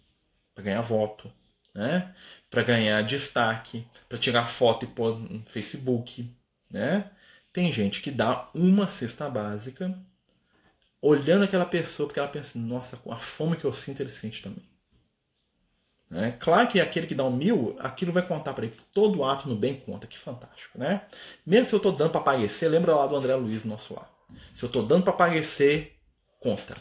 para 0.55 0.65
ganhar 0.65 0.83
voto, 0.83 1.33
né? 1.79 2.13
Para 2.51 2.65
ganhar 2.65 3.03
destaque, 3.03 3.87
para 4.09 4.19
tirar 4.19 4.47
foto 4.47 4.85
e 4.85 4.89
pôr 4.89 5.17
no 5.19 5.43
Facebook, 5.45 6.29
né? 6.69 7.09
Tem 7.53 7.71
gente 7.71 8.03
que 8.03 8.11
dá 8.11 8.49
uma 8.53 8.89
cesta 8.89 9.31
básica 9.31 9.97
olhando 11.01 11.45
aquela 11.45 11.65
pessoa 11.65 12.09
porque 12.09 12.19
ela 12.19 12.29
pensa, 12.29 12.59
nossa, 12.59 12.99
a 13.09 13.17
fome 13.17 13.57
que 13.57 13.65
eu 13.65 13.73
sinto 13.73 14.01
ele 14.01 14.11
sente 14.11 14.43
também. 14.43 14.65
Né? 16.11 16.37
Claro 16.41 16.67
que 16.69 16.81
aquele 16.81 17.07
que 17.07 17.15
dá 17.15 17.25
um 17.25 17.37
mil, 17.37 17.77
aquilo 17.79 18.13
vai 18.13 18.27
contar 18.27 18.55
para 18.55 18.65
ele. 18.67 18.77
Todo 18.93 19.25
ato 19.25 19.49
no 19.49 19.55
bem 19.55 19.79
conta, 19.79 20.07
que 20.07 20.19
fantástico, 20.19 20.79
né? 20.79 21.03
Mesmo 21.47 21.67
se 21.69 21.75
eu 21.75 21.79
estou 21.79 21.93
dando 21.93 22.11
para 22.11 22.21
aparecer, 22.21 22.69
lembra 22.69 22.97
lá 22.97 23.07
do 23.07 23.15
André 23.15 23.35
Luiz, 23.37 23.65
nosso 23.65 23.95
lá. 23.95 24.11
Se 24.53 24.65
eu 24.65 24.67
estou 24.67 24.85
dando 24.85 25.05
para 25.05 25.13
aparecer, 25.13 25.97
conta. 26.41 26.75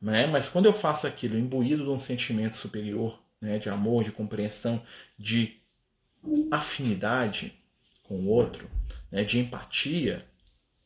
Né? 0.00 0.26
Mas 0.26 0.48
quando 0.48 0.66
eu 0.66 0.72
faço 0.72 1.06
aquilo 1.06 1.38
imbuído 1.38 1.84
de 1.84 1.90
um 1.90 1.98
sentimento 1.98 2.56
superior, 2.56 3.22
né? 3.40 3.58
de 3.58 3.68
amor, 3.68 4.04
de 4.04 4.12
compreensão, 4.12 4.82
de 5.18 5.60
afinidade 6.50 7.52
com 8.02 8.16
o 8.16 8.26
outro, 8.26 8.70
né? 9.10 9.24
de 9.24 9.38
empatia, 9.38 10.26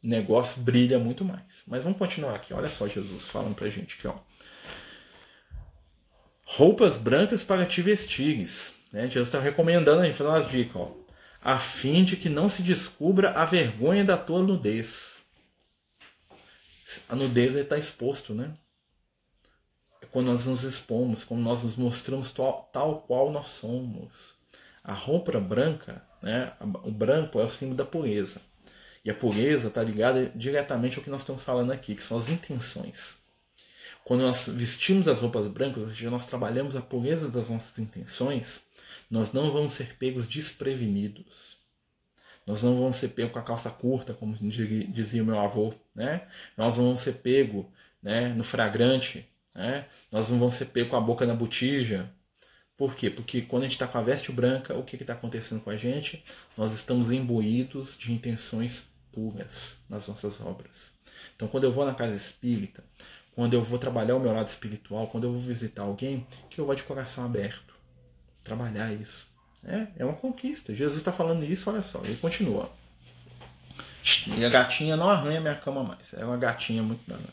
o 0.03 0.09
negócio 0.09 0.61
brilha 0.61 0.99
muito 0.99 1.25
mais. 1.25 1.63
Mas 1.67 1.85
vamos 1.85 1.99
continuar 1.99 2.35
aqui. 2.35 2.53
Olha 2.53 2.69
só 2.69 2.89
Jesus 2.89 3.29
falando 3.29 3.55
pra 3.55 3.69
gente 3.69 3.97
aqui, 3.97 4.09
ó. 4.09 4.17
Roupas 6.45 6.97
brancas 6.97 7.45
para 7.45 7.65
te 7.65 7.81
vestires. 7.81 8.75
Né? 8.93 9.09
Jesus 9.09 9.29
está 9.29 9.41
recomendando 9.41 10.03
a 10.03 10.05
gente 10.05 10.17
fazer 10.17 10.31
umas 10.31 10.51
dicas, 10.51 10.77
ó. 10.77 10.93
A 11.45 11.59
fim 11.59 12.05
de 12.05 12.17
que 12.17 12.29
não 12.29 12.49
se 12.49 12.63
descubra 12.63 13.31
a 13.31 13.45
vergonha 13.45 14.05
da 14.05 14.17
tua 14.17 14.43
nudez. 14.43 15.23
A 17.09 17.17
nudez 17.17 17.57
está 17.57 17.79
exposto, 17.79 18.35
né? 18.35 18.53
Quando 20.13 20.27
nós 20.27 20.47
nos 20.47 20.63
expomos, 20.63 21.25
quando 21.25 21.41
nós 21.41 21.65
nos 21.65 21.75
mostramos 21.75 22.31
tal, 22.31 22.69
tal 22.71 23.01
qual 23.01 23.33
nós 23.33 23.49
somos. 23.49 24.35
A 24.85 24.93
roupa 24.93 25.41
branca, 25.41 26.07
né? 26.23 26.53
O 26.85 26.91
branco 26.91 27.41
é 27.41 27.45
o 27.45 27.49
símbolo 27.49 27.79
da 27.79 27.85
pureza. 27.85 28.41
E 29.05 29.11
a 29.11 29.15
pureza 29.15 29.69
está 29.69 29.83
ligada 29.83 30.31
diretamente 30.37 30.99
ao 30.99 31.03
que 31.03 31.11
nós 31.11 31.23
estamos 31.23 31.43
falando 31.43 31.73
aqui, 31.73 31.95
que 31.95 32.03
são 32.03 32.19
as 32.19 32.29
intenções. 32.29 33.17
Quando 34.05 34.21
nós 34.21 34.49
vestimos 34.49 35.09
as 35.09 35.19
roupas 35.19 35.49
brancas, 35.49 35.83
ou 35.83 35.89
seja, 35.89 36.11
nós 36.11 36.27
trabalhamos 36.27 36.77
a 36.77 36.83
pureza 36.83 37.29
das 37.29 37.49
nossas 37.49 37.79
intenções, 37.79 38.63
nós 39.11 39.33
não 39.33 39.51
vamos 39.51 39.73
ser 39.73 39.97
pegos 39.97 40.29
desprevenidos. 40.29 41.59
Nós 42.47 42.63
não 42.63 42.77
vamos 42.77 42.97
ser 42.97 43.09
pegos 43.09 43.33
com 43.33 43.39
a 43.39 43.43
calça 43.43 43.71
curta, 43.71 44.13
como 44.13 44.35
dizia 44.35 45.23
o 45.23 45.27
meu 45.27 45.39
avô. 45.39 45.73
Né? 45.95 46.29
Nós 46.57 46.77
não 46.77 46.85
vamos 46.87 47.01
ser 47.01 47.15
pegos 47.15 47.65
né, 48.03 48.29
no 48.29 48.45
fragrante. 48.45 49.29
Né? 49.55 49.87
Nós 50.11 50.31
não 50.31 50.39
vamos 50.39 50.55
ser 50.55 50.67
pegos 50.67 50.91
com 50.91 50.97
a 50.97 51.01
boca 51.01 51.27
na 51.27 51.35
botija. 51.35 52.11
Por 52.77 52.95
quê? 52.95 53.11
Porque 53.11 53.43
quando 53.43 53.63
a 53.63 53.67
gente 53.67 53.75
está 53.75 53.87
com 53.87 53.99
a 53.99 54.03
veste 54.03 54.33
branca, 54.33 54.77
o 54.77 54.83
que 54.83 54.97
está 54.97 55.13
acontecendo 55.13 55.61
com 55.61 55.71
a 55.71 55.77
gente? 55.77 56.25
Nós 56.57 56.73
estamos 56.73 57.13
imbuídos 57.13 57.97
de 57.97 58.13
intenções 58.13 58.91
puras 59.13 59.77
nas 59.89 60.09
nossas 60.09 60.41
obras. 60.41 60.91
Então, 61.37 61.47
quando 61.49 61.65
eu 61.65 61.73
vou 61.73 61.85
na 61.85 61.95
casa 61.95 62.17
espírita, 62.17 62.83
quando 63.35 63.55
eu 63.55 63.63
vou 63.63 63.79
trabalhar 63.79 64.17
o 64.17 64.21
meu 64.21 64.33
lado 64.33 64.49
espiritual, 64.49 65.07
quando 65.09 65.25
eu 65.25 65.33
vou 65.33 65.41
visitar 65.41 65.83
alguém, 65.83 66.27
que 66.51 66.61
eu 66.61 66.67
vou 66.67 66.75
de 66.75 66.83
coração 66.83 67.25
aberto. 67.25 67.75
Trabalhar 68.43 68.93
isso. 68.93 69.27
É, 69.65 69.87
é 69.99 70.05
uma 70.05 70.15
conquista. 70.15 70.75
Jesus 70.75 70.99
está 70.99 71.13
falando 71.13 71.45
isso, 71.45 71.71
olha 71.71 71.83
só. 71.83 72.01
Ele 72.05 72.17
continua. 72.17 72.71
E 74.37 74.45
a 74.45 74.49
gatinha 74.49 74.97
não 74.97 75.09
arranha 75.09 75.41
minha 75.41 75.55
cama 75.55 75.85
mais. 75.85 76.13
É 76.15 76.25
uma 76.25 76.37
gatinha 76.37 76.83
muito 76.83 77.03
danada. 77.07 77.33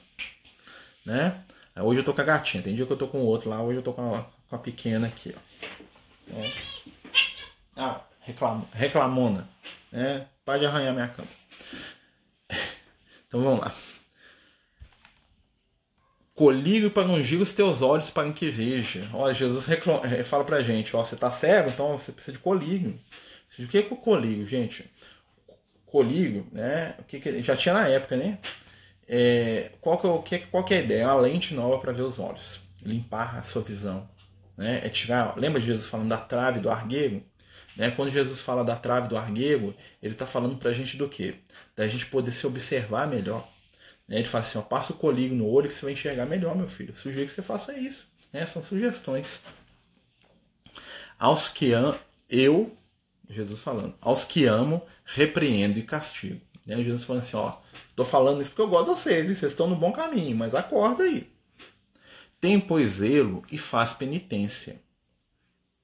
Né? 1.06 1.44
Hoje 1.82 2.00
eu 2.00 2.04
tô 2.04 2.14
com 2.14 2.22
a 2.22 2.24
gatinha. 2.24 2.64
Tem 2.64 2.76
dia 2.76 2.86
que 2.86 2.92
eu 2.92 2.98
tô 2.98 3.08
com 3.08 3.20
o 3.20 3.26
outro 3.26 3.50
lá. 3.50 3.62
Hoje 3.62 3.78
eu 3.78 3.84
tô 3.84 3.94
com 3.94 4.16
a, 4.16 4.26
com 4.50 4.56
a 4.56 4.60
pequena 4.60 5.08
aqui. 5.08 5.36
Ó. 6.34 6.40
É. 6.40 6.52
Ah, 7.76 8.02
reclam, 8.22 8.68
reclamona. 8.74 9.48
Né? 9.92 10.28
Pode 10.46 10.66
arranhar 10.66 10.94
minha 10.94 11.08
cama. 11.08 11.28
Então 13.28 13.42
vamos 13.42 13.60
lá. 13.60 13.74
Colírio 16.34 16.90
para 16.90 17.08
ungir 17.08 17.42
os 17.42 17.54
teus 17.54 17.82
olhos 17.82 18.10
para 18.10 18.32
que 18.32 18.50
veja. 18.50 19.08
Olha, 19.14 19.34
Jesus 19.34 19.66
reclama, 19.66 20.06
eh, 20.08 20.24
fala 20.24 20.44
pra 20.44 20.62
gente, 20.62 20.96
ó, 20.96 21.04
você 21.04 21.16
tá 21.16 21.30
cego, 21.32 21.70
então 21.70 21.98
você 21.98 22.12
precisa 22.12 22.38
de 22.38 22.40
colírio. 22.40 23.00
O 23.60 23.68
que 23.68 23.78
é 23.78 23.82
o 23.82 23.98
colírio, 23.98 24.46
gente? 24.46 24.90
Colírio, 25.86 26.48
né? 26.52 26.96
O 27.00 27.04
que, 27.04 27.20
que 27.20 27.42
já 27.44 27.58
tinha 27.58 27.74
na 27.74 27.88
época, 27.88 28.16
né? 28.16 28.40
É, 29.12 29.72
qual, 29.82 29.98
que 29.98 30.06
é, 30.06 30.10
o 30.10 30.22
que, 30.22 30.38
qual 30.38 30.64
que 30.64 30.72
é 30.76 30.78
a 30.78 30.82
ideia? 30.82 31.02
É 31.02 31.06
uma 31.08 31.16
lente 31.16 31.56
nova 31.56 31.80
para 31.80 31.92
ver 31.92 32.04
os 32.04 32.20
olhos, 32.20 32.62
limpar 32.84 33.40
a 33.40 33.42
sua 33.42 33.64
visão. 33.64 34.08
Né? 34.56 34.82
É 34.86 34.90
tirar, 34.90 35.36
lembra 35.36 35.60
de 35.60 35.66
Jesus 35.66 35.88
falando 35.88 36.10
da 36.10 36.18
trave 36.18 36.60
do 36.60 36.70
argueiro? 36.70 37.24
Né? 37.76 37.90
Quando 37.90 38.12
Jesus 38.12 38.42
fala 38.42 38.64
da 38.64 38.76
trave 38.76 39.08
do 39.08 39.18
argueiro, 39.18 39.76
ele 40.04 40.14
está 40.14 40.28
falando 40.28 40.58
para 40.58 40.70
a 40.70 40.74
gente 40.74 40.96
do 40.96 41.10
quê? 41.10 41.36
Da 41.76 41.88
gente 41.88 42.06
poder 42.06 42.32
se 42.32 42.46
observar 42.46 43.08
melhor. 43.08 43.50
Né? 44.08 44.18
Ele 44.18 44.28
fala 44.28 44.44
assim, 44.44 44.60
ó, 44.60 44.62
passa 44.62 44.94
o 44.94 44.96
colírio 44.96 45.36
no 45.36 45.48
olho 45.48 45.68
que 45.68 45.74
você 45.74 45.86
vai 45.86 45.94
enxergar 45.94 46.28
melhor, 46.28 46.56
meu 46.56 46.68
filho. 46.68 46.96
Sugiro 46.96 47.26
que 47.26 47.32
você 47.32 47.42
faça 47.42 47.76
isso. 47.76 48.08
Né? 48.32 48.46
São 48.46 48.62
sugestões. 48.62 49.42
Aos 51.18 51.50
que 51.50 51.74
am... 51.74 51.98
eu, 52.30 52.76
Jesus 53.28 53.64
falando, 53.64 53.96
aos 54.02 54.24
que 54.24 54.46
amo, 54.46 54.86
repreendo 55.04 55.80
e 55.80 55.84
castigo. 55.84 56.42
Né? 56.66 56.82
Jesus 56.84 57.04
falando 57.04 57.22
assim, 57.22 57.38
ó, 57.38 57.58
tô 57.96 58.06
falando 58.06 58.42
isso 58.42 58.52
porque 58.52 58.62
eu 58.62 58.68
gosto 58.68 58.94
de 58.94 59.00
vocês, 59.00 59.30
e 59.30 59.36
vocês 59.36 59.52
estão 59.52 59.68
no 59.68 59.76
bom 59.76 59.92
caminho, 59.92 60.36
mas 60.36 60.56
acorda 60.56 61.04
aí. 61.04 61.30
Tem, 62.40 62.60
pois, 62.60 62.92
zelo 62.92 63.44
e 63.52 63.58
faz 63.58 63.94
penitência. 63.94 64.82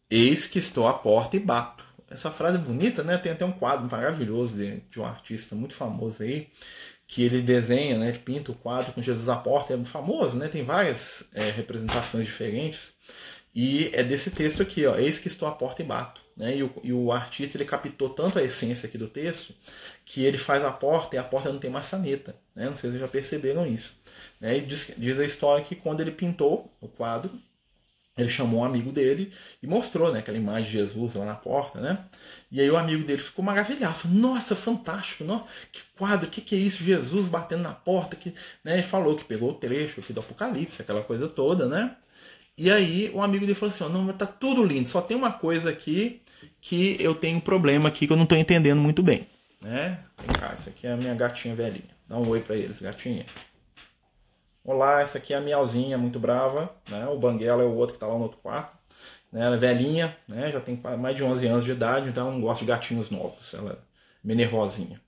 Eis 0.10 0.48
que 0.48 0.60
estou 0.60 0.88
à 0.88 0.94
porta 0.94 1.36
e 1.36 1.40
bato. 1.40 1.84
Essa 2.10 2.32
frase 2.32 2.58
é 2.58 2.62
bonita, 2.62 3.04
né? 3.04 3.18
Tem 3.18 3.32
até 3.32 3.44
um 3.44 3.52
quadro 3.52 3.90
maravilhoso 3.90 4.56
de, 4.56 4.80
de 4.82 5.00
um 5.00 5.06
artista 5.06 5.56
muito 5.56 5.74
famoso 5.74 6.24
aí, 6.24 6.50
que 7.08 7.24
ele 7.24 7.42
desenha, 7.42 7.98
né, 7.98 8.12
pinta 8.14 8.52
o 8.52 8.56
quadro 8.56 8.94
com 8.94 9.02
Jesus 9.02 9.30
à 9.30 9.36
porta, 9.36 9.74
é 9.74 9.86
famoso, 9.86 10.38
né, 10.38 10.48
tem 10.48 10.64
várias 10.64 11.30
é, 11.34 11.52
representações 11.52 12.26
diferentes, 12.26 12.96
e 13.54 13.90
é 13.94 14.04
desse 14.04 14.32
texto 14.32 14.62
aqui, 14.62 14.86
ó, 14.86 14.96
eis 14.98 15.20
que 15.20 15.28
estou 15.28 15.48
à 15.48 15.52
porta 15.52 15.82
e 15.82 15.86
bato. 15.86 16.22
Né, 16.36 16.58
e, 16.58 16.64
o, 16.64 16.72
e 16.84 16.92
o 16.92 17.12
artista 17.14 17.58
ele 17.58 17.64
captou 17.64 18.10
tanto 18.10 18.38
a 18.38 18.44
essência 18.44 18.88
aqui 18.88 18.98
do 18.98 19.08
texto, 19.08 19.54
que 20.04 20.26
ele 20.26 20.38
faz 20.38 20.64
a 20.64 20.72
porta 20.72 21.16
e 21.16 21.20
a 21.20 21.24
porta 21.24 21.52
não 21.52 21.60
tem 21.60 21.70
maçaneta. 21.70 22.36
Né, 22.54 22.66
não 22.66 22.76
sei 22.76 22.90
se 22.90 22.98
vocês 22.98 23.02
já 23.02 23.08
perceberam 23.08 23.66
isso. 23.66 23.98
Né, 24.40 24.58
e 24.58 24.62
diz, 24.62 24.94
diz 24.98 25.20
a 25.20 25.24
história 25.24 25.64
que 25.64 25.76
quando 25.76 26.02
ele 26.02 26.12
pintou 26.12 26.70
o 26.82 26.88
quadro, 26.88 27.32
ele 28.18 28.30
chamou 28.30 28.62
um 28.62 28.64
amigo 28.64 28.92
dele 28.92 29.32
e 29.62 29.68
mostrou 29.68 30.12
né, 30.12 30.20
aquela 30.20 30.38
imagem 30.38 30.66
de 30.66 30.72
Jesus 30.72 31.16
lá 31.16 31.26
na 31.26 31.36
porta, 31.36 31.82
né? 31.82 32.06
E 32.50 32.62
aí 32.62 32.72
o 32.72 32.78
amigo 32.78 33.04
dele 33.04 33.22
ficou 33.22 33.44
maravilhado, 33.44 33.94
falou, 33.94 34.18
nossa, 34.18 34.56
fantástico, 34.56 35.26
não? 35.26 35.46
que 35.72 35.82
quadro, 35.98 36.28
o 36.28 36.32
que, 36.32 36.40
que 36.40 36.56
é 36.56 36.58
isso? 36.58 36.84
Jesus 36.84 37.28
batendo 37.28 37.64
na 37.64 37.74
porta, 37.74 38.16
que, 38.16 38.34
né? 38.64 38.80
E 38.80 38.84
falou 38.84 39.18
que 39.18 39.26
pegou 39.26 39.52
o 39.52 39.56
trecho 39.56 40.00
aqui 40.00 40.14
do 40.14 40.22
Apocalipse, 40.22 40.82
aquela 40.82 41.04
coisa 41.04 41.28
toda, 41.28 41.68
né? 41.68 41.98
E 42.58 42.72
aí 42.72 43.12
o 43.14 43.22
amigo 43.22 43.46
dele 43.46 43.58
falou 43.58 43.76
assim, 43.76 43.84
não, 43.92 44.14
tá 44.14 44.26
tudo 44.26 44.64
lindo, 44.64 44.88
só 44.88 45.02
tem 45.02 45.18
uma 45.18 45.34
coisa 45.34 45.70
aqui 45.70 46.22
que 46.62 46.98
eu 47.00 47.16
tenho 47.16 47.38
um 47.38 47.42
problema 47.42 47.90
aqui 47.90 48.08
que 48.08 48.14
eu 48.14 48.18
não 48.18 48.24
estou 48.24 48.38
entendendo 48.38 48.80
muito 48.80 49.04
bem, 49.04 49.28
né? 49.62 50.00
Vem 50.18 50.36
cá, 50.38 50.54
isso 50.58 50.70
aqui 50.70 50.88
é 50.88 50.92
a 50.92 50.98
minha 50.98 51.14
gatinha 51.14 51.56
velhinha. 51.56 51.96
Dá 52.08 52.18
um 52.18 52.28
oi 52.30 52.40
para 52.40 52.56
eles, 52.56 52.80
gatinha. 52.80 53.26
Olá, 54.64 55.02
essa 55.02 55.18
aqui 55.18 55.34
é 55.34 55.38
a 55.38 55.42
Miauzinha, 55.42 55.98
muito 55.98 56.20
brava. 56.20 56.76
Né? 56.90 57.06
O 57.08 57.20
Banguela 57.20 57.62
é 57.62 57.66
o 57.66 57.76
outro 57.76 57.94
que 57.94 57.98
está 57.98 58.08
lá 58.08 58.16
no 58.16 58.24
outro 58.24 58.40
quarto. 58.40 58.76
Né? 59.32 59.44
Ela 59.44 59.56
é 59.56 59.60
velhinha, 59.60 60.18
né? 60.28 60.52
já 60.52 60.60
tem 60.60 60.80
mais 60.98 61.16
de 61.16 61.24
11 61.24 61.48
anos 61.48 61.66
de 61.66 61.72
idade, 61.72 62.10
então 62.10 62.26
ela 62.26 62.34
não 62.34 62.42
gosta 62.42 62.66
de 62.66 62.72
gatinhos 62.72 63.10
novos. 63.10 63.54
Ela 63.54 63.74
é 63.74 63.78
meio 64.24 64.38
nervosinha. 64.38 65.00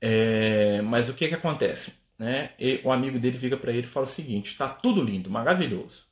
É... 0.00 0.82
Mas 0.82 1.08
o 1.08 1.14
que, 1.14 1.28
que 1.28 1.34
acontece? 1.34 1.94
Né? 2.18 2.50
E 2.58 2.80
o 2.84 2.92
amigo 2.92 3.18
dele 3.18 3.38
fica 3.38 3.56
para 3.56 3.72
ele 3.72 3.86
e 3.86 3.90
fala 3.90 4.06
o 4.06 4.08
seguinte: 4.08 4.52
está 4.52 4.68
tudo 4.68 5.02
lindo, 5.02 5.30
maravilhoso, 5.30 6.04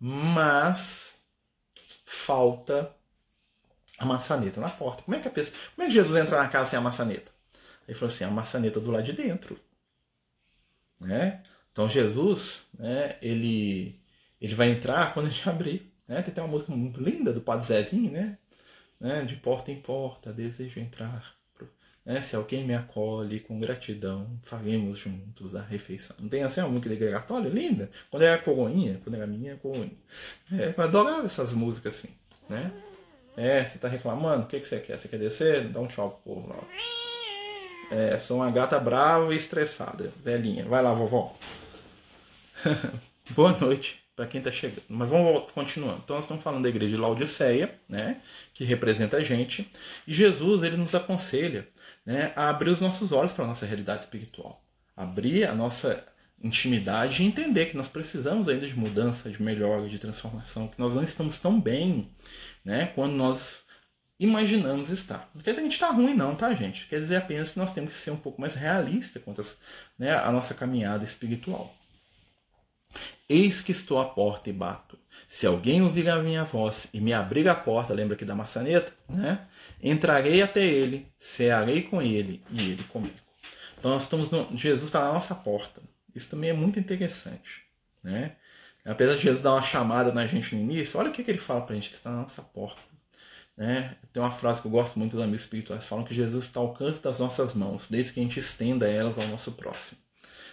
mas 0.00 1.20
falta 2.06 2.90
a 3.98 4.04
maçaneta 4.04 4.60
na 4.60 4.70
porta. 4.70 5.02
Como 5.02 5.16
é 5.16 5.20
que 5.20 5.28
a 5.28 5.30
pessoa, 5.30 5.56
como 5.74 5.84
é 5.84 5.88
que 5.88 5.94
Jesus 5.94 6.20
entra 6.20 6.36
na 6.36 6.48
casa 6.48 6.70
sem 6.70 6.78
a 6.78 6.82
maçaneta? 6.82 7.32
Ele 7.86 7.96
falou 7.96 8.12
assim: 8.12 8.24
a 8.24 8.30
maçaneta 8.30 8.80
do 8.80 8.90
lado 8.90 9.04
de 9.04 9.12
dentro, 9.12 9.58
né? 11.00 11.42
Então 11.72 11.88
Jesus, 11.88 12.66
né, 12.78 13.16
ele, 13.20 14.00
ele 14.40 14.54
vai 14.54 14.70
entrar 14.70 15.12
quando 15.12 15.26
a 15.26 15.30
gente 15.30 15.46
abrir. 15.50 15.92
Né? 16.06 16.22
Tem 16.22 16.32
até 16.32 16.42
uma 16.42 16.48
música 16.48 16.72
muito 16.72 17.02
linda 17.02 17.32
do 17.32 17.40
Padre 17.40 17.66
Zezinho, 17.66 18.12
né? 18.12 18.38
né? 19.00 19.24
De 19.24 19.36
porta 19.36 19.72
em 19.72 19.80
porta, 19.80 20.32
desejo 20.32 20.78
entrar. 20.80 21.34
Né? 22.04 22.20
Se 22.20 22.36
alguém 22.36 22.64
me 22.64 22.74
acolhe 22.74 23.40
com 23.40 23.58
gratidão, 23.58 24.38
faremos 24.42 24.98
juntos 24.98 25.56
a 25.56 25.62
refeição. 25.62 26.14
Não 26.20 26.28
tem 26.28 26.42
assim 26.42 26.60
uma 26.60 26.68
música 26.68 26.94
gregatória 26.94 27.48
linda? 27.48 27.90
Quando 28.10 28.22
era 28.22 28.38
coroinha, 28.38 29.00
quando 29.02 29.16
era 29.16 29.26
minha 29.26 29.56
coroinha. 29.56 29.96
É, 30.52 30.74
eu 30.76 30.82
adorava 30.82 31.24
essas 31.24 31.52
músicas 31.52 31.96
assim, 31.96 32.14
né? 32.48 32.70
É, 33.36 33.64
você 33.64 33.78
tá 33.78 33.88
reclamando? 33.88 34.44
O 34.44 34.46
que, 34.46 34.60
que 34.60 34.66
você 34.66 34.78
quer? 34.80 34.98
Você 34.98 35.08
quer 35.08 35.18
descer? 35.18 35.68
Dá 35.68 35.80
um 35.80 35.86
tchau 35.86 36.20
pro 36.22 36.34
povo 36.34 36.48
lá. 36.48 36.62
É, 37.90 38.18
sou 38.18 38.38
uma 38.38 38.50
gata 38.50 38.78
brava 38.78 39.32
e 39.34 39.36
estressada, 39.36 40.12
velhinha. 40.22 40.64
Vai 40.64 40.82
lá, 40.82 40.94
vovó. 40.94 41.36
Boa 43.30 43.52
noite. 43.58 44.04
para 44.16 44.26
quem 44.26 44.38
está 44.38 44.52
chegando. 44.52 44.84
Mas 44.88 45.08
vamos 45.08 45.50
continuando. 45.52 46.00
Então 46.04 46.16
nós 46.16 46.24
estamos 46.24 46.42
falando 46.42 46.62
da 46.62 46.68
igreja 46.68 46.94
de 46.94 47.00
Laodiceia, 47.00 47.74
né, 47.88 48.20
que 48.52 48.64
representa 48.64 49.16
a 49.16 49.22
gente, 49.22 49.70
e 50.06 50.14
Jesus 50.14 50.62
ele 50.62 50.76
nos 50.76 50.94
aconselha, 50.94 51.68
né, 52.06 52.32
a 52.36 52.48
abrir 52.48 52.70
os 52.70 52.80
nossos 52.80 53.12
olhos 53.12 53.32
para 53.32 53.46
nossa 53.46 53.66
realidade 53.66 54.02
espiritual, 54.02 54.62
abrir 54.96 55.44
a 55.44 55.54
nossa 55.54 56.04
intimidade 56.44 57.22
e 57.22 57.26
entender 57.26 57.66
que 57.66 57.76
nós 57.76 57.88
precisamos 57.88 58.48
ainda 58.48 58.66
de 58.66 58.78
mudança, 58.78 59.30
de 59.30 59.42
melhora, 59.42 59.88
de 59.88 59.98
transformação, 59.98 60.68
que 60.68 60.78
nós 60.78 60.94
não 60.94 61.02
estamos 61.02 61.38
tão 61.38 61.58
bem, 61.58 62.10
né, 62.62 62.92
quando 62.94 63.14
nós 63.14 63.64
imaginamos 64.20 64.90
estar. 64.90 65.28
Não 65.34 65.42
quer 65.42 65.50
dizer 65.50 65.62
que 65.62 65.66
a 65.66 65.70
gente 65.70 65.72
está 65.72 65.90
ruim, 65.90 66.14
não, 66.14 66.36
tá, 66.36 66.54
gente? 66.54 66.86
Quer 66.86 67.00
dizer 67.00 67.16
apenas 67.16 67.50
que 67.50 67.58
nós 67.58 67.72
temos 67.72 67.94
que 67.94 67.98
ser 67.98 68.10
um 68.10 68.16
pouco 68.16 68.40
mais 68.40 68.54
realistas 68.54 69.22
quanto 69.22 69.40
a 69.40 69.44
né, 69.98 70.14
a 70.14 70.30
nossa 70.30 70.54
caminhada 70.54 71.02
espiritual. 71.02 71.74
Eis 73.28 73.60
que 73.60 73.72
estou 73.72 73.98
à 73.98 74.04
porta 74.04 74.50
e 74.50 74.52
bato. 74.52 74.98
Se 75.26 75.46
alguém 75.46 75.82
ouvir 75.82 76.08
a 76.08 76.22
minha 76.22 76.44
voz 76.44 76.88
e 76.92 77.00
me 77.00 77.12
abrir 77.12 77.48
a 77.48 77.54
porta, 77.54 77.94
lembra 77.94 78.14
aqui 78.14 78.24
da 78.24 78.36
maçaneta, 78.36 78.92
né? 79.08 79.46
Entrarei 79.82 80.42
até 80.42 80.64
ele, 80.64 81.08
cearei 81.18 81.82
com 81.82 82.00
ele 82.00 82.42
e 82.50 82.70
ele 82.70 82.84
comigo. 82.84 83.14
Então 83.78 83.90
nós 83.90 84.02
estamos 84.02 84.30
no, 84.30 84.56
Jesus 84.56 84.84
está 84.84 85.00
na 85.00 85.12
nossa 85.12 85.34
porta. 85.34 85.82
Isso 86.14 86.30
também 86.30 86.50
é 86.50 86.52
muito 86.52 86.78
interessante, 86.78 87.62
né? 88.02 88.36
Apesar 88.84 89.14
de 89.14 89.22
Jesus 89.22 89.42
dar 89.42 89.52
uma 89.52 89.62
chamada 89.62 90.12
na 90.12 90.26
gente 90.26 90.54
no 90.54 90.60
início, 90.60 91.00
olha 91.00 91.08
o 91.08 91.12
que, 91.12 91.24
que 91.24 91.30
ele 91.30 91.38
fala 91.38 91.62
para 91.62 91.72
a 91.72 91.74
gente 91.74 91.88
que 91.88 91.96
está 91.96 92.10
na 92.10 92.20
nossa 92.20 92.42
porta. 92.42 92.80
Né? 93.56 93.96
Tem 94.12 94.22
uma 94.22 94.30
frase 94.30 94.60
que 94.60 94.66
eu 94.66 94.70
gosto 94.70 94.98
muito 94.98 95.12
dos 95.12 95.22
amigos 95.22 95.42
espirituais, 95.42 95.84
falam 95.84 96.04
que 96.04 96.14
Jesus 96.14 96.44
está 96.44 96.60
ao 96.60 96.66
alcance 96.66 97.00
das 97.00 97.18
nossas 97.18 97.54
mãos, 97.54 97.86
desde 97.88 98.12
que 98.12 98.20
a 98.20 98.22
gente 98.22 98.38
estenda 98.38 98.86
elas 98.86 99.16
ao 99.16 99.26
nosso 99.28 99.52
próximo. 99.52 99.98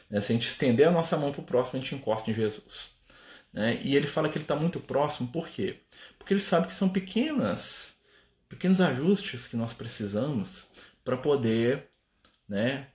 Né? 0.09 0.22
Se 0.22 0.32
a 0.32 0.36
gente 0.36 0.47
estender 0.47 0.88
a 0.88 0.91
nossa 0.91 1.18
mão 1.18 1.32
para 1.32 1.41
o 1.41 1.43
próximo, 1.43 1.78
a 1.78 1.82
gente 1.82 1.95
encosta 1.95 2.32
em 2.32 2.34
Jesus. 2.34 2.91
Né? 3.51 3.80
E 3.84 3.95
ele 3.97 4.07
fala 4.07 4.30
que 4.30 4.38
ele 4.38 4.45
está 4.45 4.55
muito 4.55 4.80
próximo, 4.80 5.28
por 5.28 5.49
quê? 5.49 5.82
Porque 6.18 6.34
ele 6.34 6.41
sabe 6.41 6.68
que 6.68 6.74
são 6.74 6.88
pequenas, 6.88 7.95
pequenos 8.47 8.80
ajustes 8.80 9.47
que 9.47 9.57
nós 9.57 9.74
precisamos 9.74 10.68
para 11.03 11.18
poder 11.18 11.89
né, 12.47 12.88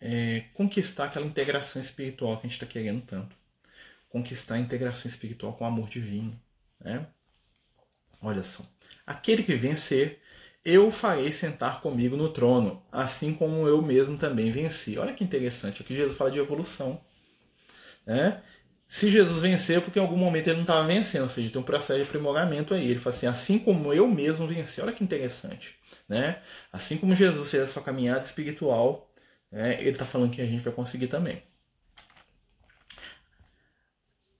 é, 0.00 0.44
conquistar 0.54 1.04
aquela 1.04 1.26
integração 1.26 1.80
espiritual 1.80 2.36
que 2.36 2.46
a 2.46 2.48
gente 2.48 2.62
está 2.62 2.66
querendo 2.66 3.02
tanto. 3.02 3.36
Conquistar 4.08 4.54
a 4.54 4.58
integração 4.58 5.08
espiritual 5.08 5.52
com 5.52 5.64
o 5.64 5.66
amor 5.66 5.88
divino. 5.88 6.40
Né? 6.80 7.06
Olha 8.20 8.42
só. 8.42 8.64
Aquele 9.06 9.42
que 9.42 9.54
vencer 9.54 10.20
eu 10.64 10.88
o 10.88 10.90
farei 10.90 11.32
sentar 11.32 11.80
comigo 11.80 12.16
no 12.16 12.28
trono, 12.30 12.82
assim 12.92 13.32
como 13.32 13.66
eu 13.66 13.80
mesmo 13.80 14.18
também 14.18 14.50
venci. 14.50 14.98
Olha 14.98 15.14
que 15.14 15.24
interessante, 15.24 15.80
aqui 15.80 15.94
Jesus 15.94 16.16
fala 16.16 16.30
de 16.30 16.38
evolução. 16.38 17.00
Né? 18.06 18.42
Se 18.86 19.10
Jesus 19.10 19.40
venceu, 19.40 19.78
é 19.78 19.80
porque 19.80 19.98
em 19.98 20.02
algum 20.02 20.16
momento 20.16 20.48
ele 20.48 20.56
não 20.56 20.62
estava 20.62 20.86
vencendo, 20.86 21.22
ou 21.22 21.28
seja, 21.28 21.50
tem 21.50 21.60
um 21.60 21.64
processo 21.64 22.00
de 22.00 22.02
aprimoramento 22.02 22.74
aí. 22.74 22.90
Ele 22.90 22.98
fala 22.98 23.14
assim, 23.14 23.26
assim 23.26 23.58
como 23.58 23.92
eu 23.94 24.08
mesmo 24.08 24.46
venci. 24.46 24.80
Olha 24.80 24.92
que 24.92 25.04
interessante. 25.04 25.76
Né? 26.08 26.42
Assim 26.72 26.98
como 26.98 27.14
Jesus 27.14 27.50
fez 27.50 27.62
a 27.62 27.66
sua 27.66 27.82
caminhada 27.82 28.24
espiritual, 28.24 29.09
né? 29.50 29.80
ele 29.80 29.90
está 29.90 30.04
falando 30.04 30.32
que 30.32 30.40
a 30.40 30.46
gente 30.46 30.62
vai 30.62 30.72
conseguir 30.72 31.08
também. 31.08 31.42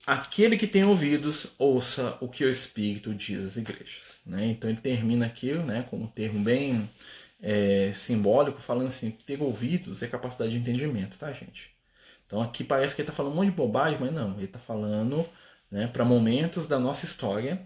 Aquele 0.07 0.57
que 0.57 0.67
tem 0.67 0.85
ouvidos, 0.85 1.53
ouça 1.59 2.17
o 2.21 2.29
que 2.29 2.45
o 2.45 2.51
Espírito 2.51 3.15
diz 3.15 3.45
às 3.45 3.57
igrejas. 3.57 4.21
Né? 4.27 4.47
Então 4.47 4.69
ele 4.69 4.81
termina 4.81 5.27
aqui 5.27 5.53
né, 5.55 5.87
com 5.89 5.99
um 5.99 6.07
termo 6.07 6.41
bem 6.41 6.91
é, 7.41 7.93
simbólico, 7.95 8.61
falando 8.61 8.89
assim: 8.89 9.11
ter 9.11 9.41
ouvidos 9.41 10.03
é 10.03 10.09
capacidade 10.09 10.51
de 10.53 10.59
entendimento, 10.59 11.17
tá, 11.17 11.31
gente? 11.31 11.71
Então 12.27 12.41
aqui 12.43 12.65
parece 12.65 12.95
que 12.95 13.03
ele 13.03 13.09
está 13.09 13.17
falando 13.17 13.33
um 13.33 13.37
monte 13.37 13.51
de 13.51 13.57
bobagem, 13.57 13.99
mas 14.01 14.13
não, 14.13 14.35
ele 14.35 14.45
está 14.45 14.59
falando 14.59 15.27
né, 15.71 15.87
para 15.87 16.05
momentos 16.05 16.67
da 16.67 16.79
nossa 16.79 17.05
história 17.05 17.61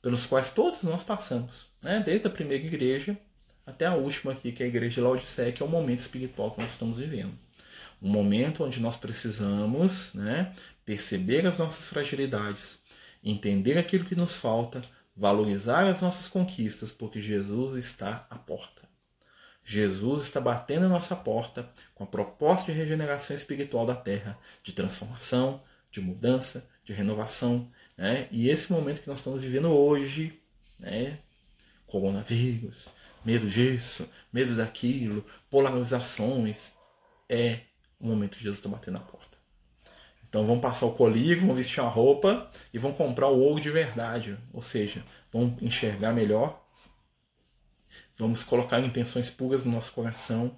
pelos 0.00 0.26
quais 0.26 0.50
todos 0.50 0.82
nós 0.82 1.02
passamos, 1.02 1.66
né? 1.82 2.02
desde 2.04 2.26
a 2.26 2.30
primeira 2.30 2.64
igreja 2.64 3.18
até 3.66 3.86
a 3.86 3.94
última 3.94 4.32
aqui, 4.32 4.52
que 4.52 4.62
é 4.62 4.66
a 4.66 4.68
igreja 4.68 4.96
de 4.96 5.00
Laodiceia, 5.00 5.52
que 5.52 5.62
é 5.62 5.66
o 5.66 5.68
momento 5.68 6.00
espiritual 6.00 6.50
que 6.50 6.60
nós 6.60 6.72
estamos 6.72 6.98
vivendo. 6.98 7.32
Um 8.02 8.08
momento 8.08 8.64
onde 8.64 8.80
nós 8.80 8.96
precisamos 8.96 10.12
né, 10.14 10.54
perceber 10.84 11.46
as 11.46 11.58
nossas 11.58 11.88
fragilidades, 11.88 12.82
entender 13.22 13.78
aquilo 13.78 14.04
que 14.04 14.14
nos 14.14 14.36
falta, 14.36 14.82
valorizar 15.16 15.86
as 15.86 16.00
nossas 16.00 16.28
conquistas, 16.28 16.92
porque 16.92 17.20
Jesus 17.20 17.82
está 17.82 18.26
à 18.28 18.36
porta. 18.36 18.82
Jesus 19.64 20.24
está 20.24 20.40
batendo 20.40 20.84
a 20.84 20.90
nossa 20.90 21.16
porta 21.16 21.70
com 21.94 22.04
a 22.04 22.06
proposta 22.06 22.70
de 22.70 22.78
regeneração 22.78 23.34
espiritual 23.34 23.86
da 23.86 23.94
terra, 23.94 24.38
de 24.62 24.72
transformação, 24.72 25.62
de 25.90 26.02
mudança, 26.02 26.68
de 26.84 26.92
renovação. 26.92 27.70
Né? 27.96 28.28
E 28.30 28.50
esse 28.50 28.70
momento 28.70 29.00
que 29.00 29.08
nós 29.08 29.18
estamos 29.18 29.40
vivendo 29.40 29.70
hoje, 29.70 30.38
né? 30.78 31.18
coronavírus, 31.86 32.88
medo 33.24 33.48
disso, 33.48 34.08
medo 34.32 34.54
daquilo, 34.54 35.24
polarizações, 35.50 36.72
é 37.28 37.60
o 37.98 38.06
momento 38.06 38.36
que 38.36 38.42
Jesus 38.42 38.58
está 38.58 38.68
batendo 38.68 38.98
a 38.98 39.00
porta. 39.00 39.34
Então 40.28 40.44
vão 40.44 40.60
passar 40.60 40.86
o 40.86 40.94
colírio, 40.94 41.46
vão 41.46 41.54
vestir 41.54 41.80
a 41.80 41.88
roupa 41.88 42.50
e 42.72 42.78
vão 42.78 42.92
comprar 42.92 43.28
o 43.28 43.38
ouro 43.38 43.60
de 43.60 43.70
verdade. 43.70 44.36
Ou 44.52 44.60
seja, 44.60 45.04
vão 45.32 45.56
enxergar 45.62 46.12
melhor. 46.12 46.60
Vamos 48.18 48.42
colocar 48.42 48.80
intenções 48.80 49.30
puras 49.30 49.64
no 49.64 49.70
nosso 49.70 49.92
coração 49.92 50.56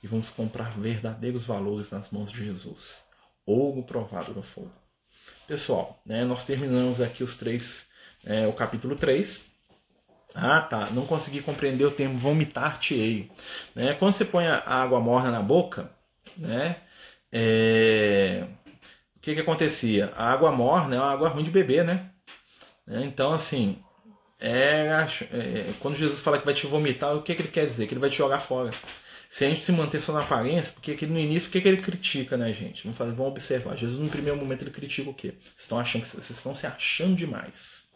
e 0.00 0.06
vamos 0.06 0.30
comprar 0.30 0.70
verdadeiros 0.78 1.44
valores 1.44 1.90
nas 1.90 2.10
mãos 2.10 2.30
de 2.30 2.44
Jesus. 2.44 3.04
Ouro 3.44 3.82
provado 3.82 4.32
no 4.32 4.42
fogo. 4.42 4.72
Pessoal, 5.46 6.00
né, 6.06 6.24
nós 6.24 6.44
terminamos 6.44 7.00
aqui 7.00 7.24
os 7.24 7.36
três, 7.36 7.88
é, 8.24 8.46
o 8.46 8.52
capítulo 8.52 8.94
3. 8.94 9.47
Ah, 10.34 10.60
tá. 10.60 10.88
Não 10.90 11.06
consegui 11.06 11.40
compreender 11.42 11.84
o 11.84 11.90
termo 11.90 12.16
vomitar-te-ei. 12.16 13.30
Né? 13.74 13.94
Quando 13.94 14.12
você 14.12 14.24
põe 14.24 14.46
a 14.46 14.62
água 14.66 15.00
morna 15.00 15.30
na 15.30 15.42
boca, 15.42 15.90
né? 16.36 16.76
É, 17.32 18.46
o 19.16 19.20
que, 19.20 19.34
que 19.34 19.40
acontecia? 19.40 20.12
A 20.16 20.32
água 20.32 20.50
morna 20.52 20.96
é 20.96 20.98
uma 20.98 21.10
água 21.10 21.28
ruim 21.28 21.44
de 21.44 21.50
beber, 21.50 21.84
né? 21.84 22.10
É, 22.86 23.00
então, 23.02 23.32
assim, 23.32 23.82
é, 24.40 25.06
é, 25.32 25.72
quando 25.80 25.96
Jesus 25.96 26.20
fala 26.20 26.38
que 26.38 26.44
vai 26.44 26.54
te 26.54 26.66
vomitar, 26.66 27.14
o 27.14 27.22
que, 27.22 27.34
que 27.34 27.42
ele 27.42 27.48
quer 27.48 27.66
dizer? 27.66 27.86
Que 27.86 27.94
ele 27.94 28.00
vai 28.00 28.10
te 28.10 28.16
jogar 28.16 28.38
fora. 28.40 28.70
Se 29.30 29.44
a 29.44 29.48
gente 29.48 29.62
se 29.62 29.72
manter 29.72 30.00
só 30.00 30.12
na 30.12 30.22
aparência, 30.22 30.72
porque 30.72 31.06
no 31.06 31.18
início, 31.18 31.48
o 31.48 31.52
que, 31.52 31.60
que 31.60 31.68
ele 31.68 31.82
critica, 31.82 32.36
né, 32.36 32.52
gente? 32.52 32.84
Vamos, 32.84 32.96
fazer, 32.96 33.12
vamos 33.12 33.32
observar. 33.32 33.76
Jesus, 33.76 34.00
no 34.00 34.08
primeiro 34.08 34.38
momento, 34.38 34.62
ele 34.62 34.70
critica 34.70 35.10
o 35.10 35.14
quê? 35.14 35.34
Vocês 35.44 35.60
estão, 35.60 35.78
achando, 35.78 36.04
vocês 36.04 36.30
estão 36.30 36.54
se 36.54 36.66
achando 36.66 37.14
demais. 37.14 37.87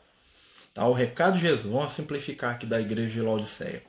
Tá? 0.75 0.87
O 0.87 0.93
recado 0.93 1.35
de 1.35 1.41
Jesus, 1.41 1.73
vamos 1.73 1.93
simplificar 1.93 2.55
aqui 2.55 2.67
da 2.67 2.81
igreja 2.81 3.13
de 3.13 3.21
Laodiceia. 3.21 3.83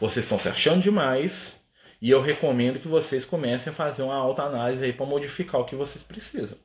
Vocês 0.00 0.24
estão 0.24 0.38
se 0.38 0.48
achando 0.48 0.82
demais, 0.82 1.60
e 2.00 2.10
eu 2.10 2.20
recomendo 2.20 2.78
que 2.78 2.88
vocês 2.88 3.24
comecem 3.24 3.72
a 3.72 3.74
fazer 3.74 4.02
uma 4.02 4.14
alta 4.14 4.42
análise 4.42 4.84
aí 4.84 4.92
para 4.92 5.06
modificar 5.06 5.60
o 5.60 5.64
que 5.64 5.74
vocês 5.74 6.02
precisam 6.02 6.58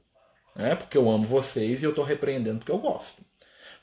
né? 0.55 0.75
porque 0.75 0.97
eu 0.97 1.09
amo 1.09 1.25
vocês 1.25 1.81
e 1.81 1.85
eu 1.85 1.89
estou 1.89 2.05
repreendendo 2.05 2.59
porque 2.59 2.71
eu 2.71 2.77
gosto. 2.77 3.23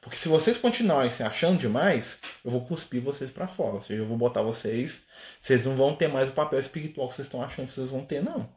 Porque 0.01 0.17
se 0.17 0.29
vocês 0.29 0.57
continuarem 0.57 1.11
se 1.11 1.23
achando 1.23 1.59
demais, 1.59 2.19
eu 2.43 2.51
vou 2.51 2.65
cuspir 2.65 3.03
vocês 3.03 3.31
para 3.31 3.47
fora. 3.47 3.75
Ou 3.75 3.83
seja, 3.83 4.01
eu 4.01 4.07
vou 4.07 4.17
botar 4.17 4.41
vocês. 4.41 5.03
Vocês 5.39 5.67
não 5.67 5.77
vão 5.77 5.95
ter 5.95 6.09
mais 6.09 6.31
o 6.31 6.33
papel 6.33 6.59
espiritual 6.59 7.09
que 7.09 7.17
vocês 7.17 7.27
estão 7.27 7.43
achando 7.43 7.67
que 7.67 7.75
vocês 7.75 7.91
vão 7.91 8.05
ter, 8.05 8.23
não. 8.23 8.49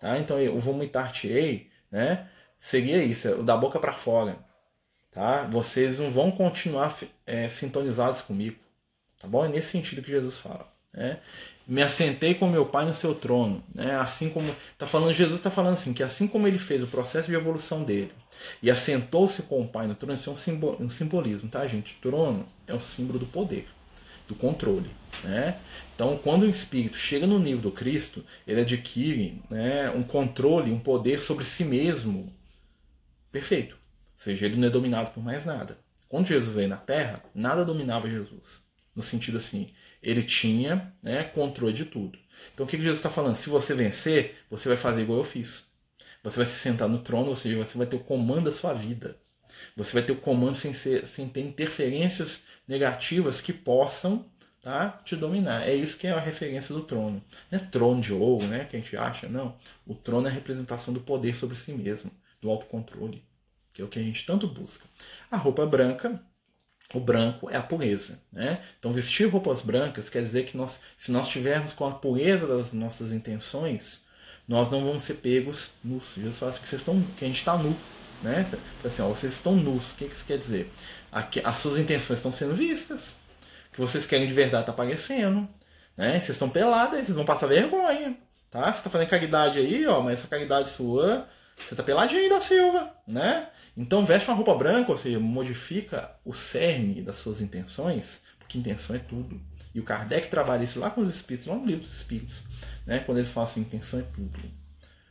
Tá? 0.00 0.18
Então, 0.18 0.38
o 0.46 0.58
vomitar-te-ei, 0.58 1.70
né? 1.90 2.30
Seria 2.58 3.02
isso, 3.02 3.42
da 3.42 3.54
boca 3.54 3.78
para 3.78 3.92
fora. 3.92 4.38
Tá? 5.10 5.44
Vocês 5.44 5.98
não 5.98 6.10
vão 6.10 6.30
continuar 6.30 6.96
é, 7.26 7.48
sintonizados 7.48 8.22
comigo. 8.22 8.56
Tá 9.18 9.26
bom? 9.26 9.44
É 9.44 9.48
nesse 9.48 9.70
sentido 9.70 10.02
que 10.02 10.10
Jesus 10.10 10.38
fala. 10.38 10.70
Né? 10.92 11.18
me 11.68 11.82
assentei 11.82 12.34
com 12.34 12.48
meu 12.48 12.64
pai 12.64 12.86
no 12.86 12.94
seu 12.94 13.14
trono, 13.14 13.62
né? 13.74 13.94
Assim 13.96 14.30
como 14.30 14.56
tá 14.78 14.86
falando 14.86 15.12
Jesus 15.12 15.36
está 15.36 15.50
falando 15.50 15.74
assim 15.74 15.92
que 15.92 16.02
assim 16.02 16.26
como 16.26 16.48
ele 16.48 16.58
fez 16.58 16.82
o 16.82 16.86
processo 16.86 17.28
de 17.28 17.34
evolução 17.34 17.84
dele 17.84 18.10
e 18.62 18.70
assentou-se 18.70 19.42
com 19.42 19.60
o 19.60 19.68
pai 19.68 19.86
no 19.86 19.94
trono, 19.94 20.14
isso 20.14 20.30
é 20.30 20.32
um, 20.32 20.36
simbol, 20.36 20.76
um 20.80 20.88
simbolismo, 20.88 21.50
tá, 21.50 21.66
gente? 21.66 21.94
O 21.96 21.98
trono 22.00 22.48
é 22.66 22.72
o 22.72 22.80
símbolo 22.80 23.18
do 23.18 23.26
poder, 23.26 23.66
do 24.26 24.34
controle, 24.34 24.90
né? 25.22 25.58
Então, 25.94 26.16
quando 26.16 26.44
o 26.44 26.50
espírito 26.50 26.96
chega 26.96 27.26
no 27.26 27.38
nível 27.38 27.60
do 27.60 27.72
Cristo, 27.72 28.24
ele 28.46 28.62
adquire, 28.62 29.42
né, 29.50 29.90
um 29.90 30.02
controle, 30.02 30.72
um 30.72 30.78
poder 30.78 31.20
sobre 31.20 31.44
si 31.44 31.64
mesmo 31.64 32.32
perfeito. 33.30 33.76
Ou 34.18 34.24
seja, 34.24 34.46
ele 34.46 34.56
não 34.56 34.66
é 34.66 34.70
dominado 34.70 35.12
por 35.12 35.22
mais 35.22 35.46
nada. 35.46 35.78
Quando 36.08 36.26
Jesus 36.26 36.52
veio 36.52 36.68
na 36.68 36.76
Terra, 36.76 37.22
nada 37.32 37.64
dominava 37.64 38.10
Jesus. 38.10 38.66
No 38.96 39.00
sentido 39.00 39.38
assim, 39.38 39.72
ele 40.02 40.24
tinha 40.24 40.92
né, 41.00 41.22
controle 41.22 41.72
de 41.72 41.84
tudo. 41.84 42.18
Então 42.52 42.66
o 42.66 42.68
que 42.68 42.76
Jesus 42.76 42.98
está 42.98 43.08
falando? 43.08 43.36
Se 43.36 43.48
você 43.48 43.74
vencer, 43.74 44.36
você 44.50 44.66
vai 44.66 44.76
fazer 44.76 45.02
igual 45.02 45.18
eu 45.18 45.24
fiz. 45.24 45.68
Você 46.24 46.36
vai 46.36 46.46
se 46.46 46.58
sentar 46.58 46.88
no 46.88 46.98
trono, 46.98 47.28
ou 47.28 47.36
seja, 47.36 47.56
você 47.56 47.78
vai 47.78 47.86
ter 47.86 47.94
o 47.94 48.00
comando 48.00 48.46
da 48.46 48.52
sua 48.52 48.72
vida. 48.72 49.16
Você 49.76 49.92
vai 49.92 50.02
ter 50.02 50.10
o 50.10 50.16
comando 50.16 50.56
sem, 50.56 50.74
ser, 50.74 51.06
sem 51.06 51.28
ter 51.28 51.42
interferências 51.42 52.42
negativas 52.66 53.40
que 53.40 53.52
possam 53.52 54.26
tá, 54.60 55.00
te 55.04 55.14
dominar. 55.14 55.68
É 55.68 55.74
isso 55.76 55.96
que 55.96 56.08
é 56.08 56.10
a 56.10 56.18
referência 56.18 56.74
do 56.74 56.82
trono. 56.82 57.22
Não 57.52 57.58
é 57.60 57.62
trono 57.62 58.00
de 58.00 58.12
ouro, 58.12 58.48
né, 58.48 58.64
que 58.64 58.76
a 58.76 58.80
gente 58.80 58.96
acha. 58.96 59.28
Não. 59.28 59.56
O 59.86 59.94
trono 59.94 60.26
é 60.26 60.30
a 60.30 60.34
representação 60.34 60.92
do 60.92 61.00
poder 61.00 61.36
sobre 61.36 61.56
si 61.56 61.70
mesmo, 61.70 62.10
do 62.40 62.50
autocontrole. 62.50 63.27
Que 63.78 63.82
é 63.82 63.84
o 63.84 63.88
que 63.88 64.00
a 64.00 64.02
gente 64.02 64.26
tanto 64.26 64.48
busca. 64.48 64.84
A 65.30 65.36
roupa 65.36 65.64
branca, 65.64 66.20
o 66.92 66.98
branco 66.98 67.48
é 67.48 67.56
a 67.56 67.62
pureza. 67.62 68.20
Né? 68.32 68.60
Então, 68.76 68.90
vestir 68.90 69.28
roupas 69.28 69.62
brancas 69.62 70.10
quer 70.10 70.20
dizer 70.20 70.46
que 70.46 70.56
nós, 70.56 70.80
se 70.96 71.12
nós 71.12 71.26
estivermos 71.26 71.72
com 71.72 71.86
a 71.86 71.92
pureza 71.92 72.44
das 72.44 72.72
nossas 72.72 73.12
intenções, 73.12 74.04
nós 74.48 74.68
não 74.68 74.84
vamos 74.84 75.04
ser 75.04 75.14
pegos 75.14 75.70
nus. 75.84 76.16
Jesus 76.16 76.38
fala 76.40 76.50
assim, 76.50 76.60
que, 76.60 76.68
vocês 76.68 76.80
estão, 76.80 77.00
que 77.16 77.24
a 77.24 77.28
gente 77.28 77.38
está 77.38 77.56
nu. 77.56 77.76
Né? 78.20 78.44
Assim, 78.84 79.00
ó, 79.00 79.08
vocês 79.10 79.34
estão 79.34 79.54
nus. 79.54 79.92
O 79.92 79.94
que 79.94 80.06
isso 80.06 80.24
quer 80.24 80.38
dizer? 80.38 80.72
As 81.44 81.58
suas 81.58 81.78
intenções 81.78 82.18
estão 82.18 82.32
sendo 82.32 82.56
vistas. 82.56 83.12
O 83.70 83.74
que 83.74 83.80
vocês 83.80 84.06
querem 84.06 84.26
de 84.26 84.34
verdade 84.34 84.62
está 84.62 84.72
aparecendo. 84.72 85.48
Né? 85.96 86.14
Vocês 86.14 86.30
estão 86.30 86.50
pelados, 86.50 86.98
vocês 86.98 87.10
vão 87.10 87.24
passar 87.24 87.46
vergonha. 87.46 88.18
Tá? 88.50 88.64
Você 88.64 88.78
está 88.78 88.90
fazendo 88.90 89.08
caridade 89.08 89.60
aí, 89.60 89.86
ó, 89.86 90.00
mas 90.00 90.18
essa 90.18 90.26
caridade 90.26 90.68
sua, 90.68 91.28
você 91.58 91.74
está 91.74 91.82
peladinho 91.82 92.28
da 92.28 92.40
Silva. 92.40 92.94
Né? 93.06 93.48
Então 93.76 94.04
veste 94.04 94.28
uma 94.28 94.36
roupa 94.36 94.54
branca, 94.54 94.92
ou 94.92 94.98
seja, 94.98 95.18
modifica 95.18 96.10
o 96.24 96.32
cerne 96.32 97.02
das 97.02 97.16
suas 97.16 97.40
intenções, 97.40 98.22
porque 98.38 98.58
intenção 98.58 98.96
é 98.96 98.98
tudo. 98.98 99.40
E 99.74 99.80
o 99.80 99.84
Kardec 99.84 100.28
trabalha 100.28 100.64
isso 100.64 100.80
lá 100.80 100.90
com 100.90 101.00
os 101.00 101.08
espíritos, 101.14 101.46
lá 101.46 101.54
no 101.54 101.66
livro 101.66 101.84
dos 101.84 101.94
espíritos 101.94 102.44
né? 102.88 103.00
Quando 103.00 103.18
eles 103.18 103.30
falam 103.30 103.48
assim, 103.48 103.60
intenção 103.60 104.00
é 104.00 104.02
tudo. 104.02 104.40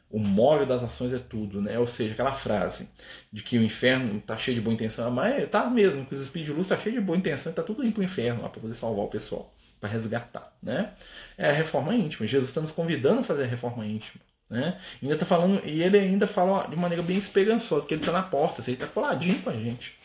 O 0.10 0.20
móvel 0.20 0.66
das 0.66 0.82
ações 0.82 1.14
é 1.14 1.20
tudo, 1.20 1.62
né? 1.62 1.78
Ou 1.78 1.86
seja, 1.86 2.14
aquela 2.14 2.34
frase 2.34 2.89
de 3.32 3.43
que 3.43 3.58
o 3.58 3.64
inferno 3.64 4.18
está 4.18 4.36
cheio 4.36 4.56
de 4.56 4.62
boa 4.62 4.74
intenção, 4.74 5.12
mas 5.12 5.48
tá 5.50 5.70
mesmo, 5.70 6.06
que 6.06 6.16
os 6.16 6.22
espíritos 6.22 6.54
de 6.54 6.58
luz 6.58 6.66
está 6.66 6.78
cheio 6.78 6.95
de 6.95 7.02
boa 7.02 7.18
intenção, 7.18 7.52
está 7.52 7.62
tudo 7.62 7.84
indo 7.84 7.93
para 7.93 8.02
o 8.02 8.04
inferno 8.04 8.41
lá 8.41 8.50
para 8.50 8.60
poder 8.60 8.74
salvar 8.74 9.06
o 9.06 9.10
pessoal, 9.10 9.54
para 9.80 9.89
resgatar, 9.89 10.58
né? 10.62 10.93
É 11.38 11.50
a 11.50 11.54
reforma 11.54 11.93
íntima. 11.93 12.26
Jesus 12.26 12.50
está 12.50 12.60
nos 12.60 12.72
convidando 12.72 13.20
a 13.20 13.24
fazer 13.24 13.43
a 13.43 13.48
reforma 13.48 13.86
íntima. 13.86 14.24
Né? 14.50 14.80
Ainda 15.02 15.16
está 15.16 15.26
falando, 15.26 15.62
e 15.66 15.84
ele 15.84 16.00
ainda 16.00 16.26
fala 16.26 16.68
de 16.68 16.76
maneira 16.76 17.04
bem 17.04 17.18
esperançosa, 17.18 17.82
porque 17.82 17.93
ele 17.93 18.02
está 18.02 18.12
na 18.12 18.24
porta, 18.24 18.62
ele 18.62 18.74
está 18.74 18.88
coladinho 18.88 19.41
com 19.41 19.50
a 19.50 19.54
gente. 19.54 19.98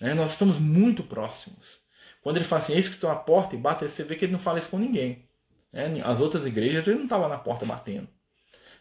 Né? 0.00 0.14
Nós 0.14 0.30
estamos 0.30 0.58
muito 0.58 1.02
próximos. 1.02 1.80
Quando 2.22 2.36
ele 2.36 2.44
fala 2.44 2.62
assim, 2.62 2.74
eis 2.74 2.88
que 2.88 2.94
estou 2.94 3.10
à 3.10 3.16
porta 3.16 3.54
e 3.54 3.58
bate, 3.58 3.84
você 3.84 4.02
vê 4.02 4.16
que 4.16 4.24
ele 4.24 4.32
não 4.32 4.38
fala 4.38 4.58
isso 4.58 4.68
com 4.68 4.78
ninguém. 4.78 5.28
Né? 5.72 6.00
As 6.04 6.20
outras 6.20 6.46
igrejas 6.46 6.86
ele 6.86 6.96
não 6.96 7.04
estava 7.04 7.28
na 7.28 7.38
porta 7.38 7.66
batendo. 7.66 8.08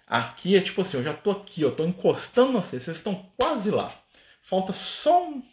Aqui 0.08 0.56
é 0.56 0.62
tipo 0.62 0.82
assim, 0.82 0.98
eu 0.98 1.04
já 1.04 1.12
estou 1.12 1.34
aqui, 1.34 1.62
eu 1.62 1.70
estou 1.70 1.88
encostando 1.88 2.54
vocês, 2.54 2.84
vocês 2.84 2.98
estão 2.98 3.32
quase 3.38 3.72
lá. 3.72 3.94
Falta 4.42 4.74
só 4.74 5.28
um 5.28 5.44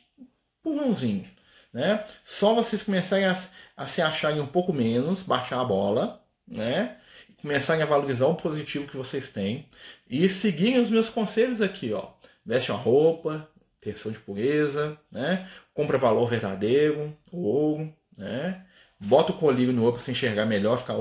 empurrãozinho. 0.65 1.29
Né? 1.73 2.05
Só 2.25 2.55
vocês 2.55 2.83
começarem 2.83 3.27
a, 3.27 3.39
a 3.77 3.87
se 3.87 4.03
acharem 4.03 4.41
um 4.41 4.47
pouco 4.47 4.73
menos, 4.73 5.23
baixar 5.23 5.61
a 5.61 5.65
bola, 5.65 6.25
né? 6.47 6.97
Começarem 7.41 7.83
a 7.83 7.87
valorizar 7.87 8.27
o 8.27 8.35
positivo 8.35 8.87
que 8.87 8.97
vocês 8.97 9.29
têm 9.29 9.69
e 10.09 10.29
seguirem 10.29 10.81
os 10.81 10.91
meus 10.91 11.09
conselhos 11.09 11.61
aqui, 11.61 11.93
ó. 11.93 12.11
Veste 12.45 12.71
uma 12.71 12.79
roupa, 12.79 13.49
terção 13.81 14.11
de 14.11 14.19
pureza, 14.19 14.99
né? 15.11 15.49
Compra 15.73 15.99
valor 15.99 16.29
verdadeiro, 16.29 17.17
ouro, 17.33 17.93
né? 18.17 18.67
Bota 18.99 19.33
o 19.33 19.39
colírio 19.39 19.73
no 19.73 19.85
olho 19.85 19.93
para 19.93 20.03
você 20.03 20.11
enxergar 20.11 20.45
melhor, 20.45 20.77
ficar 20.79 20.97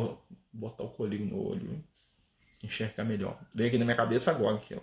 botar 0.54 0.84
o 0.84 0.90
colírio 0.90 1.26
no 1.26 1.44
olho, 1.44 1.84
enxergar 2.64 3.04
melhor. 3.04 3.40
Vem 3.56 3.68
aqui 3.68 3.78
na 3.78 3.86
minha 3.86 3.98
cabeça 3.98 4.32
agora, 4.32 4.58
aqui, 4.58 4.76
ó. 4.76 4.82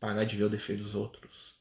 Parar 0.00 0.24
de 0.24 0.36
ver 0.36 0.44
o 0.44 0.50
defeito 0.50 0.82
dos 0.82 0.94
outros. 0.94 1.55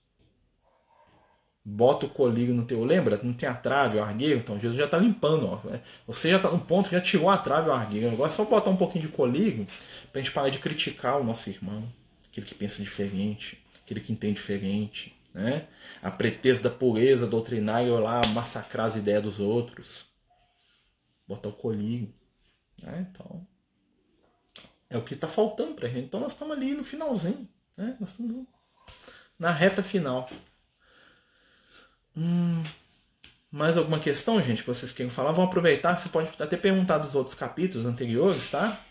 Bota 1.67 2.05
o 2.05 2.09
colírio 2.09 2.53
no 2.53 2.63
teu. 2.63 2.83
Lembra? 2.83 3.19
Não 3.23 3.33
tem 3.33 3.49
a 3.49 3.55
trave, 3.55 3.97
o 3.97 4.03
argueiro? 4.03 4.39
Então 4.39 4.59
Jesus 4.59 4.77
já 4.77 4.85
está 4.85 4.99
limpando. 4.99 5.47
Ó. 5.47 5.59
Você 6.05 6.29
já 6.29 6.37
está 6.37 6.51
no 6.51 6.59
ponto 6.59 6.89
que 6.89 6.95
já 6.95 7.01
tirou 7.01 7.27
a 7.27 7.39
trave, 7.39 7.69
o 7.69 7.73
argueiro. 7.73 8.11
Agora 8.11 8.29
é 8.29 8.33
só 8.33 8.45
botar 8.45 8.69
um 8.69 8.77
pouquinho 8.77 9.07
de 9.07 9.11
colírio 9.11 9.65
para 10.11 10.21
a 10.21 10.23
gente 10.23 10.31
parar 10.31 10.49
de 10.49 10.59
criticar 10.59 11.19
o 11.19 11.23
nosso 11.23 11.49
irmão. 11.49 11.91
Aquele 12.29 12.45
que 12.45 12.53
pensa 12.53 12.83
diferente, 12.83 13.59
aquele 13.83 13.99
que 13.99 14.13
entende 14.13 14.35
diferente. 14.35 15.19
Né? 15.33 15.67
A 16.03 16.11
pretexto 16.11 16.63
da 16.63 16.69
pureza 16.69 17.25
doutrinária 17.25 17.91
lá 17.95 18.21
massacrar 18.27 18.85
as 18.85 18.95
ideias 18.95 19.23
dos 19.23 19.39
outros. 19.39 20.05
Botar 21.27 21.49
o 21.49 21.53
colírio. 21.53 22.13
Né? 22.79 23.07
Então, 23.09 23.45
é 24.87 24.97
o 24.97 25.01
que 25.01 25.15
está 25.15 25.27
faltando 25.27 25.73
para 25.73 25.87
a 25.87 25.89
gente. 25.89 26.05
Então, 26.05 26.19
nós 26.19 26.33
estamos 26.33 26.55
ali 26.55 26.75
no 26.75 26.83
finalzinho. 26.83 27.49
Né? 27.75 27.97
Nós 27.99 28.11
estamos 28.11 28.45
na 29.39 29.49
reta 29.49 29.81
final. 29.81 30.29
Hum, 32.17 32.63
mais 33.51 33.77
alguma 33.77 33.99
questão, 33.99 34.41
gente, 34.41 34.63
que 34.63 34.67
vocês 34.67 34.91
querem 34.91 35.09
falar? 35.09 35.31
Vamos 35.31 35.49
aproveitar. 35.49 35.97
Você 35.97 36.09
pode 36.09 36.29
até 36.39 36.57
perguntar 36.57 36.97
dos 36.97 37.15
outros 37.15 37.35
capítulos 37.35 37.85
anteriores, 37.85 38.47
tá? 38.47 38.81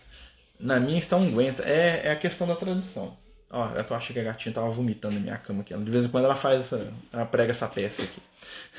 Na 0.59 0.81
minha 0.81 0.99
está 0.99 1.17
unguenta. 1.17 1.63
É, 1.63 2.03
é 2.07 2.11
a 2.13 2.17
questão 2.17 2.47
da 2.47 2.57
tradução. 2.57 3.17
Ó, 3.51 3.79
é 3.79 3.85
que 3.85 3.93
eu 3.93 3.97
achei 3.97 4.13
que 4.13 4.21
a 4.21 4.25
gatinha 4.25 4.53
tava 4.53 4.69
vomitando 4.71 5.15
na 5.15 5.21
minha 5.21 5.37
cama 5.37 5.61
aqui. 5.61 5.75
De 5.77 5.91
vez 5.91 6.07
em 6.07 6.09
quando 6.09 6.25
ela 6.25 6.35
faz 6.35 6.61
essa. 6.61 6.93
Ela 7.13 7.25
prega 7.25 7.53
essa 7.53 7.69
peça 7.69 8.03
aqui. 8.03 8.21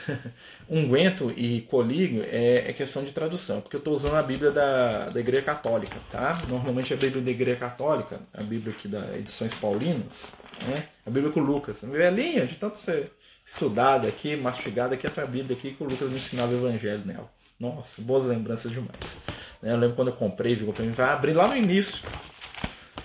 Unguento 0.69 1.31
e 1.35 1.61
colírio 1.61 2.23
é, 2.23 2.69
é, 2.69 2.73
questão 2.73 3.03
de 3.03 3.11
tradução, 3.11 3.61
porque 3.61 3.75
eu 3.75 3.79
estou 3.79 3.93
usando 3.93 4.15
a 4.15 4.23
Bíblia 4.23 4.51
da, 4.51 5.09
da 5.09 5.19
Igreja 5.19 5.43
Católica, 5.43 5.95
tá? 6.11 6.37
Normalmente 6.47 6.93
a 6.93 6.97
Bíblia 6.97 7.21
da 7.21 7.31
Igreja 7.31 7.59
Católica, 7.59 8.19
a 8.33 8.43
Bíblia 8.43 8.73
aqui 8.77 8.87
da 8.87 9.17
Edições 9.17 9.53
Paulinas, 9.53 10.33
né? 10.67 10.87
A 11.05 11.09
Bíblia 11.09 11.31
com 11.31 11.39
Lucas. 11.39 11.81
Velhinha, 11.81 12.45
de 12.45 12.55
tanto 12.55 12.77
ser 12.77 13.11
estudada 13.45 14.07
aqui, 14.07 14.35
mastigada 14.35 14.95
aqui, 14.95 15.05
essa 15.05 15.25
Bíblia 15.25 15.55
aqui 15.55 15.73
que 15.73 15.83
o 15.83 15.87
Lucas 15.87 16.09
me 16.09 16.15
ensinava 16.15 16.51
o 16.51 16.55
Evangelho 16.55 17.03
nela. 17.05 17.31
Nossa, 17.59 18.01
boas 18.01 18.25
lembranças 18.25 18.71
demais. 18.71 19.17
Né? 19.61 19.71
Eu 19.71 19.77
lembro 19.77 19.95
quando 19.95 20.09
eu 20.09 20.15
comprei, 20.15 20.55
viu? 20.55 20.73
Eu 20.77 20.93
vai 20.93 21.09
abrir 21.09 21.33
lá 21.33 21.47
no 21.47 21.55
início. 21.55 22.05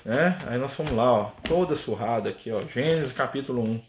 Né? 0.04 0.36
Aí 0.46 0.58
nós 0.58 0.74
fomos 0.74 0.92
lá, 0.92 1.12
ó, 1.12 1.24
toda 1.46 1.76
surrada 1.76 2.30
aqui, 2.30 2.50
ó, 2.50 2.60
Gênesis 2.62 3.12
capítulo 3.12 3.62
1. 3.62 3.82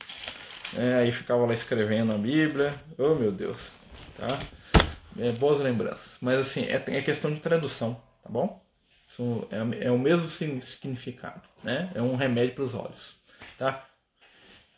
É, 0.77 0.93
aí 0.95 1.11
ficava 1.11 1.45
lá 1.45 1.53
escrevendo 1.53 2.13
a 2.13 2.17
Bíblia. 2.17 2.73
Oh 2.97 3.15
meu 3.15 3.31
Deus. 3.31 3.71
Tá? 4.17 4.27
É, 5.19 5.31
boas 5.31 5.59
lembranças. 5.59 6.17
Mas 6.21 6.39
assim, 6.39 6.65
é, 6.65 6.75
é 6.75 7.01
questão 7.01 7.33
de 7.33 7.39
tradução, 7.39 7.99
tá 8.23 8.29
bom? 8.29 8.61
Isso 9.07 9.47
é, 9.51 9.87
é 9.87 9.91
o 9.91 9.97
mesmo 9.97 10.27
significado. 10.27 11.41
Né? 11.63 11.89
É 11.95 12.01
um 12.01 12.15
remédio 12.15 12.55
para 12.55 12.63
os 12.63 12.73
olhos. 12.73 13.15
Tá? 13.57 13.85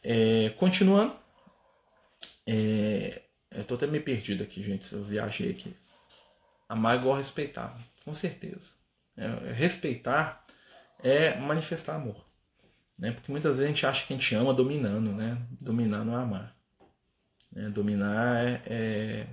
É, 0.04 0.52
continuando. 0.58 1.23
É, 2.48 3.24
eu 3.52 3.62
estou 3.62 3.78
até 3.78 3.88
meio 3.88 4.04
perdido 4.04 4.44
aqui, 4.44 4.62
gente. 4.62 4.92
Eu 4.92 5.04
viajei 5.04 5.52
aqui. 5.52 5.76
Amar 6.68 6.98
igual 6.98 7.18
respeitar. 7.18 7.78
Com 8.04 8.14
certeza. 8.14 8.72
É, 9.16 9.52
respeitar 9.54 10.46
é 11.00 11.40
manifestar 11.40 11.96
amor. 11.96 12.26
Né? 12.98 13.12
Porque 13.12 13.32
muitas 13.32 13.58
vezes 13.58 13.66
a 13.66 13.68
gente 13.68 13.86
acha 13.86 14.06
que 14.06 14.14
a 14.14 14.18
gente 14.18 14.36
ama 14.36 14.54
dominando, 14.54 15.12
né? 15.12 15.38
Dominar 15.62 16.06
não 16.06 16.18
é 16.18 16.22
amar. 16.22 16.56
Né? 17.52 17.70
Dominar 17.70 18.44
é, 18.44 18.62
é, 18.66 19.28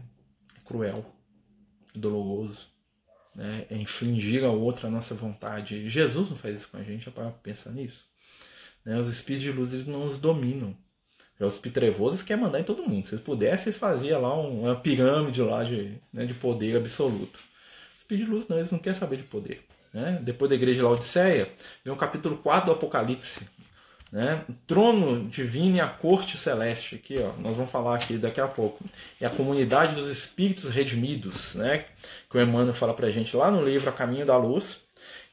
cruel, 0.65 1.05
é 1.95 1.99
doloroso, 1.99 2.69
né? 3.35 3.67
é 3.71 3.77
infligir 3.77 4.45
ao 4.45 4.59
outro 4.59 4.87
a 4.87 4.91
nossa 4.91 5.15
vontade. 5.15 5.89
Jesus 5.89 6.31
não 6.31 6.37
faz 6.37 6.57
isso 6.57 6.69
com 6.69 6.79
a 6.79 6.83
gente, 6.83 7.09
é 7.09 7.13
para 7.13 7.31
pensar 7.31 7.71
nisso. 7.71 8.09
Né? 8.85 8.99
Os 8.99 9.09
espíritos 9.09 9.43
de 9.43 9.53
luz 9.53 9.73
eles 9.73 9.87
não 9.87 10.05
nos 10.05 10.19
dominam. 10.19 10.77
Já 11.41 11.47
os 11.47 11.57
pitrevosos 11.57 12.23
querem 12.23 12.43
mandar 12.43 12.61
em 12.61 12.65
todo 12.65 12.87
mundo. 12.87 13.07
Se 13.07 13.15
eles 13.15 13.25
pudessem, 13.25 13.71
eles 13.71 13.77
faziam 13.77 14.21
lá 14.21 14.35
uma 14.35 14.77
pirâmide 14.77 15.41
lá 15.41 15.65
de, 15.65 15.99
né, 16.13 16.27
de 16.27 16.35
poder 16.35 16.77
absoluto. 16.77 17.41
Os 17.97 18.29
luz 18.29 18.47
não, 18.47 18.59
eles 18.59 18.71
não 18.71 18.79
querem 18.79 18.99
saber 18.99 19.17
de 19.17 19.23
poder. 19.23 19.65
Né? 19.93 20.21
Depois 20.23 20.51
da 20.51 20.55
igreja 20.55 20.77
de 20.77 20.83
Laodiceia, 20.83 21.49
vem 21.83 21.95
o 21.95 21.97
capítulo 21.97 22.37
4 22.37 22.67
do 22.67 22.73
Apocalipse. 22.73 23.49
Né? 24.13 24.45
O 24.49 24.53
trono 24.67 25.29
divino 25.29 25.77
e 25.77 25.81
a 25.81 25.87
corte 25.87 26.37
celeste. 26.37 26.97
Aqui, 26.97 27.15
ó, 27.19 27.33
nós 27.41 27.57
vamos 27.57 27.71
falar 27.71 27.95
aqui 27.95 28.19
daqui 28.19 28.41
a 28.41 28.49
pouco. 28.49 28.85
É 29.19 29.25
a 29.25 29.31
comunidade 29.31 29.95
dos 29.95 30.11
espíritos 30.11 30.69
redimidos, 30.69 31.55
né? 31.55 31.87
que 32.29 32.37
o 32.37 32.41
Emmanuel 32.41 32.75
fala 32.75 32.93
para 32.93 33.07
a 33.07 33.11
gente 33.11 33.35
lá 33.35 33.51
no 33.51 33.65
livro 33.65 33.89
A 33.89 33.93
Caminho 33.93 34.27
da 34.27 34.37
Luz, 34.37 34.83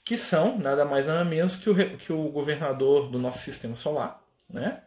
que 0.05 0.15
são 0.15 0.57
nada 0.57 0.85
mais 0.85 1.05
nada 1.05 1.25
menos 1.25 1.57
que 1.57 1.69
o, 1.69 1.97
que 1.97 2.13
o 2.13 2.29
governador 2.29 3.09
do 3.09 3.19
nosso 3.19 3.39
sistema 3.39 3.75
solar, 3.75 4.23
né? 4.49 4.83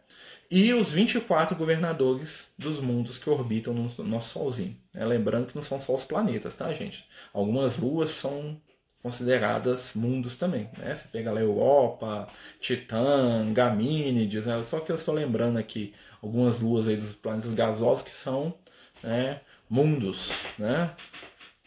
E 0.51 0.73
os 0.73 0.91
24 0.91 1.55
governadores 1.55 2.51
dos 2.57 2.81
mundos 2.81 3.17
que 3.17 3.29
orbitam 3.29 3.73
no 3.73 3.89
nosso 4.03 4.29
Solzinho. 4.33 4.77
Né? 4.93 5.05
Lembrando 5.05 5.47
que 5.47 5.55
não 5.55 5.63
são 5.63 5.79
só 5.79 5.95
os 5.95 6.03
planetas, 6.03 6.57
tá, 6.57 6.73
gente? 6.73 7.07
Algumas 7.33 7.77
luas 7.77 8.11
são 8.11 8.59
consideradas 9.01 9.93
mundos 9.95 10.35
também. 10.35 10.69
Né? 10.77 10.93
Você 10.93 11.07
pega 11.07 11.31
lá 11.31 11.39
Europa, 11.39 12.27
Titã, 12.59 13.51
Gamínides, 13.53 14.45
né? 14.45 14.61
só 14.67 14.81
que 14.81 14.91
eu 14.91 14.97
estou 14.97 15.13
lembrando 15.13 15.57
aqui 15.57 15.93
algumas 16.21 16.59
luas 16.59 16.85
aí 16.85 16.97
dos 16.97 17.13
planetas 17.13 17.53
gasosos 17.53 18.03
que 18.03 18.13
são 18.13 18.53
né, 19.01 19.39
mundos. 19.69 20.43
Né? 20.59 20.93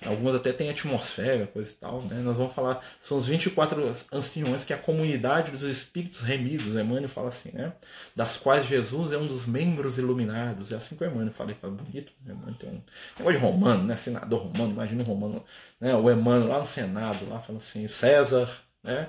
Algumas 0.05 0.35
até 0.35 0.53
têm 0.53 0.69
atmosfera, 0.69 1.47
coisa 1.47 1.71
e 1.71 1.75
tal. 1.75 2.03
Né? 2.03 2.21
Nós 2.21 2.37
vamos 2.37 2.53
falar, 2.53 2.85
são 2.99 3.17
os 3.17 3.27
24 3.27 3.83
anciões, 4.13 4.65
que 4.65 4.73
é 4.73 4.77
a 4.77 4.79
comunidade 4.79 5.51
dos 5.51 5.63
espíritos 5.63 6.21
remidos. 6.21 6.75
Emmanuel 6.75 7.09
fala 7.09 7.29
assim, 7.29 7.51
né? 7.53 7.73
Das 8.15 8.37
quais 8.37 8.67
Jesus 8.67 9.13
é 9.13 9.19
um 9.19 9.27
dos 9.27 9.47
membros 9.47 9.99
iluminados. 9.99 10.73
É 10.73 10.77
assim 10.77 10.97
que 10.97 11.05
o 11.05 11.07
Emmanuel 11.07 11.33
fala, 11.33 11.51
ele 11.51 11.59
fala 11.59 11.73
bonito. 11.73 12.13
Né? 12.25 12.35
Emmanuel 12.35 12.55
tem 12.55 12.71
um 12.71 12.83
negócio 13.19 13.39
de 13.39 13.45
romano, 13.45 13.85
né? 13.85 13.97
Senador 13.97 14.43
romano, 14.43 14.73
imagina 14.73 15.03
o 15.03 15.07
romano, 15.07 15.45
né? 15.81 15.95
O 15.95 16.11
Emmanuel 16.11 16.49
lá 16.49 16.59
no 16.59 16.65
Senado, 16.65 17.29
lá 17.29 17.41
fala 17.41 17.59
assim, 17.59 17.89
César, 17.89 18.51
né? 18.83 19.09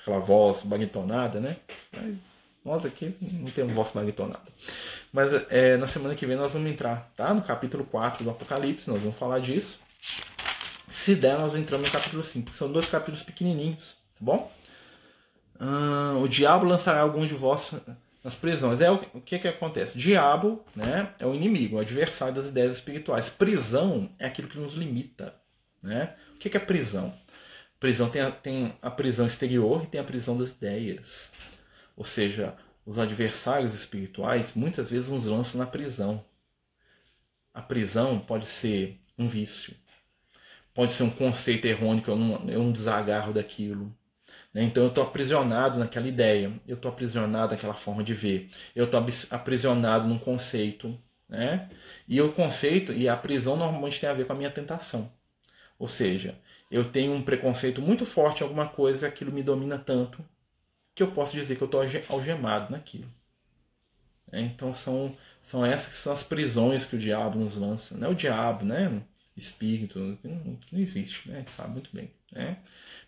Aquela 0.00 0.18
voz 0.18 0.62
baritonada, 0.62 1.38
né? 1.38 1.56
Nós 2.64 2.84
aqui 2.84 3.14
não 3.20 3.50
temos 3.50 3.74
voz 3.74 3.90
baritonada. 3.92 4.40
Mas 5.12 5.30
é, 5.50 5.76
na 5.76 5.86
semana 5.86 6.14
que 6.14 6.26
vem 6.26 6.36
nós 6.36 6.52
vamos 6.52 6.70
entrar, 6.70 7.12
tá? 7.16 7.32
No 7.34 7.42
capítulo 7.42 7.84
4 7.84 8.24
do 8.24 8.30
Apocalipse, 8.30 8.88
nós 8.88 9.00
vamos 9.00 9.16
falar 9.16 9.38
disso. 9.38 9.78
Se 10.90 11.14
der, 11.14 11.38
nós 11.38 11.54
entramos 11.54 11.86
no 11.86 11.92
capítulo 11.92 12.22
5. 12.22 12.52
São 12.52 12.70
dois 12.70 12.88
capítulos 12.88 13.22
pequenininhos, 13.22 13.96
tá 14.18 14.20
bom? 14.20 14.52
Ah, 15.58 16.16
o 16.20 16.26
diabo 16.26 16.66
lançará 16.66 17.00
alguns 17.00 17.28
de 17.28 17.34
vós 17.34 17.72
nas 18.24 18.34
prisões. 18.34 18.80
É 18.80 18.90
o, 18.90 18.96
o 19.14 19.20
que 19.20 19.38
que 19.38 19.46
acontece? 19.46 19.96
Diabo, 19.96 20.64
né, 20.74 21.14
é 21.20 21.24
o 21.24 21.32
inimigo, 21.32 21.76
o 21.76 21.78
adversário 21.78 22.34
das 22.34 22.46
ideias 22.46 22.72
espirituais. 22.72 23.30
Prisão 23.30 24.10
é 24.18 24.26
aquilo 24.26 24.48
que 24.48 24.58
nos 24.58 24.74
limita, 24.74 25.32
né? 25.80 26.16
O 26.34 26.38
que 26.38 26.50
que 26.50 26.56
é 26.56 26.60
prisão? 26.60 27.14
Prisão 27.78 28.10
tem 28.10 28.22
a, 28.22 28.30
tem 28.32 28.74
a 28.82 28.90
prisão 28.90 29.26
exterior 29.26 29.84
e 29.84 29.86
tem 29.86 30.00
a 30.00 30.04
prisão 30.04 30.36
das 30.36 30.50
ideias. 30.50 31.30
Ou 31.96 32.04
seja, 32.04 32.56
os 32.84 32.98
adversários 32.98 33.74
espirituais 33.74 34.54
muitas 34.54 34.90
vezes 34.90 35.08
nos 35.08 35.24
lançam 35.24 35.60
na 35.60 35.66
prisão. 35.66 36.24
A 37.54 37.62
prisão 37.62 38.18
pode 38.18 38.48
ser 38.48 39.00
um 39.16 39.28
vício, 39.28 39.74
pode 40.80 40.92
ser 40.92 41.02
um 41.02 41.10
conceito 41.10 41.66
errôneo 41.66 42.02
eu 42.06 42.16
não, 42.16 42.48
eu 42.48 42.62
não 42.62 42.72
desagarro 42.72 43.34
daquilo. 43.34 43.94
Né? 44.54 44.62
Então 44.62 44.84
eu 44.84 44.88
estou 44.88 45.04
aprisionado 45.04 45.78
naquela 45.78 46.08
ideia, 46.08 46.58
eu 46.66 46.74
estou 46.74 46.90
aprisionado 46.90 47.52
naquela 47.52 47.74
forma 47.74 48.02
de 48.02 48.14
ver, 48.14 48.48
eu 48.74 48.86
estou 48.86 49.04
aprisionado 49.30 50.08
num 50.08 50.18
conceito. 50.18 50.98
Né? 51.28 51.68
E 52.08 52.18
o 52.22 52.32
conceito 52.32 52.94
e 52.94 53.10
a 53.10 53.14
prisão 53.14 53.56
normalmente 53.58 54.00
tem 54.00 54.08
a 54.08 54.14
ver 54.14 54.26
com 54.26 54.32
a 54.32 54.36
minha 54.36 54.50
tentação. 54.50 55.12
Ou 55.78 55.86
seja, 55.86 56.34
eu 56.70 56.90
tenho 56.90 57.12
um 57.12 57.22
preconceito 57.22 57.82
muito 57.82 58.06
forte 58.06 58.40
em 58.40 58.44
alguma 58.44 58.66
coisa, 58.66 59.06
aquilo 59.06 59.30
me 59.30 59.42
domina 59.42 59.78
tanto 59.78 60.24
que 60.94 61.02
eu 61.02 61.12
posso 61.12 61.32
dizer 61.32 61.56
que 61.56 61.62
eu 61.62 61.66
estou 61.66 61.82
algemado 62.08 62.72
naquilo. 62.72 63.12
É, 64.32 64.40
então 64.40 64.72
são, 64.72 65.14
são 65.42 65.62
essas 65.62 65.88
que 65.88 66.00
são 66.00 66.12
as 66.14 66.22
prisões 66.22 66.86
que 66.86 66.96
o 66.96 66.98
diabo 66.98 67.38
nos 67.38 67.54
lança. 67.54 67.98
Não 67.98 68.08
é 68.08 68.10
o 68.10 68.14
diabo, 68.14 68.64
né? 68.64 69.02
Espírito, 69.40 69.98
não, 70.22 70.58
não 70.72 70.80
existe, 70.80 71.28
né? 71.28 71.44
Sabe 71.46 71.72
muito 71.72 71.90
bem. 71.92 72.10
Né? 72.32 72.58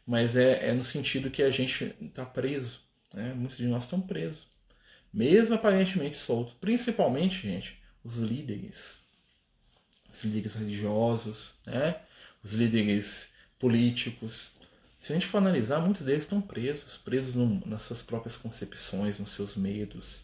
Mas 0.07 0.37
é, 0.37 0.69
é 0.69 0.73
no 0.73 0.83
sentido 0.83 1.31
que 1.31 1.43
a 1.43 1.51
gente 1.51 1.95
está 2.01 2.25
preso. 2.25 2.81
Né? 3.15 3.33
Muitos 3.35 3.59
de 3.59 3.67
nós 3.67 3.85
estão 3.85 4.01
presos. 4.01 4.47
Mesmo 5.13 5.55
aparentemente 5.55 6.17
soltos. 6.17 6.55
Principalmente, 6.55 7.43
gente, 7.43 7.81
os 8.03 8.17
líderes. 8.17 9.03
Os 10.11 10.25
líderes 10.25 10.55
religiosos, 10.55 11.55
né? 11.67 12.01
os 12.43 12.53
líderes 12.53 13.31
políticos, 13.59 14.53
se 15.03 15.13
a 15.13 15.17
gente 15.17 15.27
for 15.27 15.39
analisar, 15.39 15.81
muitos 15.81 16.07
deles 16.07 16.23
estão 16.23 16.41
presos, 16.41 16.97
presos 16.97 17.35
no, 17.35 17.61
nas 17.67 17.83
suas 17.83 18.03
próprias 18.03 18.37
concepções, 18.37 19.19
nos 19.19 19.31
seus 19.31 19.57
medos, 19.57 20.23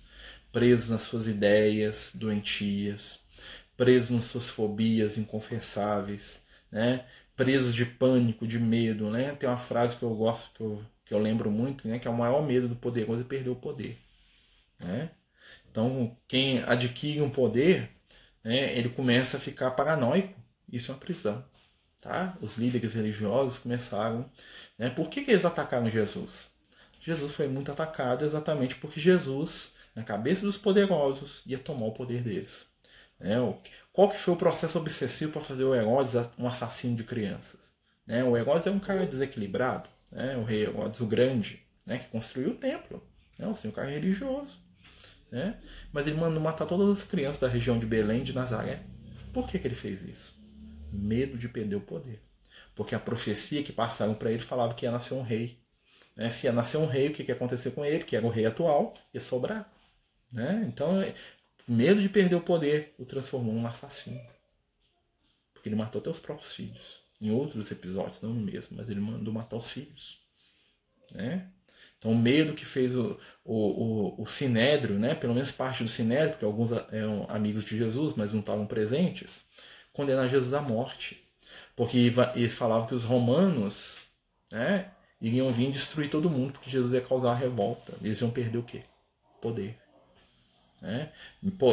presos 0.52 0.88
nas 0.88 1.02
suas 1.02 1.26
ideias 1.26 2.12
doentias, 2.14 3.18
presos 3.78 4.10
nas 4.10 4.24
suas 4.24 4.50
fobias 4.50 5.16
inconfessáveis, 5.16 6.42
né? 6.70 7.06
presos 7.36 7.72
de 7.72 7.86
pânico, 7.86 8.46
de 8.46 8.58
medo. 8.58 9.08
Né? 9.08 9.34
Tem 9.36 9.48
uma 9.48 9.56
frase 9.56 9.96
que 9.96 10.02
eu 10.02 10.14
gosto, 10.14 10.50
que 10.52 10.60
eu, 10.60 10.84
que 11.04 11.14
eu 11.14 11.18
lembro 11.20 11.48
muito, 11.48 11.86
né? 11.86 11.98
que 12.00 12.08
é 12.08 12.10
o 12.10 12.16
maior 12.16 12.44
medo 12.44 12.68
do 12.68 12.74
poderoso 12.74 13.20
é 13.20 13.24
perder 13.24 13.50
o 13.50 13.56
poder. 13.56 13.96
Né? 14.80 15.10
Então, 15.70 16.16
quem 16.26 16.60
adquire 16.64 17.22
um 17.22 17.30
poder, 17.30 17.88
né, 18.42 18.76
ele 18.76 18.88
começa 18.88 19.36
a 19.36 19.40
ficar 19.40 19.70
paranoico. 19.70 20.34
Isso 20.70 20.90
é 20.90 20.94
uma 20.94 21.00
prisão. 21.00 21.44
Tá? 22.00 22.36
Os 22.40 22.56
líderes 22.56 22.94
religiosos 22.94 23.58
começaram. 23.58 24.28
Né? 24.76 24.90
Por 24.90 25.08
que, 25.08 25.22
que 25.22 25.30
eles 25.30 25.44
atacaram 25.44 25.88
Jesus? 25.88 26.50
Jesus 27.00 27.34
foi 27.34 27.46
muito 27.46 27.70
atacado 27.70 28.24
exatamente 28.24 28.74
porque 28.74 28.98
Jesus, 28.98 29.74
na 29.94 30.02
cabeça 30.02 30.42
dos 30.42 30.58
poderosos, 30.58 31.42
ia 31.46 31.58
tomar 31.58 31.86
o 31.86 31.92
poder 31.92 32.22
deles. 32.22 32.66
Né? 33.18 33.36
Qual 33.92 34.08
que 34.08 34.18
foi 34.18 34.34
o 34.34 34.36
processo 34.36 34.78
obsessivo 34.78 35.32
para 35.32 35.40
fazer 35.40 35.64
o 35.64 35.74
Herodes 35.74 36.14
um 36.38 36.46
assassino 36.46 36.96
de 36.96 37.04
crianças? 37.04 37.74
Né? 38.06 38.22
O 38.24 38.36
Herodes 38.36 38.66
é 38.66 38.70
um 38.70 38.78
cara 38.78 39.06
desequilibrado, 39.06 39.88
né? 40.10 40.36
o 40.36 40.44
rei 40.44 40.62
Herodes 40.62 41.00
o 41.00 41.06
Grande, 41.06 41.62
né? 41.84 41.98
que 41.98 42.08
construiu 42.08 42.50
o 42.50 42.54
templo, 42.54 43.02
né? 43.38 43.46
um 43.46 43.70
cara 43.70 43.90
religioso. 43.90 44.60
Né? 45.30 45.58
Mas 45.92 46.06
ele 46.06 46.16
mandou 46.16 46.40
matar 46.40 46.66
todas 46.66 46.88
as 46.88 47.04
crianças 47.04 47.40
da 47.40 47.48
região 47.48 47.78
de 47.78 47.84
Belém 47.84 48.22
de 48.22 48.32
Nazaré. 48.32 48.82
Por 49.32 49.46
que, 49.46 49.58
que 49.58 49.68
ele 49.68 49.74
fez 49.74 50.02
isso? 50.02 50.38
medo 50.92 51.36
de 51.36 51.48
perder 51.48 51.76
o 51.76 51.80
poder. 51.80 52.22
Porque 52.74 52.94
a 52.94 53.00
profecia 53.00 53.62
que 53.62 53.72
passaram 53.72 54.14
para 54.14 54.30
ele 54.30 54.42
falava 54.42 54.74
que 54.74 54.84
ia 54.84 54.90
nascer 54.90 55.14
um 55.14 55.22
rei. 55.22 55.60
Né? 56.16 56.30
Se 56.30 56.46
ia 56.46 56.52
nascer 56.52 56.78
um 56.78 56.86
rei, 56.86 57.08
o 57.08 57.12
que, 57.12 57.24
que 57.24 57.30
ia 57.30 57.34
acontecer 57.34 57.72
com 57.72 57.84
ele? 57.84 58.04
Que 58.04 58.16
era 58.16 58.26
o 58.26 58.30
rei 58.30 58.46
atual, 58.46 58.94
ia 59.12 59.20
sobrar. 59.20 59.70
Né? 60.32 60.64
Então, 60.68 61.02
medo 61.68 62.00
de 62.00 62.08
perder 62.08 62.36
o 62.36 62.40
poder 62.40 62.94
o 62.98 63.04
transformou 63.04 63.54
num 63.54 63.66
assassino. 63.66 64.20
Porque 65.52 65.68
ele 65.68 65.76
matou 65.76 66.00
até 66.00 66.08
os 66.08 66.20
próprios 66.20 66.54
filhos. 66.54 67.02
Em 67.20 67.30
outros 67.30 67.70
episódios, 67.70 68.20
não 68.22 68.32
no 68.32 68.40
mesmo, 68.40 68.76
mas 68.76 68.88
ele 68.88 69.00
mandou 69.00 69.34
matar 69.34 69.56
os 69.56 69.70
filhos. 69.70 70.20
Né? 71.12 71.48
Então, 71.98 72.12
o 72.12 72.16
medo 72.16 72.54
que 72.54 72.64
fez 72.64 72.94
o, 72.94 73.18
o, 73.44 74.16
o, 74.18 74.22
o 74.22 74.26
Sinédrio, 74.26 74.98
né? 74.98 75.14
pelo 75.14 75.34
menos 75.34 75.50
parte 75.50 75.82
do 75.82 75.88
Sinédrio, 75.88 76.30
porque 76.30 76.44
alguns 76.44 76.70
eram 76.92 77.26
amigos 77.28 77.64
de 77.64 77.76
Jesus, 77.76 78.14
mas 78.16 78.32
não 78.32 78.40
estavam 78.40 78.66
presentes, 78.66 79.44
condenar 79.92 80.28
Jesus 80.28 80.54
à 80.54 80.62
morte. 80.62 81.22
Porque 81.74 82.12
eles 82.34 82.54
falavam 82.54 82.86
que 82.86 82.94
os 82.94 83.04
romanos 83.04 84.02
né, 84.50 84.92
iriam 85.20 85.52
vir 85.52 85.70
destruir 85.70 86.08
todo 86.08 86.30
mundo, 86.30 86.52
porque 86.52 86.70
Jesus 86.70 86.92
ia 86.92 87.00
causar 87.00 87.34
revolta. 87.34 87.94
Eles 88.00 88.20
iam 88.20 88.30
perder 88.30 88.58
o 88.58 88.62
quê? 88.62 88.84
Poder. 89.40 89.76
Né? 90.80 91.10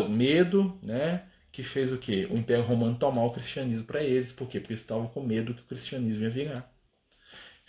Medo, 0.10 0.78
né? 0.84 1.24
Que 1.52 1.64
fez 1.64 1.92
o 1.92 1.98
quê? 1.98 2.28
O 2.30 2.38
Império 2.38 2.64
Romano 2.64 2.98
tomar 2.98 3.24
o 3.24 3.32
cristianismo 3.32 3.86
para 3.86 4.04
eles. 4.04 4.34
Por 4.34 4.48
quê? 4.48 4.60
Porque 4.60 4.74
eles 4.74 4.82
estavam 4.82 5.08
com 5.08 5.22
medo 5.22 5.54
que 5.54 5.62
o 5.62 5.66
cristianismo 5.66 6.24
ia 6.24 6.30
virar. 6.30 6.76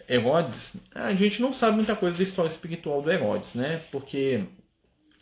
Herodes, 0.09 0.77
a 0.95 1.15
gente 1.15 1.43
não 1.43 1.53
sabe 1.53 1.77
muita 1.77 1.97
coisa 1.97 2.17
da 2.17 2.23
história 2.23 2.49
espiritual 2.49 3.03
do 3.03 3.11
Herodes, 3.11 3.55
né? 3.55 3.83
Porque 3.91 4.45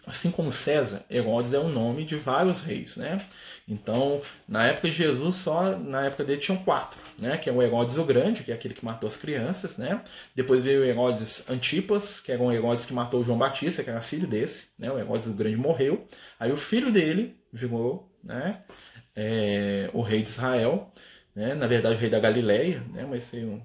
Assim 0.07 0.31
como 0.31 0.53
César, 0.53 1.05
Herodes 1.11 1.53
é 1.53 1.59
o 1.59 1.69
nome 1.69 2.05
de 2.05 2.17
vários 2.17 2.61
reis, 2.61 2.97
né? 2.97 3.25
Então, 3.67 4.21
na 4.47 4.67
época 4.67 4.89
de 4.89 4.95
Jesus, 4.95 5.37
só 5.37 5.79
na 5.79 6.05
época 6.07 6.25
dele 6.25 6.41
tinham 6.41 6.63
quatro, 6.63 6.99
né? 7.19 7.39
Que 7.39 7.49
é 7.49 7.53
o 7.53 7.63
Herodes 7.63 7.97
o 7.97 8.05
Grande, 8.05 8.43
que 8.43 8.53
é 8.53 8.55
aquele 8.55 8.75
que 8.75 8.85
matou 8.85 9.09
as 9.09 9.17
crianças, 9.17 9.79
né? 9.79 10.03
Depois 10.35 10.63
veio 10.63 10.83
o 10.83 10.85
Herodes 10.85 11.45
Antipas, 11.49 12.21
que 12.21 12.31
era 12.31 12.43
um 12.43 12.53
Herodes 12.53 12.85
que 12.85 12.93
matou 12.93 13.21
o 13.21 13.25
João 13.25 13.39
Batista, 13.39 13.83
que 13.83 13.89
era 13.89 14.01
filho 14.03 14.27
desse, 14.27 14.67
né? 14.79 14.91
O 14.91 14.99
Herodes 14.99 15.27
o 15.27 15.33
Grande 15.33 15.57
morreu. 15.57 16.07
Aí 16.39 16.53
o 16.53 16.57
filho 16.57 16.93
dele 16.93 17.37
virou, 17.53 18.13
né? 18.23 18.63
É, 19.17 19.89
o 19.95 20.03
rei 20.03 20.23
de 20.23 20.29
Israel, 20.29 20.93
né? 21.35 21.55
Na 21.55 21.67
verdade, 21.67 21.95
o 21.95 21.99
rei 21.99 22.11
da 22.11 22.21
Galileia, 22.21 22.83
né? 22.93 23.07
Mas 23.09 23.25
isso 23.25 23.37
aí 23.37 23.43
é 23.43 23.47
um 23.47 23.63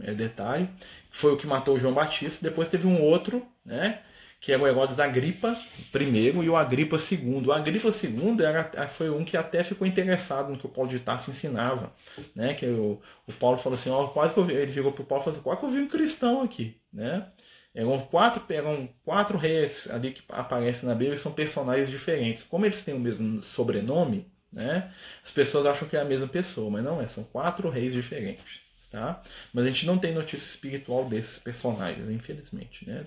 é 0.00 0.14
detalhe. 0.14 0.68
Foi 1.10 1.32
o 1.32 1.36
que 1.36 1.46
matou 1.46 1.74
o 1.76 1.78
João 1.78 1.92
Batista. 1.92 2.48
Depois 2.48 2.68
teve 2.68 2.86
um 2.86 3.02
outro, 3.02 3.46
né? 3.64 4.00
Que 4.42 4.50
é 4.50 4.58
o 4.58 4.66
Herodes 4.66 4.98
Agripa 4.98 5.56
I 5.94 6.26
e 6.26 6.48
o 6.48 6.56
Agripa 6.56 6.96
II. 6.96 7.46
O 7.46 7.52
Agripa 7.52 7.90
II 7.90 8.44
era, 8.44 8.88
foi 8.88 9.08
um 9.08 9.24
que 9.24 9.36
até 9.36 9.62
ficou 9.62 9.86
interessado 9.86 10.50
no 10.50 10.58
que 10.58 10.66
o 10.66 10.68
Paulo 10.68 10.90
de 10.90 10.98
Tarso 10.98 11.30
ensinava. 11.30 11.92
Né? 12.34 12.52
Que 12.52 12.66
o, 12.66 13.00
o 13.24 13.32
Paulo 13.34 13.56
falou 13.56 13.78
assim, 13.78 13.88
ó, 13.88 14.08
quase 14.08 14.34
que 14.34 14.40
eu 14.40 14.50
ele 14.50 14.72
virou 14.72 14.90
para 14.90 15.02
o 15.02 15.06
Paulo 15.06 15.22
e 15.22 15.24
falou 15.26 15.36
assim, 15.36 15.44
quase 15.44 15.60
que 15.60 15.66
eu 15.66 15.70
vi 15.70 15.78
um 15.82 15.88
cristão 15.88 16.42
aqui. 16.42 16.76
Né? 16.92 17.24
Eram 17.72 18.00
quatro, 18.00 18.42
eram 18.52 18.88
quatro 19.04 19.38
reis 19.38 19.88
ali 19.88 20.10
que 20.10 20.24
aparecem 20.28 20.88
na 20.88 20.94
Bíblia 20.96 21.14
e 21.14 21.18
são 21.18 21.30
personagens 21.30 21.88
diferentes. 21.88 22.42
Como 22.42 22.66
eles 22.66 22.82
têm 22.82 22.94
o 22.94 22.98
mesmo 22.98 23.40
sobrenome, 23.44 24.26
né? 24.52 24.92
as 25.22 25.30
pessoas 25.30 25.66
acham 25.66 25.86
que 25.86 25.96
é 25.96 26.00
a 26.00 26.04
mesma 26.04 26.26
pessoa, 26.26 26.68
mas 26.68 26.82
não 26.82 27.00
é, 27.00 27.06
são 27.06 27.22
quatro 27.22 27.70
reis 27.70 27.92
diferentes. 27.92 28.60
Tá? 28.90 29.22
Mas 29.54 29.64
a 29.64 29.68
gente 29.68 29.86
não 29.86 29.98
tem 29.98 30.12
notícia 30.12 30.44
espiritual 30.44 31.04
desses 31.04 31.38
personagens, 31.38 32.10
infelizmente. 32.10 32.86
Né? 32.86 33.06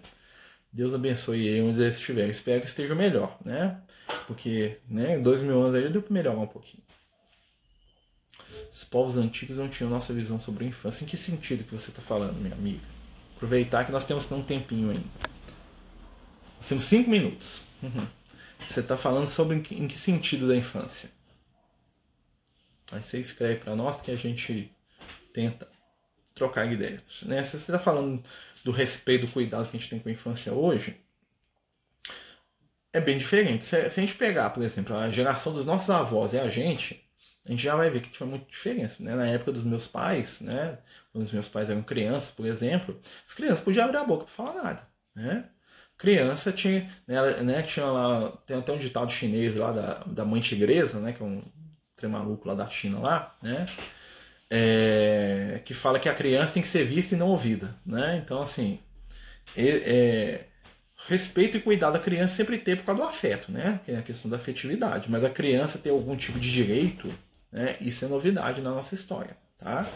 Deus 0.75 0.93
abençoe 0.93 1.47
ele 1.47 1.61
onde 1.61 1.79
ele 1.79 1.89
estiver. 1.89 2.29
espero 2.29 2.59
que 2.59 2.67
esteja 2.67 2.93
melhor, 2.93 3.37
né? 3.45 3.81
Porque, 4.27 4.77
né, 4.89 5.17
dois 5.17 5.41
mil 5.41 5.61
anos 5.61 5.73
aí 5.73 5.89
deu 5.89 6.01
para 6.01 6.13
melhorar 6.13 6.37
um 6.37 6.45
pouquinho. 6.45 6.83
Os 8.73 8.83
povos 8.83 9.15
antigos 9.15 9.55
não 9.55 9.69
tinham 9.69 9.89
nossa 9.89 10.13
visão 10.13 10.37
sobre 10.37 10.65
a 10.65 10.67
infância. 10.67 11.05
Em 11.05 11.07
que 11.07 11.15
sentido 11.15 11.63
que 11.63 11.73
você 11.73 11.91
está 11.91 12.01
falando, 12.01 12.35
meu 12.41 12.51
amigo? 12.51 12.81
Aproveitar 13.37 13.85
que 13.85 13.91
nós 13.93 14.03
temos 14.03 14.29
um 14.29 14.43
tempinho 14.43 14.89
ainda. 14.89 15.07
Nós 16.57 16.67
temos 16.67 16.83
cinco 16.83 17.09
minutos. 17.09 17.61
Uhum. 17.81 18.05
Você 18.59 18.81
está 18.81 18.97
falando 18.97 19.29
sobre 19.29 19.55
em 19.55 19.61
que, 19.61 19.75
em 19.75 19.87
que 19.87 19.97
sentido 19.97 20.45
da 20.45 20.57
infância? 20.57 21.09
Aí 22.91 23.01
você 23.01 23.17
escreve 23.17 23.61
para 23.61 23.77
nós 23.77 24.01
que 24.01 24.11
a 24.11 24.17
gente 24.17 24.69
tenta 25.31 25.69
trocar 26.33 26.69
ideias. 26.69 27.21
Né? 27.21 27.41
Se 27.45 27.51
você 27.51 27.71
está 27.71 27.79
falando 27.79 28.21
do 28.65 28.71
respeito, 28.71 29.27
do 29.27 29.31
cuidado 29.31 29.69
que 29.69 29.77
a 29.77 29.79
gente 29.79 29.91
tem 29.91 29.99
com 29.99 30.09
a 30.09 30.11
infância 30.11 30.51
hoje, 30.51 30.99
é 32.91 32.99
bem 32.99 33.15
diferente. 33.15 33.63
Se, 33.63 33.89
se, 33.91 33.99
a 33.99 34.03
gente 34.03 34.15
pegar, 34.15 34.49
por 34.49 34.63
exemplo, 34.63 34.95
a 34.97 35.07
geração 35.11 35.53
dos 35.53 35.67
nossos 35.67 35.87
avós 35.91 36.33
e 36.33 36.39
a 36.39 36.49
gente, 36.49 37.07
a 37.45 37.51
gente 37.51 37.61
já 37.61 37.75
vai 37.75 37.91
ver 37.91 38.01
que 38.01 38.09
tinha 38.09 38.25
muita 38.27 38.47
diferença. 38.49 39.03
Né? 39.03 39.15
Na 39.15 39.27
época 39.27 39.51
dos 39.51 39.63
meus 39.63 39.87
pais, 39.87 40.41
né? 40.41 40.79
quando 41.11 41.25
os 41.25 41.31
meus 41.31 41.47
pais 41.47 41.69
eram 41.69 41.83
crianças, 41.83 42.31
por 42.31 42.47
exemplo, 42.47 42.99
as 43.23 43.35
crianças 43.35 43.61
podiam 43.61 43.85
abrir 43.85 43.97
a 43.97 44.03
boca 44.03 44.25
para 44.25 44.33
falar 44.33 44.63
nada. 44.63 44.87
Né? 45.15 45.47
criança 45.97 46.51
tinha, 46.51 46.89
né, 47.07 47.21
né, 47.43 47.61
tinha 47.61 47.85
lá, 47.85 48.31
tem 48.45 48.57
até 48.57 48.73
um 48.73 48.77
ditado 48.77 49.09
chinês 49.09 49.55
lá 49.55 49.71
da, 49.71 49.93
da 50.05 50.25
mãe 50.25 50.41
tigresa, 50.41 50.99
né, 50.99 51.13
que 51.13 51.23
é 51.23 51.25
um 51.25 51.41
trem 51.95 52.11
maluco 52.11 52.45
lá 52.47 52.53
da 52.53 52.69
China 52.69 52.99
lá, 52.99 53.37
né, 53.41 53.65
é, 54.49 55.61
que 55.65 55.73
fala 55.73 55.99
que 55.99 56.09
a 56.09 56.13
criança 56.13 56.53
tem 56.53 56.61
que 56.61 56.69
ser 56.69 56.85
vista 56.85 57.15
e 57.15 57.17
não 57.17 57.29
ouvida, 57.29 57.75
né, 57.85 58.21
então 58.23 58.41
assim, 58.41 58.79
é, 59.55 60.45
respeito 61.07 61.57
e 61.57 61.61
cuidado 61.61 61.93
da 61.93 61.99
criança 61.99 62.35
sempre 62.35 62.57
ter 62.57 62.77
por 62.77 62.85
causa 62.85 63.01
do 63.01 63.07
afeto, 63.07 63.51
né, 63.51 63.79
que 63.85 63.91
é 63.91 63.97
a 63.97 64.03
questão 64.03 64.29
da 64.29 64.37
afetividade, 64.37 65.09
mas 65.09 65.23
a 65.23 65.29
criança 65.29 65.77
ter 65.77 65.89
algum 65.89 66.15
tipo 66.15 66.39
de 66.39 66.51
direito, 66.51 67.13
né, 67.51 67.75
isso 67.81 68.05
é 68.05 68.07
novidade 68.07 68.61
na 68.61 68.71
nossa 68.71 68.95
história, 68.95 69.35
tá, 69.57 69.87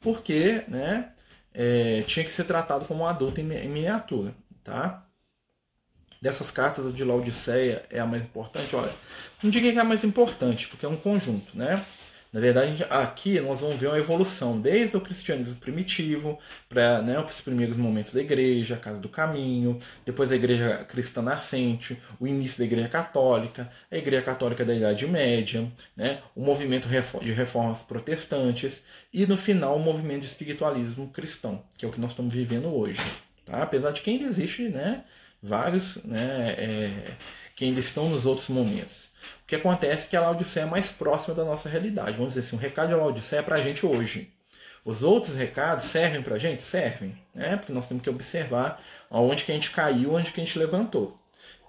porque, 0.00 0.62
né, 0.68 1.12
é, 1.52 2.02
tinha 2.02 2.24
que 2.24 2.32
ser 2.32 2.44
tratado 2.44 2.84
como 2.84 3.02
um 3.02 3.06
adulto 3.06 3.40
em, 3.40 3.50
em 3.52 3.68
miniatura, 3.68 4.34
tá? 4.62 5.06
dessas 6.20 6.50
cartas, 6.50 6.86
a 6.86 6.90
de 6.90 7.04
Laodiceia 7.04 7.84
é 7.90 8.00
a 8.00 8.06
mais 8.06 8.24
importante? 8.24 8.74
Olha, 8.74 8.92
não 9.42 9.50
diria 9.50 9.72
que 9.72 9.78
é 9.78 9.80
a 9.80 9.84
mais 9.84 10.04
importante, 10.04 10.68
porque 10.68 10.84
é 10.84 10.88
um 10.88 10.96
conjunto, 10.96 11.56
né? 11.56 11.84
Na 12.36 12.42
verdade, 12.42 12.84
aqui 12.90 13.40
nós 13.40 13.62
vamos 13.62 13.80
ver 13.80 13.86
uma 13.86 13.96
evolução 13.96 14.60
desde 14.60 14.94
o 14.94 15.00
cristianismo 15.00 15.56
primitivo 15.56 16.38
para 16.68 17.00
né, 17.00 17.18
os 17.18 17.40
primeiros 17.40 17.78
momentos 17.78 18.12
da 18.12 18.20
igreja, 18.20 18.74
a 18.74 18.78
Casa 18.78 19.00
do 19.00 19.08
Caminho, 19.08 19.78
depois 20.04 20.30
a 20.30 20.36
igreja 20.36 20.84
cristã 20.86 21.22
nascente, 21.22 21.98
o 22.20 22.26
início 22.26 22.58
da 22.58 22.66
igreja 22.66 22.90
católica, 22.90 23.72
a 23.90 23.96
igreja 23.96 24.20
católica 24.20 24.66
da 24.66 24.74
Idade 24.74 25.06
Média, 25.06 25.66
né, 25.96 26.20
o 26.34 26.42
movimento 26.42 26.86
de 27.22 27.32
reformas 27.32 27.82
protestantes 27.82 28.82
e 29.10 29.24
no 29.24 29.38
final 29.38 29.74
o 29.74 29.82
movimento 29.82 30.20
de 30.20 30.26
espiritualismo 30.26 31.08
cristão, 31.08 31.64
que 31.78 31.86
é 31.86 31.88
o 31.88 31.90
que 31.90 32.00
nós 32.02 32.10
estamos 32.10 32.34
vivendo 32.34 32.68
hoje. 32.68 33.00
Tá? 33.46 33.62
Apesar 33.62 33.92
de 33.92 34.02
que 34.02 34.10
ainda 34.10 34.26
existe 34.26 34.68
né, 34.68 35.04
vários 35.42 36.04
né, 36.04 36.54
é, 36.58 37.12
que 37.54 37.64
ainda 37.64 37.80
estão 37.80 38.10
nos 38.10 38.26
outros 38.26 38.50
momentos. 38.50 39.15
O 39.42 39.46
que 39.46 39.56
acontece 39.56 40.06
é 40.06 40.10
que 40.10 40.16
a 40.16 40.20
Laodiceia 40.20 40.64
é 40.64 40.66
mais 40.66 40.90
próxima 40.90 41.34
da 41.34 41.44
nossa 41.44 41.68
realidade. 41.68 42.16
Vamos 42.16 42.34
dizer 42.34 42.46
assim, 42.46 42.56
um 42.56 42.58
recado 42.58 42.88
de 42.88 42.94
Laodiceia 42.94 43.40
é 43.40 43.42
para 43.42 43.56
a 43.56 43.60
gente 43.60 43.86
hoje. 43.86 44.32
Os 44.84 45.02
outros 45.02 45.34
recados 45.34 45.84
servem 45.84 46.22
para 46.22 46.36
a 46.36 46.38
gente? 46.38 46.62
Servem, 46.62 47.18
né? 47.34 47.56
porque 47.56 47.72
nós 47.72 47.88
temos 47.88 48.04
que 48.04 48.08
observar 48.08 48.80
onde 49.10 49.44
que 49.44 49.50
a 49.50 49.54
gente 49.54 49.72
caiu, 49.72 50.14
onde 50.14 50.30
que 50.30 50.40
a 50.40 50.44
gente 50.44 50.58
levantou. 50.58 51.20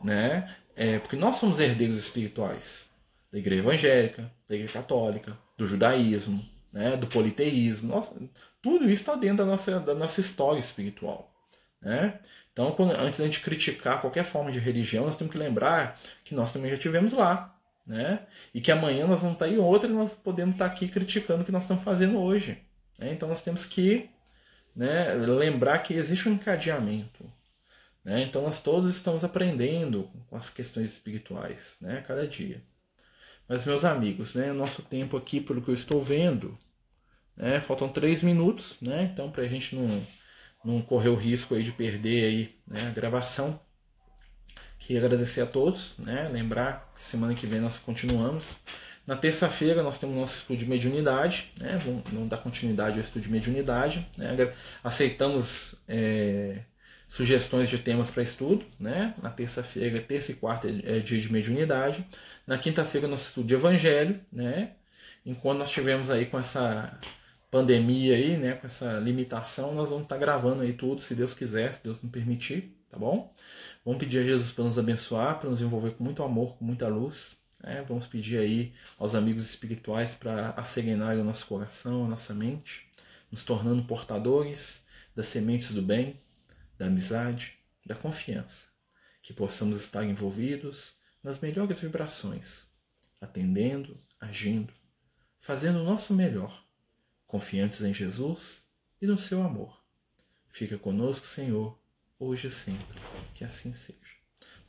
Né? 0.03 0.55
É, 0.75 0.99
porque 0.99 1.15
nós 1.15 1.37
somos 1.37 1.59
herdeiros 1.59 1.97
espirituais 1.97 2.85
da 3.31 3.39
igreja 3.39 3.63
evangélica, 3.63 4.31
da 4.47 4.55
igreja 4.55 4.73
católica, 4.73 5.35
do 5.57 5.65
judaísmo, 5.65 6.47
né? 6.71 6.95
do 6.95 7.07
politeísmo. 7.07 8.31
Tudo 8.61 8.85
isso 8.85 9.01
está 9.01 9.15
dentro 9.15 9.37
da 9.37 9.45
nossa, 9.45 9.79
da 9.79 9.95
nossa 9.95 10.21
história 10.21 10.59
espiritual. 10.59 11.33
Né? 11.81 12.19
Então, 12.57 12.71
quando, 12.71 12.93
antes 12.93 13.19
da 13.19 13.25
gente 13.25 13.41
criticar 13.41 14.01
qualquer 14.01 14.23
forma 14.23 14.51
de 14.51 14.57
religião, 14.57 15.05
nós 15.05 15.15
temos 15.15 15.31
que 15.31 15.37
lembrar 15.37 16.01
que 16.23 16.33
nós 16.33 16.51
também 16.51 16.71
já 16.71 16.77
tivemos 16.79 17.13
lá. 17.13 17.55
Né? 17.85 18.25
E 18.51 18.59
que 18.59 18.71
amanhã 18.71 19.05
nós 19.05 19.19
vamos 19.21 19.35
estar 19.35 19.47
em 19.47 19.59
outra 19.59 19.87
e 19.87 19.93
nós 19.93 20.11
podemos 20.11 20.55
estar 20.55 20.65
aqui 20.65 20.87
criticando 20.87 21.43
o 21.43 21.45
que 21.45 21.51
nós 21.51 21.61
estamos 21.61 21.83
fazendo 21.83 22.17
hoje. 22.17 22.57
Né? 22.97 23.13
Então 23.13 23.29
nós 23.29 23.43
temos 23.43 23.63
que 23.63 24.09
né, 24.75 25.13
lembrar 25.13 25.77
que 25.83 25.93
existe 25.93 26.27
um 26.27 26.33
encadeamento. 26.33 27.31
Né? 28.03 28.23
Então 28.23 28.41
nós 28.41 28.59
todos 28.59 28.95
estamos 28.95 29.23
aprendendo 29.23 30.09
com 30.27 30.35
as 30.35 30.49
questões 30.49 30.91
espirituais 30.91 31.77
né, 31.79 32.03
cada 32.07 32.27
dia. 32.27 32.63
Mas, 33.47 33.67
meus 33.67 33.85
amigos, 33.85 34.33
né, 34.33 34.51
nosso 34.51 34.81
tempo 34.81 35.15
aqui, 35.15 35.39
pelo 35.39 35.61
que 35.61 35.69
eu 35.69 35.75
estou 35.75 36.01
vendo, 36.01 36.57
né, 37.35 37.59
faltam 37.59 37.87
três 37.87 38.23
minutos, 38.23 38.77
né? 38.81 39.09
Então, 39.13 39.31
para 39.31 39.43
a 39.43 39.47
gente 39.47 39.73
não 39.75 40.01
não 40.67 40.81
correr 40.81 41.09
o 41.09 41.15
risco 41.15 41.55
aí 41.55 41.63
de 41.63 41.71
perder 41.71 42.25
aí, 42.25 42.55
né, 42.67 42.87
a 42.89 42.91
gravação. 42.91 43.59
Queria 44.77 45.03
agradecer 45.03 45.41
a 45.41 45.45
todos, 45.45 45.95
né, 45.97 46.29
lembrar 46.31 46.91
que 46.93 47.01
semana 47.01 47.33
que 47.33 47.47
vem 47.47 47.61
nós 47.61 47.77
continuamos. 47.77 48.57
Na 49.05 49.15
terça-feira 49.15 49.81
nós 49.81 49.97
temos 49.97 50.15
nosso 50.15 50.39
estudo 50.39 50.59
de 50.59 50.65
mediunidade, 50.65 51.53
né, 51.57 51.79
vamos, 51.83 52.29
dar 52.29 52.37
continuidade 52.37 52.97
ao 52.97 53.01
estudo 53.01 53.23
de 53.23 53.31
mediunidade. 53.31 54.05
Né, 54.17 54.53
aceitamos 54.83 55.75
é, 55.87 56.59
sugestões 57.07 57.69
de 57.69 57.77
temas 57.77 58.11
para 58.11 58.23
estudo. 58.23 58.65
Né, 58.77 59.13
na 59.23 59.29
terça-feira, 59.29 60.01
terça 60.01 60.33
e 60.33 60.35
quarta 60.35 60.67
é 60.67 60.99
dia 60.99 61.19
de 61.19 61.31
mediunidade. 61.31 62.05
Na 62.45 62.57
quinta-feira 62.57 63.07
nosso 63.07 63.29
estudo 63.29 63.47
de 63.47 63.53
evangelho, 63.53 64.19
né, 64.31 64.71
enquanto 65.25 65.59
nós 65.59 65.69
tivemos 65.69 66.09
aí 66.09 66.25
com 66.25 66.37
essa 66.37 66.99
pandemia 67.57 68.15
aí, 68.15 68.37
né, 68.37 68.53
com 68.53 68.67
essa 68.67 68.99
limitação, 68.99 69.73
nós 69.73 69.89
vamos 69.89 70.03
estar 70.03 70.15
tá 70.15 70.21
gravando 70.21 70.61
aí 70.61 70.73
tudo, 70.73 71.01
se 71.01 71.15
Deus 71.15 71.33
quiser, 71.33 71.73
se 71.73 71.83
Deus 71.83 72.03
nos 72.03 72.11
permitir, 72.11 72.77
tá 72.87 72.99
bom? 72.99 73.33
Vamos 73.83 73.99
pedir 73.99 74.19
a 74.19 74.23
Jesus 74.23 74.51
para 74.51 74.65
nos 74.65 74.77
abençoar, 74.77 75.39
para 75.39 75.49
nos 75.49 75.59
envolver 75.59 75.91
com 75.95 76.03
muito 76.03 76.21
amor, 76.21 76.55
com 76.55 76.65
muita 76.65 76.87
luz. 76.87 77.35
Né? 77.63 77.83
Vamos 77.87 78.05
pedir 78.05 78.37
aí 78.37 78.75
aos 78.99 79.15
amigos 79.15 79.43
espirituais 79.43 80.13
para 80.13 80.51
asserenar 80.51 81.17
o 81.17 81.23
nosso 81.23 81.47
coração, 81.47 82.05
a 82.05 82.07
nossa 82.07 82.31
mente, 82.31 82.87
nos 83.31 83.43
tornando 83.43 83.83
portadores 83.85 84.85
das 85.15 85.25
sementes 85.25 85.71
do 85.71 85.81
bem, 85.81 86.21
da 86.77 86.85
amizade, 86.85 87.57
da 87.83 87.95
confiança. 87.95 88.67
Que 89.23 89.33
possamos 89.33 89.77
estar 89.77 90.05
envolvidos 90.05 90.99
nas 91.23 91.39
melhores 91.39 91.79
vibrações, 91.79 92.67
atendendo, 93.19 93.97
agindo, 94.19 94.71
fazendo 95.39 95.79
o 95.79 95.83
nosso 95.83 96.13
melhor 96.13 96.66
confiantes 97.27 97.81
em 97.81 97.93
Jesus 97.93 98.65
e 99.01 99.05
no 99.05 99.17
seu 99.17 99.43
amor. 99.43 99.79
Fica 100.47 100.77
conosco, 100.77 101.27
Senhor, 101.27 101.77
hoje 102.17 102.47
e 102.47 102.49
sempre. 102.49 102.99
Que 103.35 103.43
assim 103.43 103.73
seja. 103.73 103.99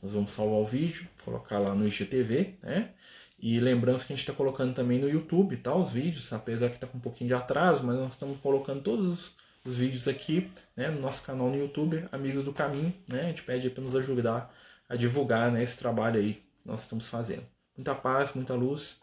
Nós 0.01 0.11
vamos 0.11 0.31
salvar 0.31 0.59
o 0.59 0.65
vídeo, 0.65 1.07
colocar 1.23 1.57
lá 1.57 1.73
no 1.73 1.87
IGTV, 1.87 2.57
né? 2.61 2.93
E 3.39 3.59
lembrando 3.59 3.97
que 4.05 4.13
a 4.13 4.15
gente 4.15 4.19
está 4.19 4.33
colocando 4.33 4.75
também 4.75 4.99
no 4.99 5.09
YouTube, 5.09 5.55
tá? 5.57 5.73
Os 5.73 5.91
vídeos, 5.91 6.31
apesar 6.33 6.69
que 6.69 6.75
está 6.75 6.85
com 6.85 6.97
um 6.97 7.01
pouquinho 7.01 7.29
de 7.29 7.33
atraso, 7.33 7.83
mas 7.85 7.97
nós 7.97 8.11
estamos 8.11 8.39
colocando 8.39 8.83
todos 8.83 9.05
os, 9.07 9.37
os 9.65 9.77
vídeos 9.77 10.07
aqui, 10.07 10.51
né? 10.75 10.89
No 10.89 11.01
nosso 11.01 11.21
canal 11.21 11.49
no 11.49 11.57
YouTube, 11.57 12.07
Amigos 12.11 12.43
do 12.43 12.53
Caminho, 12.53 12.93
né? 13.07 13.21
A 13.21 13.27
gente 13.27 13.43
pede 13.43 13.69
para 13.69 13.83
nos 13.83 13.95
ajudar 13.95 14.53
a 14.87 14.95
divulgar 14.95 15.51
né, 15.51 15.63
esse 15.63 15.77
trabalho 15.77 16.19
aí 16.19 16.33
que 16.61 16.67
nós 16.67 16.81
estamos 16.81 17.07
fazendo. 17.07 17.45
Muita 17.77 17.95
paz, 17.95 18.33
muita 18.33 18.55
luz 18.55 18.99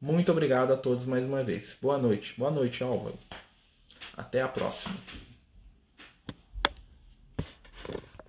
muito 0.00 0.30
obrigado 0.30 0.72
a 0.72 0.76
todos 0.76 1.06
mais 1.06 1.24
uma 1.24 1.42
vez. 1.42 1.76
Boa 1.80 1.98
noite. 1.98 2.34
Boa 2.38 2.50
noite, 2.50 2.82
Álvaro. 2.82 3.18
Até 4.16 4.42
a 4.42 4.48
próxima. 4.48 4.96